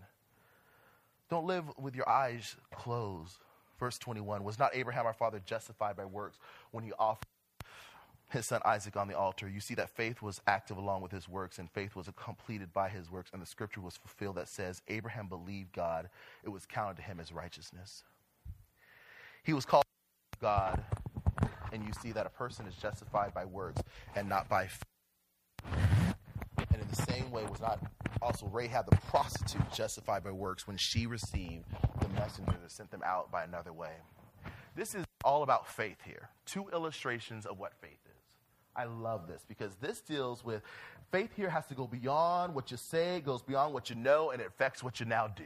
Don't 1.29 1.45
live 1.45 1.65
with 1.77 1.95
your 1.95 2.07
eyes 2.07 2.55
closed. 2.73 3.37
Verse 3.79 3.97
21 3.97 4.43
Was 4.43 4.57
not 4.57 4.71
Abraham 4.73 5.05
our 5.05 5.13
father 5.13 5.41
justified 5.45 5.95
by 5.95 6.05
works 6.05 6.39
when 6.71 6.83
he 6.83 6.91
offered 6.97 7.27
his 8.29 8.45
son 8.45 8.61
Isaac 8.65 8.97
on 8.97 9.07
the 9.07 9.17
altar, 9.17 9.47
you 9.47 9.59
see 9.59 9.75
that 9.75 9.89
faith 9.89 10.21
was 10.21 10.41
active 10.47 10.77
along 10.77 11.01
with 11.01 11.11
his 11.11 11.29
works, 11.29 11.59
and 11.59 11.69
faith 11.71 11.95
was 11.95 12.09
completed 12.15 12.73
by 12.73 12.89
his 12.89 13.09
works, 13.09 13.29
and 13.31 13.41
the 13.41 13.45
scripture 13.45 13.81
was 13.81 13.95
fulfilled 13.95 14.35
that 14.35 14.49
says, 14.49 14.81
Abraham 14.89 15.27
believed 15.27 15.71
God, 15.73 16.09
it 16.43 16.49
was 16.49 16.65
counted 16.65 16.97
to 16.97 17.03
him 17.03 17.19
as 17.19 17.31
righteousness. 17.31 18.03
He 19.43 19.53
was 19.53 19.65
called 19.65 19.85
God, 20.41 20.83
and 21.71 21.83
you 21.85 21.93
see 22.01 22.11
that 22.11 22.25
a 22.25 22.29
person 22.29 22.65
is 22.67 22.75
justified 22.75 23.33
by 23.33 23.45
works 23.45 23.81
and 24.15 24.27
not 24.27 24.49
by 24.49 24.67
faith. 24.67 24.83
And 26.71 26.81
in 26.81 26.87
the 26.89 27.11
same 27.11 27.31
way, 27.31 27.43
was 27.43 27.61
not 27.61 27.79
also 28.21 28.47
Rahab 28.47 28.89
the 28.89 28.97
prostitute 29.09 29.71
justified 29.71 30.23
by 30.23 30.31
works 30.31 30.67
when 30.67 30.75
she 30.75 31.05
received 31.05 31.65
the 32.01 32.09
messenger 32.09 32.55
that 32.61 32.71
sent 32.71 32.91
them 32.91 33.03
out 33.05 33.31
by 33.31 33.43
another 33.43 33.71
way. 33.71 33.93
This 34.75 34.95
is 34.95 35.05
all 35.23 35.43
about 35.43 35.67
faith 35.67 35.97
here. 36.05 36.29
Two 36.45 36.67
illustrations 36.73 37.45
of 37.45 37.57
what 37.57 37.73
faith. 37.81 38.06
I 38.77 38.85
love 38.85 39.27
this 39.27 39.43
because 39.47 39.75
this 39.81 40.01
deals 40.01 40.45
with 40.45 40.61
faith 41.11 41.31
here 41.35 41.49
has 41.49 41.65
to 41.67 41.73
go 41.73 41.87
beyond 41.87 42.53
what 42.53 42.69
you 42.69 42.77
say, 42.77 43.21
goes 43.21 43.41
beyond 43.41 43.73
what 43.73 43.89
you 43.89 43.95
know, 43.95 44.31
and 44.31 44.41
it 44.41 44.47
affects 44.47 44.83
what 44.83 44.99
you 44.99 45.05
now 45.05 45.27
do. 45.27 45.43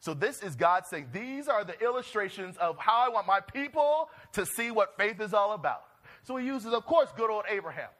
So, 0.00 0.14
this 0.14 0.42
is 0.42 0.56
God 0.56 0.84
saying, 0.86 1.08
These 1.12 1.46
are 1.46 1.62
the 1.62 1.78
illustrations 1.80 2.56
of 2.56 2.78
how 2.78 3.04
I 3.06 3.08
want 3.10 3.26
my 3.26 3.40
people 3.40 4.08
to 4.32 4.46
see 4.46 4.70
what 4.70 4.96
faith 4.96 5.20
is 5.20 5.34
all 5.34 5.52
about. 5.52 5.84
So, 6.22 6.36
he 6.36 6.46
uses, 6.46 6.72
of 6.72 6.86
course, 6.86 7.10
good 7.16 7.30
old 7.30 7.44
Abraham. 7.48 7.90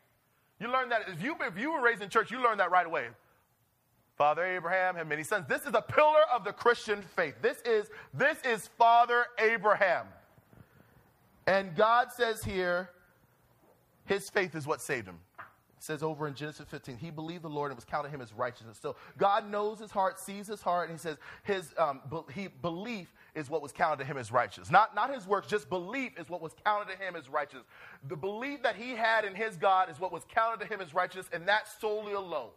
You 0.58 0.72
learn 0.72 0.88
that 0.88 1.02
if 1.08 1.22
you, 1.22 1.36
if 1.40 1.58
you 1.58 1.72
were 1.72 1.82
raised 1.82 2.02
in 2.02 2.08
church, 2.08 2.30
you 2.30 2.42
learn 2.42 2.58
that 2.58 2.70
right 2.70 2.86
away. 2.86 3.08
Father 4.16 4.44
Abraham 4.44 4.96
had 4.96 5.08
many 5.08 5.24
sons. 5.24 5.46
This 5.48 5.62
is 5.62 5.74
a 5.74 5.80
pillar 5.80 6.20
of 6.34 6.44
the 6.44 6.52
Christian 6.52 7.00
faith. 7.16 7.34
This 7.40 7.56
is, 7.64 7.88
this 8.12 8.36
is 8.44 8.68
Father 8.76 9.24
Abraham. 9.38 10.06
And 11.46 11.74
God 11.74 12.08
says 12.14 12.44
here, 12.44 12.90
his 14.10 14.28
faith 14.28 14.56
is 14.56 14.66
what 14.66 14.80
saved 14.80 15.06
him. 15.06 15.20
It 15.38 15.84
says 15.84 16.02
over 16.02 16.26
in 16.26 16.34
Genesis 16.34 16.66
15, 16.68 16.96
he 16.96 17.10
believed 17.10 17.44
the 17.44 17.48
Lord 17.48 17.70
and 17.70 17.76
was 17.76 17.84
counted 17.84 18.10
him 18.10 18.20
as 18.20 18.32
righteousness. 18.32 18.76
So 18.82 18.96
God 19.16 19.48
knows 19.48 19.78
his 19.78 19.92
heart, 19.92 20.18
sees 20.18 20.48
his 20.48 20.60
heart, 20.60 20.90
and 20.90 20.98
he 20.98 21.00
says 21.00 21.16
his 21.44 21.72
um, 21.78 22.00
be- 22.10 22.32
he, 22.34 22.48
belief 22.48 23.14
is 23.36 23.48
what 23.48 23.62
was 23.62 23.70
counted 23.70 23.98
to 23.98 24.04
him 24.04 24.18
as 24.18 24.32
righteous. 24.32 24.68
Not, 24.68 24.96
not 24.96 25.14
his 25.14 25.28
works, 25.28 25.46
just 25.46 25.70
belief 25.70 26.18
is 26.18 26.28
what 26.28 26.42
was 26.42 26.52
counted 26.64 26.92
to 26.92 26.98
him 26.98 27.14
as 27.14 27.28
righteous. 27.28 27.60
The 28.08 28.16
belief 28.16 28.64
that 28.64 28.74
he 28.74 28.90
had 28.90 29.24
in 29.24 29.32
his 29.32 29.56
God 29.56 29.88
is 29.88 30.00
what 30.00 30.10
was 30.10 30.24
counted 30.28 30.66
to 30.66 30.66
him 30.66 30.80
as 30.80 30.92
righteous, 30.92 31.26
and 31.32 31.46
that 31.46 31.68
solely 31.80 32.14
alone. 32.14 32.50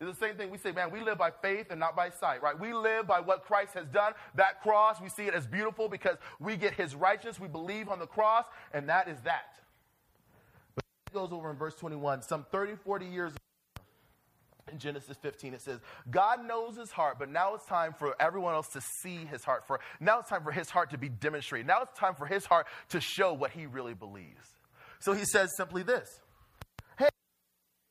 It's 0.00 0.16
the 0.16 0.26
same 0.26 0.36
thing 0.36 0.50
we 0.50 0.58
say, 0.58 0.70
man, 0.70 0.92
we 0.92 1.00
live 1.00 1.18
by 1.18 1.32
faith 1.42 1.66
and 1.70 1.80
not 1.80 1.96
by 1.96 2.10
sight, 2.10 2.40
right? 2.40 2.58
We 2.58 2.72
live 2.72 3.08
by 3.08 3.18
what 3.18 3.44
Christ 3.44 3.74
has 3.74 3.88
done. 3.88 4.12
That 4.36 4.62
cross, 4.62 5.00
we 5.00 5.08
see 5.08 5.24
it 5.24 5.34
as 5.34 5.46
beautiful 5.46 5.88
because 5.88 6.18
we 6.38 6.56
get 6.56 6.74
his 6.74 6.94
righteousness. 6.94 7.40
We 7.40 7.48
believe 7.48 7.88
on 7.88 7.98
the 7.98 8.06
cross, 8.06 8.44
and 8.72 8.88
that 8.88 9.08
is 9.08 9.20
that. 9.22 9.56
Goes 11.16 11.32
over 11.32 11.50
in 11.50 11.56
verse 11.56 11.74
21, 11.76 12.20
some 12.20 12.44
30, 12.52 12.74
40 12.84 13.06
years 13.06 13.32
in 14.70 14.78
Genesis 14.78 15.16
15, 15.22 15.54
it 15.54 15.62
says, 15.62 15.80
God 16.10 16.46
knows 16.46 16.76
his 16.76 16.90
heart, 16.90 17.16
but 17.18 17.30
now 17.30 17.54
it's 17.54 17.64
time 17.64 17.94
for 17.98 18.14
everyone 18.20 18.52
else 18.52 18.68
to 18.74 18.82
see 19.00 19.24
his 19.24 19.42
heart. 19.42 19.66
For 19.66 19.80
now 19.98 20.18
it's 20.18 20.28
time 20.28 20.44
for 20.44 20.52
his 20.52 20.68
heart 20.68 20.90
to 20.90 20.98
be 20.98 21.08
demonstrated. 21.08 21.66
Now 21.66 21.80
it's 21.80 21.98
time 21.98 22.16
for 22.16 22.26
his 22.26 22.44
heart 22.44 22.66
to 22.90 23.00
show 23.00 23.32
what 23.32 23.52
he 23.52 23.64
really 23.64 23.94
believes. 23.94 24.46
So 24.98 25.14
he 25.14 25.24
says 25.24 25.56
simply 25.56 25.82
this 25.82 26.20
Hey, 26.98 27.08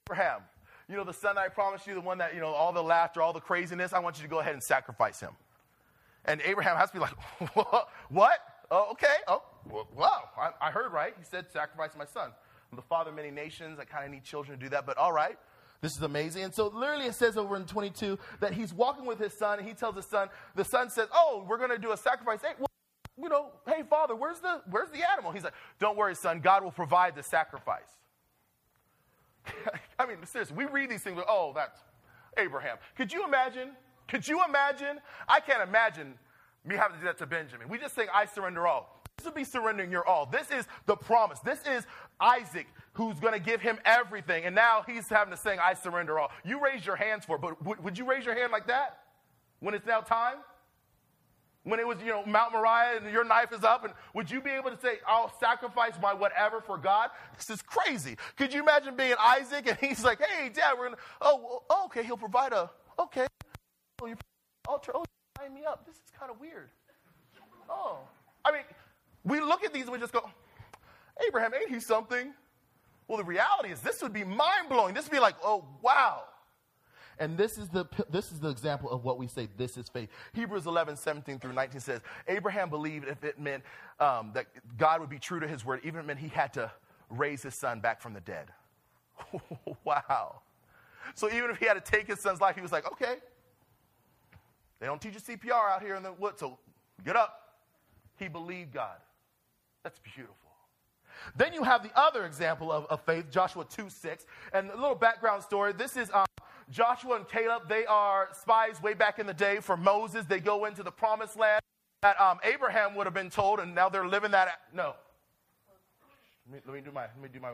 Abraham, 0.07 0.41
you 0.87 0.95
know, 0.95 1.03
the 1.03 1.13
son 1.13 1.35
I 1.35 1.47
promised 1.47 1.87
you, 1.87 1.95
the 1.95 2.01
one 2.01 2.19
that, 2.19 2.35
you 2.35 2.41
know, 2.41 2.49
all 2.49 2.73
the 2.73 2.83
laughter, 2.83 3.23
all 3.23 3.33
the 3.33 3.41
craziness, 3.41 3.91
I 3.91 3.97
want 3.97 4.17
you 4.17 4.23
to 4.23 4.29
go 4.29 4.39
ahead 4.39 4.53
and 4.53 4.61
sacrifice 4.61 5.19
him. 5.19 5.31
And 6.25 6.41
Abraham 6.45 6.77
has 6.77 6.91
to 6.91 6.93
be 6.93 6.99
like, 6.99 7.15
what? 8.09 8.39
Oh, 8.69 8.89
okay. 8.91 9.15
Oh, 9.27 9.41
wow. 9.95 10.29
I, 10.37 10.67
I 10.67 10.69
heard 10.69 10.93
right. 10.93 11.15
He 11.17 11.25
said, 11.25 11.45
sacrifice 11.51 11.91
my 11.97 12.05
son. 12.05 12.29
I'm 12.75 12.81
the 12.81 12.87
father 12.89 13.09
of 13.09 13.15
many 13.15 13.31
nations. 13.31 13.79
I 13.79 13.85
kind 13.85 14.03
of 14.03 14.11
need 14.11 14.25
children 14.25 14.59
to 14.59 14.65
do 14.65 14.69
that, 14.71 14.85
but 14.85 14.97
all 14.97 15.13
right. 15.13 15.37
This 15.79 15.95
is 15.95 16.01
amazing. 16.01 16.43
And 16.43 16.53
so 16.53 16.67
literally 16.67 17.05
it 17.05 17.15
says 17.15 17.37
over 17.37 17.55
in 17.55 17.63
22 17.63 18.19
that 18.41 18.53
he's 18.53 18.73
walking 18.73 19.05
with 19.05 19.17
his 19.17 19.33
son 19.33 19.59
and 19.59 19.67
he 19.67 19.73
tells 19.73 19.95
his 19.95 20.05
son, 20.05 20.27
the 20.55 20.65
son 20.65 20.89
says, 20.89 21.07
oh, 21.13 21.45
we're 21.47 21.57
going 21.57 21.69
to 21.69 21.77
do 21.77 21.93
a 21.93 21.97
sacrifice. 21.97 22.41
Hey, 22.41 22.53
well, 22.59 22.67
you 23.17 23.29
know, 23.29 23.51
hey, 23.65 23.83
father, 23.89 24.13
where's 24.13 24.39
the, 24.39 24.61
where's 24.69 24.89
the 24.89 25.09
animal? 25.09 25.31
He's 25.31 25.43
like, 25.43 25.53
don't 25.79 25.95
worry, 25.95 26.15
son. 26.15 26.41
God 26.41 26.63
will 26.63 26.71
provide 26.71 27.15
the 27.15 27.23
sacrifice. 27.23 27.87
I 29.99 30.05
mean, 30.05 30.17
seriously, 30.25 30.57
we 30.57 30.65
read 30.65 30.89
these 30.89 31.01
things, 31.01 31.15
like, 31.15 31.27
oh, 31.29 31.53
that's 31.55 31.79
Abraham. 32.37 32.77
Could 32.97 33.13
you 33.13 33.23
imagine? 33.23 33.69
Could 34.09 34.27
you 34.27 34.43
imagine? 34.43 34.99
I 35.29 35.39
can't 35.39 35.61
imagine 35.61 36.15
me 36.65 36.75
having 36.75 36.97
to 36.97 37.01
do 37.01 37.05
that 37.05 37.17
to 37.19 37.25
Benjamin. 37.25 37.69
We 37.69 37.77
just 37.77 37.95
saying, 37.95 38.09
I 38.13 38.25
surrender 38.25 38.67
all. 38.67 38.94
This 39.17 39.25
would 39.25 39.35
be 39.35 39.43
surrendering 39.43 39.91
your 39.91 40.05
all. 40.05 40.25
This 40.25 40.51
is 40.51 40.65
the 40.85 40.95
promise. 40.95 41.39
This 41.39 41.59
is 41.65 41.85
Isaac 42.19 42.67
who's 42.93 43.19
going 43.19 43.33
to 43.33 43.39
give 43.39 43.61
him 43.61 43.77
everything. 43.85 44.45
And 44.45 44.55
now 44.55 44.83
he's 44.87 45.07
having 45.09 45.31
to 45.31 45.37
sing, 45.37 45.59
I 45.59 45.73
surrender 45.73 46.17
all. 46.19 46.31
You 46.43 46.63
raise 46.63 46.85
your 46.85 46.95
hands 46.95 47.25
for 47.25 47.35
it, 47.35 47.41
but 47.41 47.59
w- 47.59 47.81
would 47.81 47.97
you 47.97 48.05
raise 48.05 48.25
your 48.25 48.35
hand 48.35 48.51
like 48.51 48.67
that 48.67 48.99
when 49.59 49.73
it's 49.73 49.85
now 49.85 49.99
time? 50.01 50.37
When 51.63 51.79
it 51.79 51.87
was, 51.87 51.97
you 51.99 52.11
know, 52.11 52.23
Mount 52.25 52.53
Moriah 52.53 52.97
and 53.01 53.11
your 53.11 53.23
knife 53.23 53.51
is 53.51 53.63
up, 53.63 53.83
and 53.83 53.93
would 54.13 54.29
you 54.29 54.39
be 54.39 54.51
able 54.51 54.69
to 54.69 54.77
say, 54.77 54.99
I'll 55.07 55.33
sacrifice 55.39 55.93
my 56.01 56.13
whatever 56.13 56.61
for 56.61 56.77
God? 56.77 57.09
This 57.35 57.49
is 57.49 57.61
crazy. 57.63 58.17
Could 58.37 58.53
you 58.53 58.61
imagine 58.61 58.95
being 58.95 59.15
Isaac 59.19 59.67
and 59.67 59.77
he's 59.81 60.03
like, 60.03 60.21
hey, 60.21 60.49
dad, 60.49 60.73
we're 60.77 60.85
going 60.85 60.95
to, 60.95 61.01
oh, 61.21 61.63
well, 61.69 61.85
okay, 61.85 62.03
he'll 62.03 62.17
provide 62.17 62.53
a, 62.53 62.69
okay. 62.99 63.25
Oh, 64.01 64.05
you 64.05 64.15
altar, 64.67 64.91
oh, 64.93 65.05
sign 65.39 65.53
me 65.53 65.65
up. 65.65 65.85
This 65.85 65.95
is 65.95 66.11
kind 66.17 66.31
of 66.31 66.39
weird. 66.39 66.69
Oh. 67.69 67.97
I 68.45 68.51
mean, 68.51 68.61
we 69.25 69.39
look 69.41 69.63
at 69.63 69.73
these 69.73 69.83
and 69.83 69.91
we 69.91 69.99
just 69.99 70.13
go, 70.13 70.29
Abraham, 71.27 71.53
ain't 71.53 71.69
he 71.69 71.79
something? 71.79 72.33
Well, 73.07 73.17
the 73.17 73.23
reality 73.23 73.69
is 73.71 73.81
this 73.81 74.01
would 74.01 74.13
be 74.13 74.23
mind 74.23 74.69
blowing. 74.69 74.93
This 74.93 75.05
would 75.05 75.11
be 75.11 75.19
like, 75.19 75.35
oh, 75.43 75.65
wow. 75.81 76.23
And 77.17 77.37
this 77.37 77.57
is 77.57 77.69
the 77.69 77.85
this 78.09 78.31
is 78.33 78.39
the 78.41 78.49
example 78.49 78.89
of 78.89 79.05
what 79.05 79.17
we 79.17 79.27
say 79.27 79.47
this 79.55 79.77
is 79.77 79.87
faith. 79.87 80.09
Hebrews 80.33 80.65
11, 80.65 80.97
17 80.97 81.39
through 81.39 81.53
19 81.53 81.79
says, 81.79 82.01
Abraham 82.27 82.69
believed 82.69 83.07
if 83.07 83.23
it 83.23 83.39
meant 83.39 83.63
um, 84.01 84.31
that 84.33 84.47
God 84.77 84.99
would 84.99 85.09
be 85.09 85.19
true 85.19 85.39
to 85.39 85.47
his 85.47 85.63
word, 85.63 85.79
even 85.83 85.99
if 85.99 86.03
it 86.03 86.07
meant 86.07 86.19
he 86.19 86.27
had 86.27 86.53
to 86.53 86.69
raise 87.09 87.41
his 87.41 87.55
son 87.55 87.79
back 87.79 88.01
from 88.01 88.13
the 88.13 88.19
dead. 88.19 88.47
wow. 89.85 90.41
So 91.13 91.31
even 91.31 91.49
if 91.51 91.57
he 91.57 91.65
had 91.65 91.75
to 91.75 91.91
take 91.91 92.07
his 92.07 92.19
son's 92.19 92.41
life, 92.41 92.55
he 92.55 92.61
was 92.61 92.73
like, 92.73 92.91
okay. 92.91 93.17
They 94.79 94.87
don't 94.87 95.01
teach 95.01 95.13
you 95.13 95.21
CPR 95.21 95.71
out 95.71 95.81
here 95.81 95.95
in 95.95 96.03
the 96.03 96.11
woods, 96.11 96.41
so 96.41 96.57
get 97.05 97.15
up. 97.15 97.55
He 98.17 98.27
believed 98.27 98.73
God. 98.73 98.97
That's 99.85 99.99
beautiful. 99.99 100.35
Then 101.35 101.53
you 101.53 101.61
have 101.61 101.83
the 101.83 101.91
other 101.95 102.25
example 102.25 102.71
of, 102.71 102.87
of 102.87 103.01
faith, 103.01 103.29
Joshua 103.29 103.65
2 103.69 103.87
6. 103.87 104.25
And 104.51 104.71
a 104.71 104.75
little 104.75 104.95
background 104.95 105.43
story. 105.43 105.73
This 105.73 105.95
is 105.95 106.09
um, 106.11 106.25
Joshua 106.71 107.17
and 107.17 107.27
Caleb. 107.27 107.69
They 107.69 107.85
are 107.85 108.29
spies 108.33 108.81
way 108.81 108.95
back 108.95 109.19
in 109.19 109.27
the 109.27 109.33
day 109.33 109.59
for 109.61 109.77
Moses. 109.77 110.25
They 110.25 110.39
go 110.39 110.65
into 110.65 110.81
the 110.81 110.91
promised 110.91 111.37
land 111.37 111.61
that 112.01 112.19
um, 112.19 112.39
Abraham 112.43 112.95
would 112.95 113.05
have 113.05 113.13
been 113.13 113.29
told, 113.29 113.59
and 113.59 113.75
now 113.75 113.87
they're 113.87 114.07
living 114.07 114.31
that. 114.31 114.59
No. 114.73 114.95
Let 116.51 116.55
me, 116.55 116.61
let 116.65 116.75
me 116.75 116.81
do 116.81 116.91
my. 116.91 117.01
Let 117.01 117.21
me 117.21 117.29
do 117.31 117.39
my. 117.39 117.51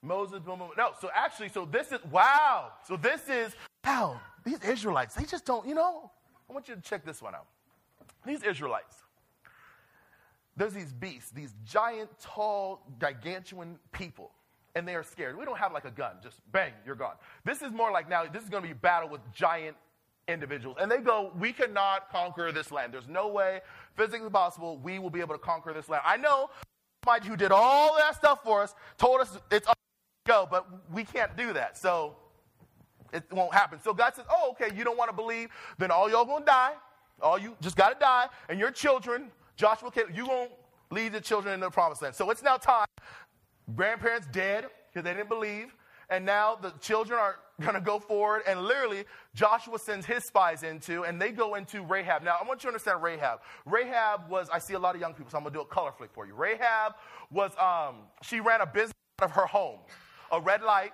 Moses. 0.00 0.40
No, 0.46 0.92
so 1.00 1.10
actually, 1.12 1.48
so 1.48 1.64
this 1.64 1.90
is, 1.90 1.98
wow. 2.12 2.74
So 2.86 2.96
this 2.96 3.28
is, 3.28 3.56
wow, 3.84 4.20
these 4.44 4.62
Israelites, 4.62 5.16
they 5.16 5.24
just 5.24 5.44
don't, 5.44 5.66
you 5.66 5.74
know. 5.74 6.12
I 6.48 6.52
want 6.52 6.68
you 6.68 6.76
to 6.76 6.80
check 6.80 7.04
this 7.04 7.20
one 7.20 7.34
out. 7.34 7.46
These 8.24 8.42
Israelites, 8.44 9.03
there's 10.56 10.72
these 10.72 10.92
beasts, 10.92 11.30
these 11.30 11.54
giant, 11.64 12.10
tall, 12.20 12.86
gigantuan 12.98 13.76
people, 13.92 14.30
and 14.74 14.86
they 14.86 14.94
are 14.94 15.02
scared. 15.02 15.36
We 15.36 15.44
don't 15.44 15.58
have 15.58 15.72
like 15.72 15.84
a 15.84 15.90
gun, 15.90 16.16
just 16.22 16.40
bang, 16.52 16.72
you're 16.86 16.94
gone. 16.94 17.14
This 17.44 17.62
is 17.62 17.72
more 17.72 17.90
like 17.90 18.08
now, 18.08 18.24
this 18.26 18.42
is 18.42 18.48
going 18.48 18.62
to 18.62 18.68
be 18.68 18.74
battle 18.74 19.08
with 19.08 19.20
giant 19.32 19.76
individuals. 20.28 20.76
And 20.80 20.90
they 20.90 20.98
go, 20.98 21.32
We 21.38 21.52
cannot 21.52 22.10
conquer 22.10 22.52
this 22.52 22.70
land. 22.70 22.92
There's 22.92 23.08
no 23.08 23.28
way, 23.28 23.60
physically 23.96 24.30
possible, 24.30 24.78
we 24.78 24.98
will 24.98 25.10
be 25.10 25.20
able 25.20 25.34
to 25.34 25.40
conquer 25.40 25.72
this 25.72 25.88
land. 25.88 26.02
I 26.04 26.16
know 26.16 26.50
somebody 27.04 27.28
who 27.28 27.36
did 27.36 27.52
all 27.52 27.96
that 27.96 28.14
stuff 28.14 28.42
for 28.44 28.62
us 28.62 28.74
told 28.96 29.20
us 29.20 29.38
it's 29.50 29.66
up 29.66 29.76
to 30.24 30.30
go, 30.32 30.48
but 30.50 30.66
we 30.92 31.04
can't 31.04 31.36
do 31.36 31.52
that. 31.52 31.76
So 31.76 32.16
it 33.12 33.24
won't 33.32 33.52
happen. 33.52 33.80
So 33.82 33.92
God 33.92 34.14
says, 34.14 34.24
Oh, 34.30 34.52
okay, 34.52 34.74
you 34.76 34.84
don't 34.84 34.96
want 34.96 35.10
to 35.10 35.16
believe, 35.16 35.48
then 35.78 35.90
all 35.90 36.10
y'all 36.10 36.24
gonna 36.24 36.44
die. 36.44 36.72
All 37.20 37.38
you 37.38 37.56
just 37.60 37.76
gotta 37.76 37.96
die, 37.98 38.28
and 38.48 38.58
your 38.58 38.70
children 38.70 39.30
Joshua, 39.56 39.90
you 40.12 40.26
won't 40.26 40.50
lead 40.90 41.12
the 41.12 41.20
children 41.20 41.54
into 41.54 41.66
the 41.66 41.70
promised 41.70 42.02
land. 42.02 42.14
So 42.14 42.30
it's 42.30 42.42
now 42.42 42.56
time. 42.56 42.86
Grandparents 43.74 44.26
dead 44.32 44.66
because 44.92 45.04
they 45.04 45.14
didn't 45.14 45.28
believe. 45.28 45.74
And 46.10 46.24
now 46.24 46.56
the 46.56 46.70
children 46.80 47.18
are 47.18 47.36
going 47.60 47.74
to 47.74 47.80
go 47.80 47.98
forward. 47.98 48.42
And 48.46 48.62
literally, 48.62 49.04
Joshua 49.34 49.78
sends 49.78 50.06
his 50.06 50.24
spies 50.24 50.62
into, 50.62 51.04
and 51.04 51.20
they 51.20 51.30
go 51.30 51.54
into 51.54 51.82
Rahab. 51.82 52.22
Now, 52.22 52.36
I 52.40 52.46
want 52.46 52.62
you 52.62 52.68
to 52.68 52.74
understand 52.74 53.02
Rahab. 53.02 53.40
Rahab 53.64 54.28
was, 54.28 54.48
I 54.52 54.58
see 54.58 54.74
a 54.74 54.78
lot 54.78 54.94
of 54.94 55.00
young 55.00 55.14
people, 55.14 55.30
so 55.30 55.38
I'm 55.38 55.44
going 55.44 55.52
to 55.52 55.58
do 55.58 55.62
a 55.62 55.66
color 55.66 55.92
flick 55.96 56.10
for 56.12 56.26
you. 56.26 56.34
Rahab 56.34 56.94
was, 57.30 57.52
um, 57.58 58.02
she 58.22 58.40
ran 58.40 58.60
a 58.60 58.66
business 58.66 58.92
out 59.20 59.26
of 59.26 59.32
her 59.32 59.46
home, 59.46 59.78
a 60.32 60.40
red 60.40 60.62
light, 60.62 60.92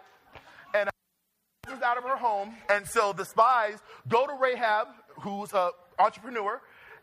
and 0.74 0.88
a 0.88 0.92
business 1.66 1.82
out 1.82 1.96
of 1.96 2.04
her 2.04 2.16
home. 2.16 2.54
And 2.68 2.86
so 2.86 3.12
the 3.12 3.24
spies 3.24 3.78
go 4.08 4.26
to 4.26 4.34
Rahab, 4.34 4.88
who's 5.20 5.52
an 5.52 5.70
entrepreneur, 5.98 6.60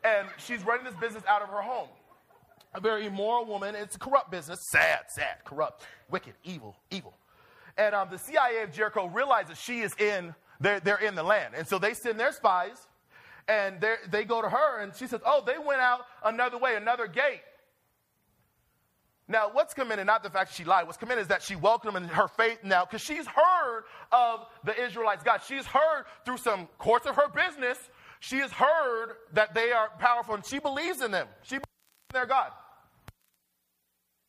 and 0.08 0.28
she's 0.38 0.64
running 0.64 0.86
this 0.86 0.95
business 0.95 1.24
out 1.28 1.41
of 1.41 1.49
her 1.49 1.62
home. 1.62 1.89
a 2.74 2.80
very 2.80 3.05
immoral 3.08 3.45
woman. 3.45 3.76
It's 3.76 3.95
a 3.95 3.99
corrupt 3.99 4.32
business. 4.32 4.60
Sad, 4.70 5.05
sad, 5.10 5.38
corrupt, 5.45 5.84
wicked, 6.10 6.34
evil, 6.43 6.76
evil. 6.91 7.14
And 7.78 7.93
um, 7.93 8.10
the 8.10 8.18
CIA 8.18 8.64
of 8.64 8.72
Jericho 8.72 9.08
realizes 9.08 9.58
she 9.60 9.82
is 9.82 9.93
in, 9.97 10.34
they're, 10.60 10.80
they're 10.80 10.97
in 10.97 11.16
the 11.16 11.24
land. 11.24 11.53
And 11.55 11.68
so 11.68 11.80
they 11.80 11.93
send 11.93 12.20
their 12.20 12.32
spies 12.32 12.88
and 13.47 13.84
they 14.10 14.26
go 14.26 14.41
to 14.41 14.49
her 14.49 14.80
and 14.80 14.93
she 14.95 15.08
says, 15.08 15.22
Oh, 15.26 15.43
they 15.45 15.58
went 15.58 15.82
out 15.82 16.01
another 16.24 16.58
way, 16.58 16.76
another 16.76 17.08
gate. 17.08 17.41
Now, 19.30 19.49
what's 19.51 19.74
and 19.78 20.05
not 20.05 20.24
the 20.24 20.30
fact 20.30 20.53
she 20.53 20.64
lied, 20.64 20.88
what's 20.88 21.01
in 21.01 21.20
is 21.20 21.28
that 21.28 21.41
she 21.43 21.58
welcomed 21.58 21.95
them 21.95 22.03
in 22.03 22.10
her 22.10 22.30
faith 22.30 22.60
now 22.64 22.86
because 22.86 23.01
she's 23.01 23.28
heard 23.28 23.84
of 24.12 24.45
the 24.64 24.82
Israelites' 24.82 25.24
God. 25.24 25.41
She's 25.45 25.66
heard 25.66 26.05
through 26.24 26.38
some 26.38 26.68
course 26.78 27.05
of 27.05 27.16
her 27.18 27.28
business, 27.28 27.78
she 28.20 28.38
has 28.38 28.51
heard 28.51 29.15
that 29.34 29.53
they 29.53 29.72
are 29.72 29.89
powerful 29.99 30.36
and 30.36 30.45
she 30.45 30.59
believes 30.59 31.01
in 31.01 31.11
them. 31.11 31.28
She 31.43 31.55
believes 31.55 32.09
in 32.09 32.13
their 32.13 32.26
God. 32.26 32.51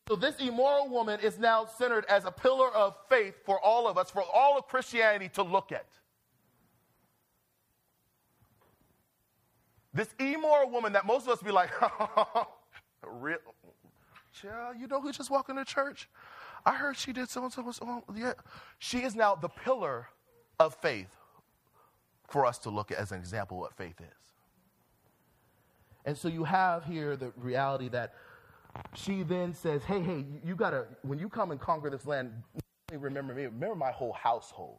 So, 0.09 0.16
this 0.16 0.36
immoral 0.39 0.89
woman 0.89 1.20
is 1.20 1.39
now 1.39 1.66
centered 1.66 2.07
as 2.07 2.24
a 2.24 2.30
pillar 2.30 2.72
of 2.74 2.97
faith 3.11 3.34
for 3.45 3.61
all 3.61 3.86
of 3.86 3.99
us, 3.99 4.11
for 4.11 4.24
all 4.32 4.57
of 4.57 4.66
Christianity 4.66 5.28
to 5.34 5.43
look 5.43 5.70
at. 5.70 5.86
This 9.93 10.09
immoral 10.18 10.70
woman 10.70 10.95
that 10.95 11.05
most 11.05 11.26
of 11.26 11.32
us 11.32 11.43
be 11.43 11.51
like, 11.51 11.70
real, 13.07 13.39
child, 14.32 14.76
you 14.78 14.86
know 14.86 15.01
who 15.01 15.12
just 15.12 15.30
walked 15.30 15.51
into 15.51 15.64
church? 15.64 16.09
I 16.64 16.74
heard 16.74 16.97
she 16.97 17.12
did 17.12 17.28
so 17.28 17.45
and 17.45 17.53
so. 17.53 17.70
so. 17.70 18.05
Yeah. 18.14 18.32
She 18.78 18.99
is 18.99 19.14
now 19.14 19.34
the 19.34 19.49
pillar 19.49 20.09
of 20.59 20.74
faith 20.76 21.17
for 22.29 22.47
us 22.47 22.59
to 22.59 22.70
look 22.70 22.91
at 22.91 22.99
as 22.99 23.11
an 23.12 23.18
example 23.18 23.59
what 23.59 23.74
faith 23.74 24.01
is. 24.01 24.29
And 26.05 26.16
so 26.16 26.29
you 26.29 26.45
have 26.45 26.85
here 26.85 27.16
the 27.16 27.33
reality 27.37 27.89
that 27.89 28.14
she 28.95 29.22
then 29.22 29.55
says, 29.55 29.83
Hey, 29.83 30.01
hey, 30.01 30.24
you 30.45 30.55
gotta, 30.55 30.87
when 31.03 31.18
you 31.18 31.29
come 31.29 31.51
and 31.51 31.61
conquer 31.61 31.91
this 31.91 32.07
land, 32.07 32.33
remember 32.93 33.35
me, 33.35 33.45
remember 33.45 33.74
my 33.74 33.91
whole 33.91 34.12
household. 34.12 34.79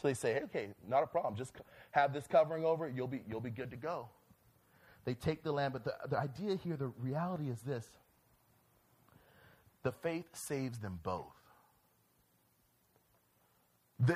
So 0.00 0.08
they 0.08 0.14
say, 0.14 0.40
Okay, 0.44 0.68
not 0.86 1.02
a 1.02 1.06
problem. 1.06 1.36
Just 1.36 1.52
have 1.92 2.12
this 2.12 2.26
covering 2.26 2.64
over 2.64 2.86
it, 2.86 2.94
you'll 2.94 3.08
be, 3.08 3.22
you'll 3.28 3.40
be 3.40 3.50
good 3.50 3.70
to 3.70 3.76
go. 3.76 4.08
They 5.04 5.14
take 5.14 5.42
the 5.42 5.52
land, 5.52 5.72
but 5.72 5.84
the, 5.84 5.94
the 6.08 6.18
idea 6.18 6.56
here, 6.56 6.76
the 6.76 6.92
reality 6.98 7.48
is 7.48 7.60
this 7.62 7.90
the 9.82 9.92
faith 9.92 10.26
saves 10.34 10.78
them 10.80 11.00
both. 11.02 11.32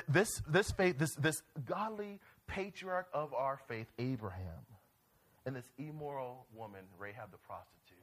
This, 0.07 0.29
this 0.47 0.71
faith, 0.71 0.97
this, 0.97 1.13
this 1.15 1.35
godly 1.65 2.19
patriarch 2.47 3.07
of 3.13 3.33
our 3.33 3.59
faith, 3.67 3.87
Abraham, 3.99 4.65
and 5.45 5.55
this 5.55 5.69
immoral 5.77 6.45
woman, 6.53 6.81
Rahab 6.97 7.31
the 7.31 7.37
prostitute. 7.37 7.97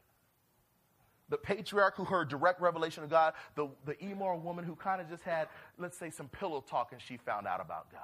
The 1.28 1.38
patriarch 1.38 1.96
who 1.96 2.04
heard 2.04 2.28
direct 2.28 2.60
revelation 2.60 3.04
of 3.04 3.10
God, 3.10 3.34
the, 3.54 3.68
the 3.86 4.02
immoral 4.04 4.40
woman 4.40 4.64
who 4.64 4.74
kind 4.74 5.00
of 5.00 5.08
just 5.08 5.22
had, 5.22 5.48
let's 5.78 5.96
say, 5.96 6.10
some 6.10 6.28
pillow 6.28 6.64
talk 6.68 6.92
and 6.92 7.00
she 7.00 7.16
found 7.16 7.46
out 7.46 7.60
about 7.60 7.90
God. 7.90 8.00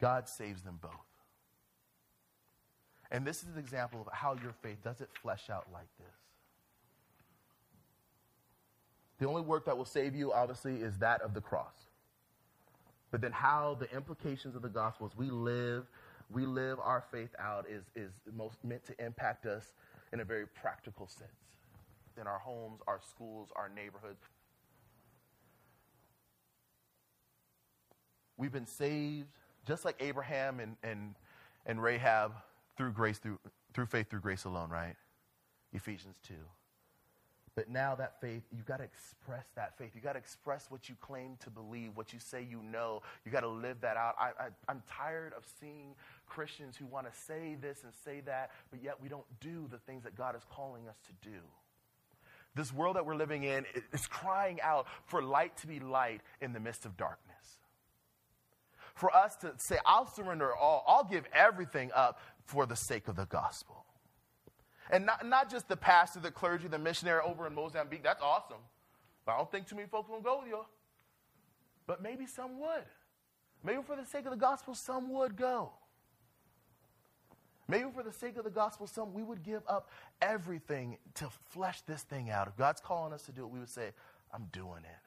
God 0.00 0.28
saves 0.28 0.62
them 0.62 0.78
both. 0.80 0.90
And 3.10 3.26
this 3.26 3.42
is 3.42 3.48
an 3.54 3.58
example 3.58 4.02
of 4.06 4.12
how 4.12 4.36
your 4.42 4.52
faith 4.62 4.82
doesn't 4.82 5.08
flesh 5.22 5.48
out 5.48 5.66
like 5.72 5.88
this. 5.98 6.25
The 9.18 9.26
only 9.26 9.42
work 9.42 9.64
that 9.66 9.76
will 9.76 9.84
save 9.84 10.14
you, 10.14 10.32
obviously, 10.32 10.76
is 10.76 10.98
that 10.98 11.22
of 11.22 11.34
the 11.34 11.40
cross. 11.40 11.88
But 13.10 13.20
then 13.20 13.32
how 13.32 13.76
the 13.80 13.90
implications 13.94 14.56
of 14.56 14.62
the 14.62 14.68
gospel 14.68 15.06
as 15.06 15.16
we 15.16 15.30
live, 15.30 15.86
we 16.30 16.44
live 16.44 16.78
our 16.80 17.04
faith 17.10 17.34
out 17.38 17.66
is, 17.68 17.84
is 17.94 18.12
most 18.34 18.62
meant 18.64 18.84
to 18.86 19.04
impact 19.04 19.46
us 19.46 19.72
in 20.12 20.20
a 20.20 20.24
very 20.24 20.46
practical 20.46 21.06
sense. 21.06 21.30
In 22.20 22.26
our 22.26 22.38
homes, 22.38 22.80
our 22.86 23.00
schools, 23.08 23.48
our 23.56 23.70
neighborhoods. 23.74 24.22
We've 28.36 28.52
been 28.52 28.66
saved, 28.66 29.28
just 29.66 29.84
like 29.84 29.96
Abraham 30.00 30.60
and, 30.60 30.76
and, 30.82 31.14
and 31.64 31.82
Rahab, 31.82 32.32
through 32.76 32.92
grace, 32.92 33.18
through, 33.18 33.38
through 33.72 33.86
faith, 33.86 34.10
through 34.10 34.20
grace 34.20 34.44
alone, 34.44 34.68
right? 34.68 34.96
Ephesians 35.72 36.16
2. 36.26 36.34
But 37.56 37.70
now 37.70 37.94
that 37.94 38.20
faith, 38.20 38.42
you've 38.54 38.66
got 38.66 38.76
to 38.76 38.84
express 38.84 39.46
that 39.56 39.78
faith. 39.78 39.92
You've 39.94 40.04
got 40.04 40.12
to 40.12 40.18
express 40.18 40.66
what 40.68 40.90
you 40.90 40.94
claim 41.00 41.38
to 41.40 41.48
believe, 41.48 41.92
what 41.94 42.12
you 42.12 42.18
say 42.20 42.46
you 42.48 42.62
know. 42.62 43.00
You've 43.24 43.32
got 43.32 43.40
to 43.40 43.48
live 43.48 43.80
that 43.80 43.96
out. 43.96 44.14
I, 44.20 44.48
I'm 44.68 44.82
tired 44.86 45.32
of 45.32 45.42
seeing 45.58 45.94
Christians 46.26 46.76
who 46.76 46.84
want 46.84 47.10
to 47.10 47.18
say 47.18 47.56
this 47.58 47.82
and 47.82 47.94
say 48.04 48.20
that, 48.26 48.50
but 48.70 48.82
yet 48.82 49.00
we 49.02 49.08
don't 49.08 49.24
do 49.40 49.66
the 49.70 49.78
things 49.78 50.04
that 50.04 50.14
God 50.14 50.36
is 50.36 50.42
calling 50.50 50.86
us 50.86 50.96
to 51.06 51.28
do. 51.30 51.38
This 52.54 52.74
world 52.74 52.96
that 52.96 53.06
we're 53.06 53.16
living 53.16 53.44
in 53.44 53.64
is 53.92 54.06
crying 54.06 54.60
out 54.60 54.86
for 55.06 55.22
light 55.22 55.56
to 55.58 55.66
be 55.66 55.80
light 55.80 56.20
in 56.42 56.52
the 56.52 56.60
midst 56.60 56.84
of 56.84 56.98
darkness. 56.98 57.58
For 58.94 59.14
us 59.14 59.34
to 59.36 59.54
say, 59.56 59.78
I'll 59.86 60.06
surrender 60.06 60.54
all, 60.54 60.84
I'll 60.86 61.04
give 61.04 61.24
everything 61.32 61.90
up 61.94 62.20
for 62.44 62.66
the 62.66 62.76
sake 62.76 63.08
of 63.08 63.16
the 63.16 63.26
gospel. 63.26 63.86
And 64.90 65.06
not, 65.06 65.26
not 65.26 65.50
just 65.50 65.68
the 65.68 65.76
pastor, 65.76 66.20
the 66.20 66.30
clergy, 66.30 66.68
the 66.68 66.78
missionary 66.78 67.20
over 67.24 67.46
in 67.46 67.54
Mozambique. 67.54 68.02
That's 68.02 68.22
awesome. 68.22 68.60
But 69.24 69.32
I 69.32 69.38
don't 69.38 69.50
think 69.50 69.66
too 69.66 69.76
many 69.76 69.88
folks 69.88 70.08
will 70.08 70.20
go 70.20 70.40
with 70.40 70.48
you. 70.48 70.60
But 71.86 72.02
maybe 72.02 72.26
some 72.26 72.60
would. 72.60 72.84
Maybe 73.64 73.82
for 73.82 73.96
the 73.96 74.04
sake 74.04 74.26
of 74.26 74.30
the 74.30 74.36
gospel, 74.36 74.74
some 74.74 75.12
would 75.12 75.36
go. 75.36 75.72
Maybe 77.68 77.86
for 77.92 78.04
the 78.04 78.12
sake 78.12 78.36
of 78.36 78.44
the 78.44 78.50
gospel, 78.50 78.86
some 78.86 79.12
we 79.12 79.24
would 79.24 79.42
give 79.42 79.62
up 79.66 79.90
everything 80.22 80.98
to 81.14 81.28
flesh 81.50 81.80
this 81.82 82.02
thing 82.02 82.30
out. 82.30 82.46
If 82.46 82.56
God's 82.56 82.80
calling 82.80 83.12
us 83.12 83.22
to 83.22 83.32
do 83.32 83.42
it, 83.42 83.50
we 83.50 83.58
would 83.58 83.68
say, 83.68 83.90
I'm 84.32 84.48
doing 84.52 84.84
it. 84.84 85.02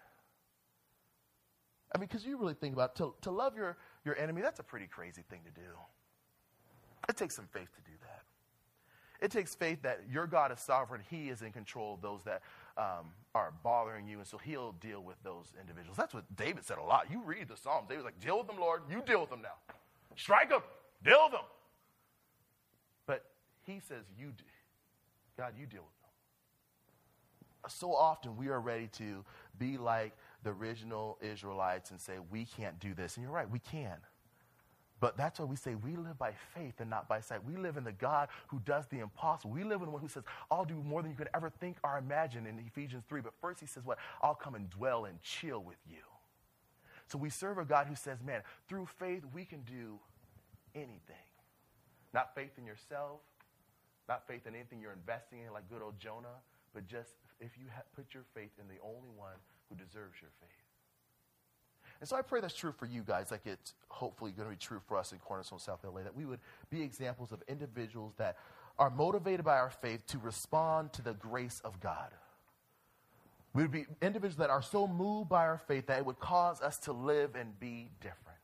I 1.96 1.98
mean, 1.98 2.08
because 2.08 2.26
you 2.26 2.38
really 2.38 2.54
think 2.54 2.74
about 2.74 2.92
it, 2.92 2.96
to, 2.98 3.16
to 3.22 3.32
love 3.32 3.56
your, 3.56 3.78
your 4.04 4.18
enemy, 4.18 4.42
that's 4.42 4.60
a 4.60 4.64
pretty 4.64 4.88
crazy 4.88 5.24
thing 5.30 5.40
to 5.46 5.52
do. 5.52 5.70
It 7.08 7.16
takes 7.16 7.36
some 7.36 7.48
faith 7.52 7.70
to 7.76 7.82
do 7.90 7.98
that. 8.02 8.09
It 9.22 9.32
takes 9.32 9.54
faith 9.54 9.82
that 9.82 10.02
your 10.12 10.28
God 10.28 10.52
is 10.52 10.60
sovereign. 10.60 11.02
He 11.10 11.30
is 11.30 11.42
in 11.42 11.52
control 11.52 11.96
of 11.96 12.02
those 12.02 12.24
that 12.24 12.42
um, 12.78 13.08
are 13.36 13.52
bothering 13.64 14.08
you, 14.08 14.20
and 14.20 14.28
so 14.28 14.38
He'll 14.38 14.72
deal 14.74 15.02
with 15.02 15.22
those 15.24 15.54
individuals. 15.60 15.98
That's 15.98 16.14
what 16.14 16.24
David 16.38 16.64
said 16.64 16.78
a 16.78 16.84
lot. 16.84 17.08
You 17.12 17.22
read 17.26 17.50
the 17.50 17.58
Psalms. 17.58 17.88
David's 17.90 18.06
like, 18.06 18.20
deal 18.22 18.38
with 18.38 18.48
them, 18.48 18.58
Lord. 18.60 18.84
You 18.90 19.02
deal 19.06 19.22
with 19.22 19.30
them 19.30 19.42
now. 19.42 19.76
Strike 20.16 20.50
them. 20.50 20.62
Deal 21.04 21.20
with 21.26 21.34
them. 21.34 21.46
But 23.06 23.26
He 23.64 23.82
says, 23.88 24.06
you, 24.18 24.28
do. 24.28 24.44
God, 25.38 25.54
you 25.60 25.66
deal 25.66 25.82
with 25.82 25.90
them. 25.90 27.70
So 27.70 27.94
often 27.94 28.38
we 28.38 28.48
are 28.48 28.62
ready 28.62 28.88
to 28.94 29.26
be 29.58 29.78
like 29.78 30.14
the 30.44 30.52
original 30.52 31.18
Israelites 31.22 31.92
and 31.92 32.00
say, 32.00 32.14
we 32.32 32.46
can't 32.46 32.80
do 32.80 32.94
this. 32.94 33.18
And 33.18 33.24
you're 33.24 33.34
right, 33.34 33.50
we 33.50 33.60
can. 33.60 33.98
But 35.00 35.16
that's 35.16 35.40
why 35.40 35.46
we 35.46 35.56
say 35.56 35.76
we 35.76 35.96
live 35.96 36.18
by 36.18 36.34
faith 36.54 36.76
and 36.80 36.90
not 36.90 37.08
by 37.08 37.22
sight. 37.22 37.44
We 37.46 37.56
live 37.56 37.78
in 37.78 37.84
the 37.84 37.92
God 37.92 38.28
who 38.48 38.60
does 38.60 38.86
the 38.88 39.00
impossible. 39.00 39.52
We 39.52 39.64
live 39.64 39.80
in 39.80 39.86
the 39.86 39.92
one 39.92 40.02
who 40.02 40.10
says, 40.10 40.24
I'll 40.52 40.66
do 40.66 40.76
more 40.84 41.02
than 41.02 41.12
you 41.12 41.18
could 41.18 41.30
ever 41.34 41.50
think 41.50 41.78
or 41.84 41.98
imagine 41.98 42.46
in 42.46 42.60
Ephesians 42.60 43.04
3. 43.08 43.22
But 43.22 43.34
first, 43.40 43.62
he 43.62 43.66
says, 43.66 43.86
What? 43.86 43.98
I'll 44.22 44.36
come 44.36 44.56
and 44.56 44.70
dwell 44.70 45.06
and 45.06 45.22
chill 45.22 45.60
with 45.60 45.78
you. 45.90 46.04
So 47.08 47.18
we 47.18 47.30
serve 47.30 47.58
a 47.58 47.66
God 47.66 47.88
who 47.88 47.96
says, 47.96 48.20
Man, 48.24 48.42
through 48.68 48.88
faith, 49.00 49.24
we 49.34 49.46
can 49.46 49.62
do 49.62 50.00
anything. 50.76 51.16
Not 52.14 52.36
faith 52.36 52.52
in 52.58 52.66
yourself, 52.66 53.20
not 54.08 54.28
faith 54.28 54.48
in 54.48 54.56
anything 54.56 54.82
you're 54.82 54.92
investing 54.92 55.40
in, 55.46 55.54
like 55.54 55.70
good 55.70 55.82
old 55.82 56.00
Jonah, 56.00 56.42
but 56.74 56.88
just 56.88 57.12
if 57.40 57.58
you 57.58 57.66
put 57.96 58.14
your 58.14 58.24
faith 58.34 58.52
in 58.60 58.68
the 58.68 58.82
only 58.84 59.10
one 59.16 59.38
who 59.70 59.76
deserves 59.76 60.20
your 60.20 60.32
faith. 60.42 60.69
And 62.00 62.08
so 62.08 62.16
I 62.16 62.22
pray 62.22 62.40
that's 62.40 62.56
true 62.56 62.72
for 62.72 62.86
you 62.86 63.04
guys, 63.04 63.30
like 63.30 63.46
it's 63.46 63.74
hopefully 63.90 64.32
going 64.32 64.48
to 64.48 64.56
be 64.56 64.60
true 64.60 64.80
for 64.88 64.98
us 64.98 65.12
in 65.12 65.20
Cornerstone 65.20 65.60
South 65.60 65.84
LA, 65.84 66.04
that 66.04 66.16
we 66.16 66.26
would 66.26 66.40
be 66.70 66.82
examples 66.82 67.32
of 67.32 67.44
individuals 67.48 68.14
that 68.18 68.38
are 68.78 68.90
motivated 68.90 69.44
by 69.44 69.58
our 69.58 69.70
faith 69.70 70.06
to 70.08 70.18
respond 70.20 70.94
to 70.94 71.02
the 71.02 71.14
grace 71.14 71.62
of 71.66 71.80
God. 71.82 72.12
We 73.54 73.64
would 73.64 73.72
be 73.72 73.86
individuals 74.02 74.38
that 74.38 74.50
are 74.50 74.62
so 74.62 74.88
moved 74.88 75.30
by 75.30 75.46
our 75.46 75.58
faith 75.58 75.88
that 75.88 75.98
it 75.98 76.06
would 76.06 76.20
cause 76.20 76.62
us 76.62 76.78
to 76.80 76.94
live 76.94 77.36
and 77.36 77.60
be 77.60 77.90
different. 78.00 78.38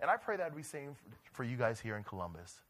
And 0.00 0.10
I 0.10 0.16
pray 0.16 0.36
that 0.36 0.50
would 0.50 0.56
be 0.56 0.62
same 0.62 0.96
for 1.32 1.44
you 1.44 1.56
guys 1.56 1.80
here 1.80 1.96
in 1.96 2.04
Columbus. 2.04 2.60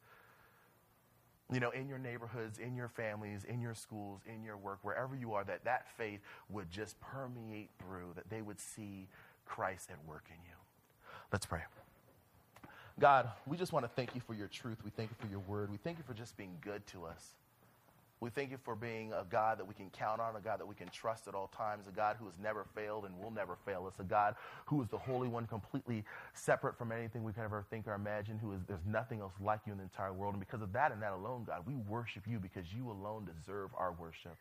You 1.52 1.60
know, 1.60 1.70
in 1.70 1.88
your 1.88 1.98
neighborhoods, 1.98 2.58
in 2.58 2.74
your 2.74 2.88
families, 2.88 3.44
in 3.44 3.60
your 3.60 3.74
schools, 3.74 4.22
in 4.26 4.42
your 4.42 4.56
work, 4.56 4.80
wherever 4.82 5.14
you 5.14 5.34
are, 5.34 5.44
that 5.44 5.64
that 5.64 5.86
faith 5.96 6.20
would 6.48 6.70
just 6.70 6.98
permeate 7.00 7.70
through, 7.78 8.12
that 8.16 8.28
they 8.28 8.42
would 8.42 8.58
see 8.58 9.06
Christ 9.46 9.90
at 9.90 9.98
work 10.06 10.24
in 10.28 10.36
you. 10.44 10.56
Let's 11.32 11.46
pray. 11.46 11.62
God, 12.98 13.30
we 13.46 13.56
just 13.56 13.72
want 13.72 13.84
to 13.84 13.90
thank 13.94 14.14
you 14.14 14.20
for 14.20 14.34
your 14.34 14.48
truth. 14.48 14.78
We 14.84 14.90
thank 14.90 15.10
you 15.10 15.16
for 15.18 15.30
your 15.30 15.40
word. 15.40 15.70
We 15.70 15.76
thank 15.76 15.98
you 15.98 16.04
for 16.06 16.14
just 16.14 16.36
being 16.36 16.56
good 16.62 16.86
to 16.88 17.04
us. 17.04 17.34
We 18.18 18.30
thank 18.30 18.50
you 18.50 18.56
for 18.64 18.74
being 18.74 19.12
a 19.12 19.24
God 19.28 19.58
that 19.58 19.66
we 19.68 19.74
can 19.74 19.90
count 19.90 20.22
on, 20.22 20.36
a 20.36 20.40
God 20.40 20.58
that 20.58 20.66
we 20.66 20.74
can 20.74 20.88
trust 20.88 21.28
at 21.28 21.34
all 21.34 21.48
times, 21.48 21.84
a 21.86 21.94
God 21.94 22.16
who 22.18 22.24
has 22.24 22.38
never 22.42 22.64
failed 22.74 23.04
and 23.04 23.18
will 23.18 23.30
never 23.30 23.58
fail 23.66 23.86
us, 23.86 23.92
a 23.98 24.04
God 24.04 24.34
who 24.64 24.80
is 24.80 24.88
the 24.88 24.96
Holy 24.96 25.28
One, 25.28 25.46
completely 25.46 26.02
separate 26.32 26.78
from 26.78 26.92
anything 26.92 27.24
we 27.24 27.34
can 27.34 27.44
ever 27.44 27.62
think 27.68 27.86
or 27.86 27.92
imagine, 27.92 28.38
who 28.38 28.52
is 28.52 28.60
there's 28.66 28.86
nothing 28.86 29.20
else 29.20 29.34
like 29.38 29.60
you 29.66 29.72
in 29.72 29.78
the 29.78 29.84
entire 29.84 30.14
world. 30.14 30.32
And 30.32 30.40
because 30.40 30.62
of 30.62 30.72
that 30.72 30.92
and 30.92 31.02
that 31.02 31.12
alone, 31.12 31.44
God, 31.46 31.64
we 31.66 31.74
worship 31.74 32.22
you 32.26 32.38
because 32.38 32.72
you 32.72 32.90
alone 32.90 33.28
deserve 33.38 33.68
our 33.76 33.92
worship. 33.92 34.36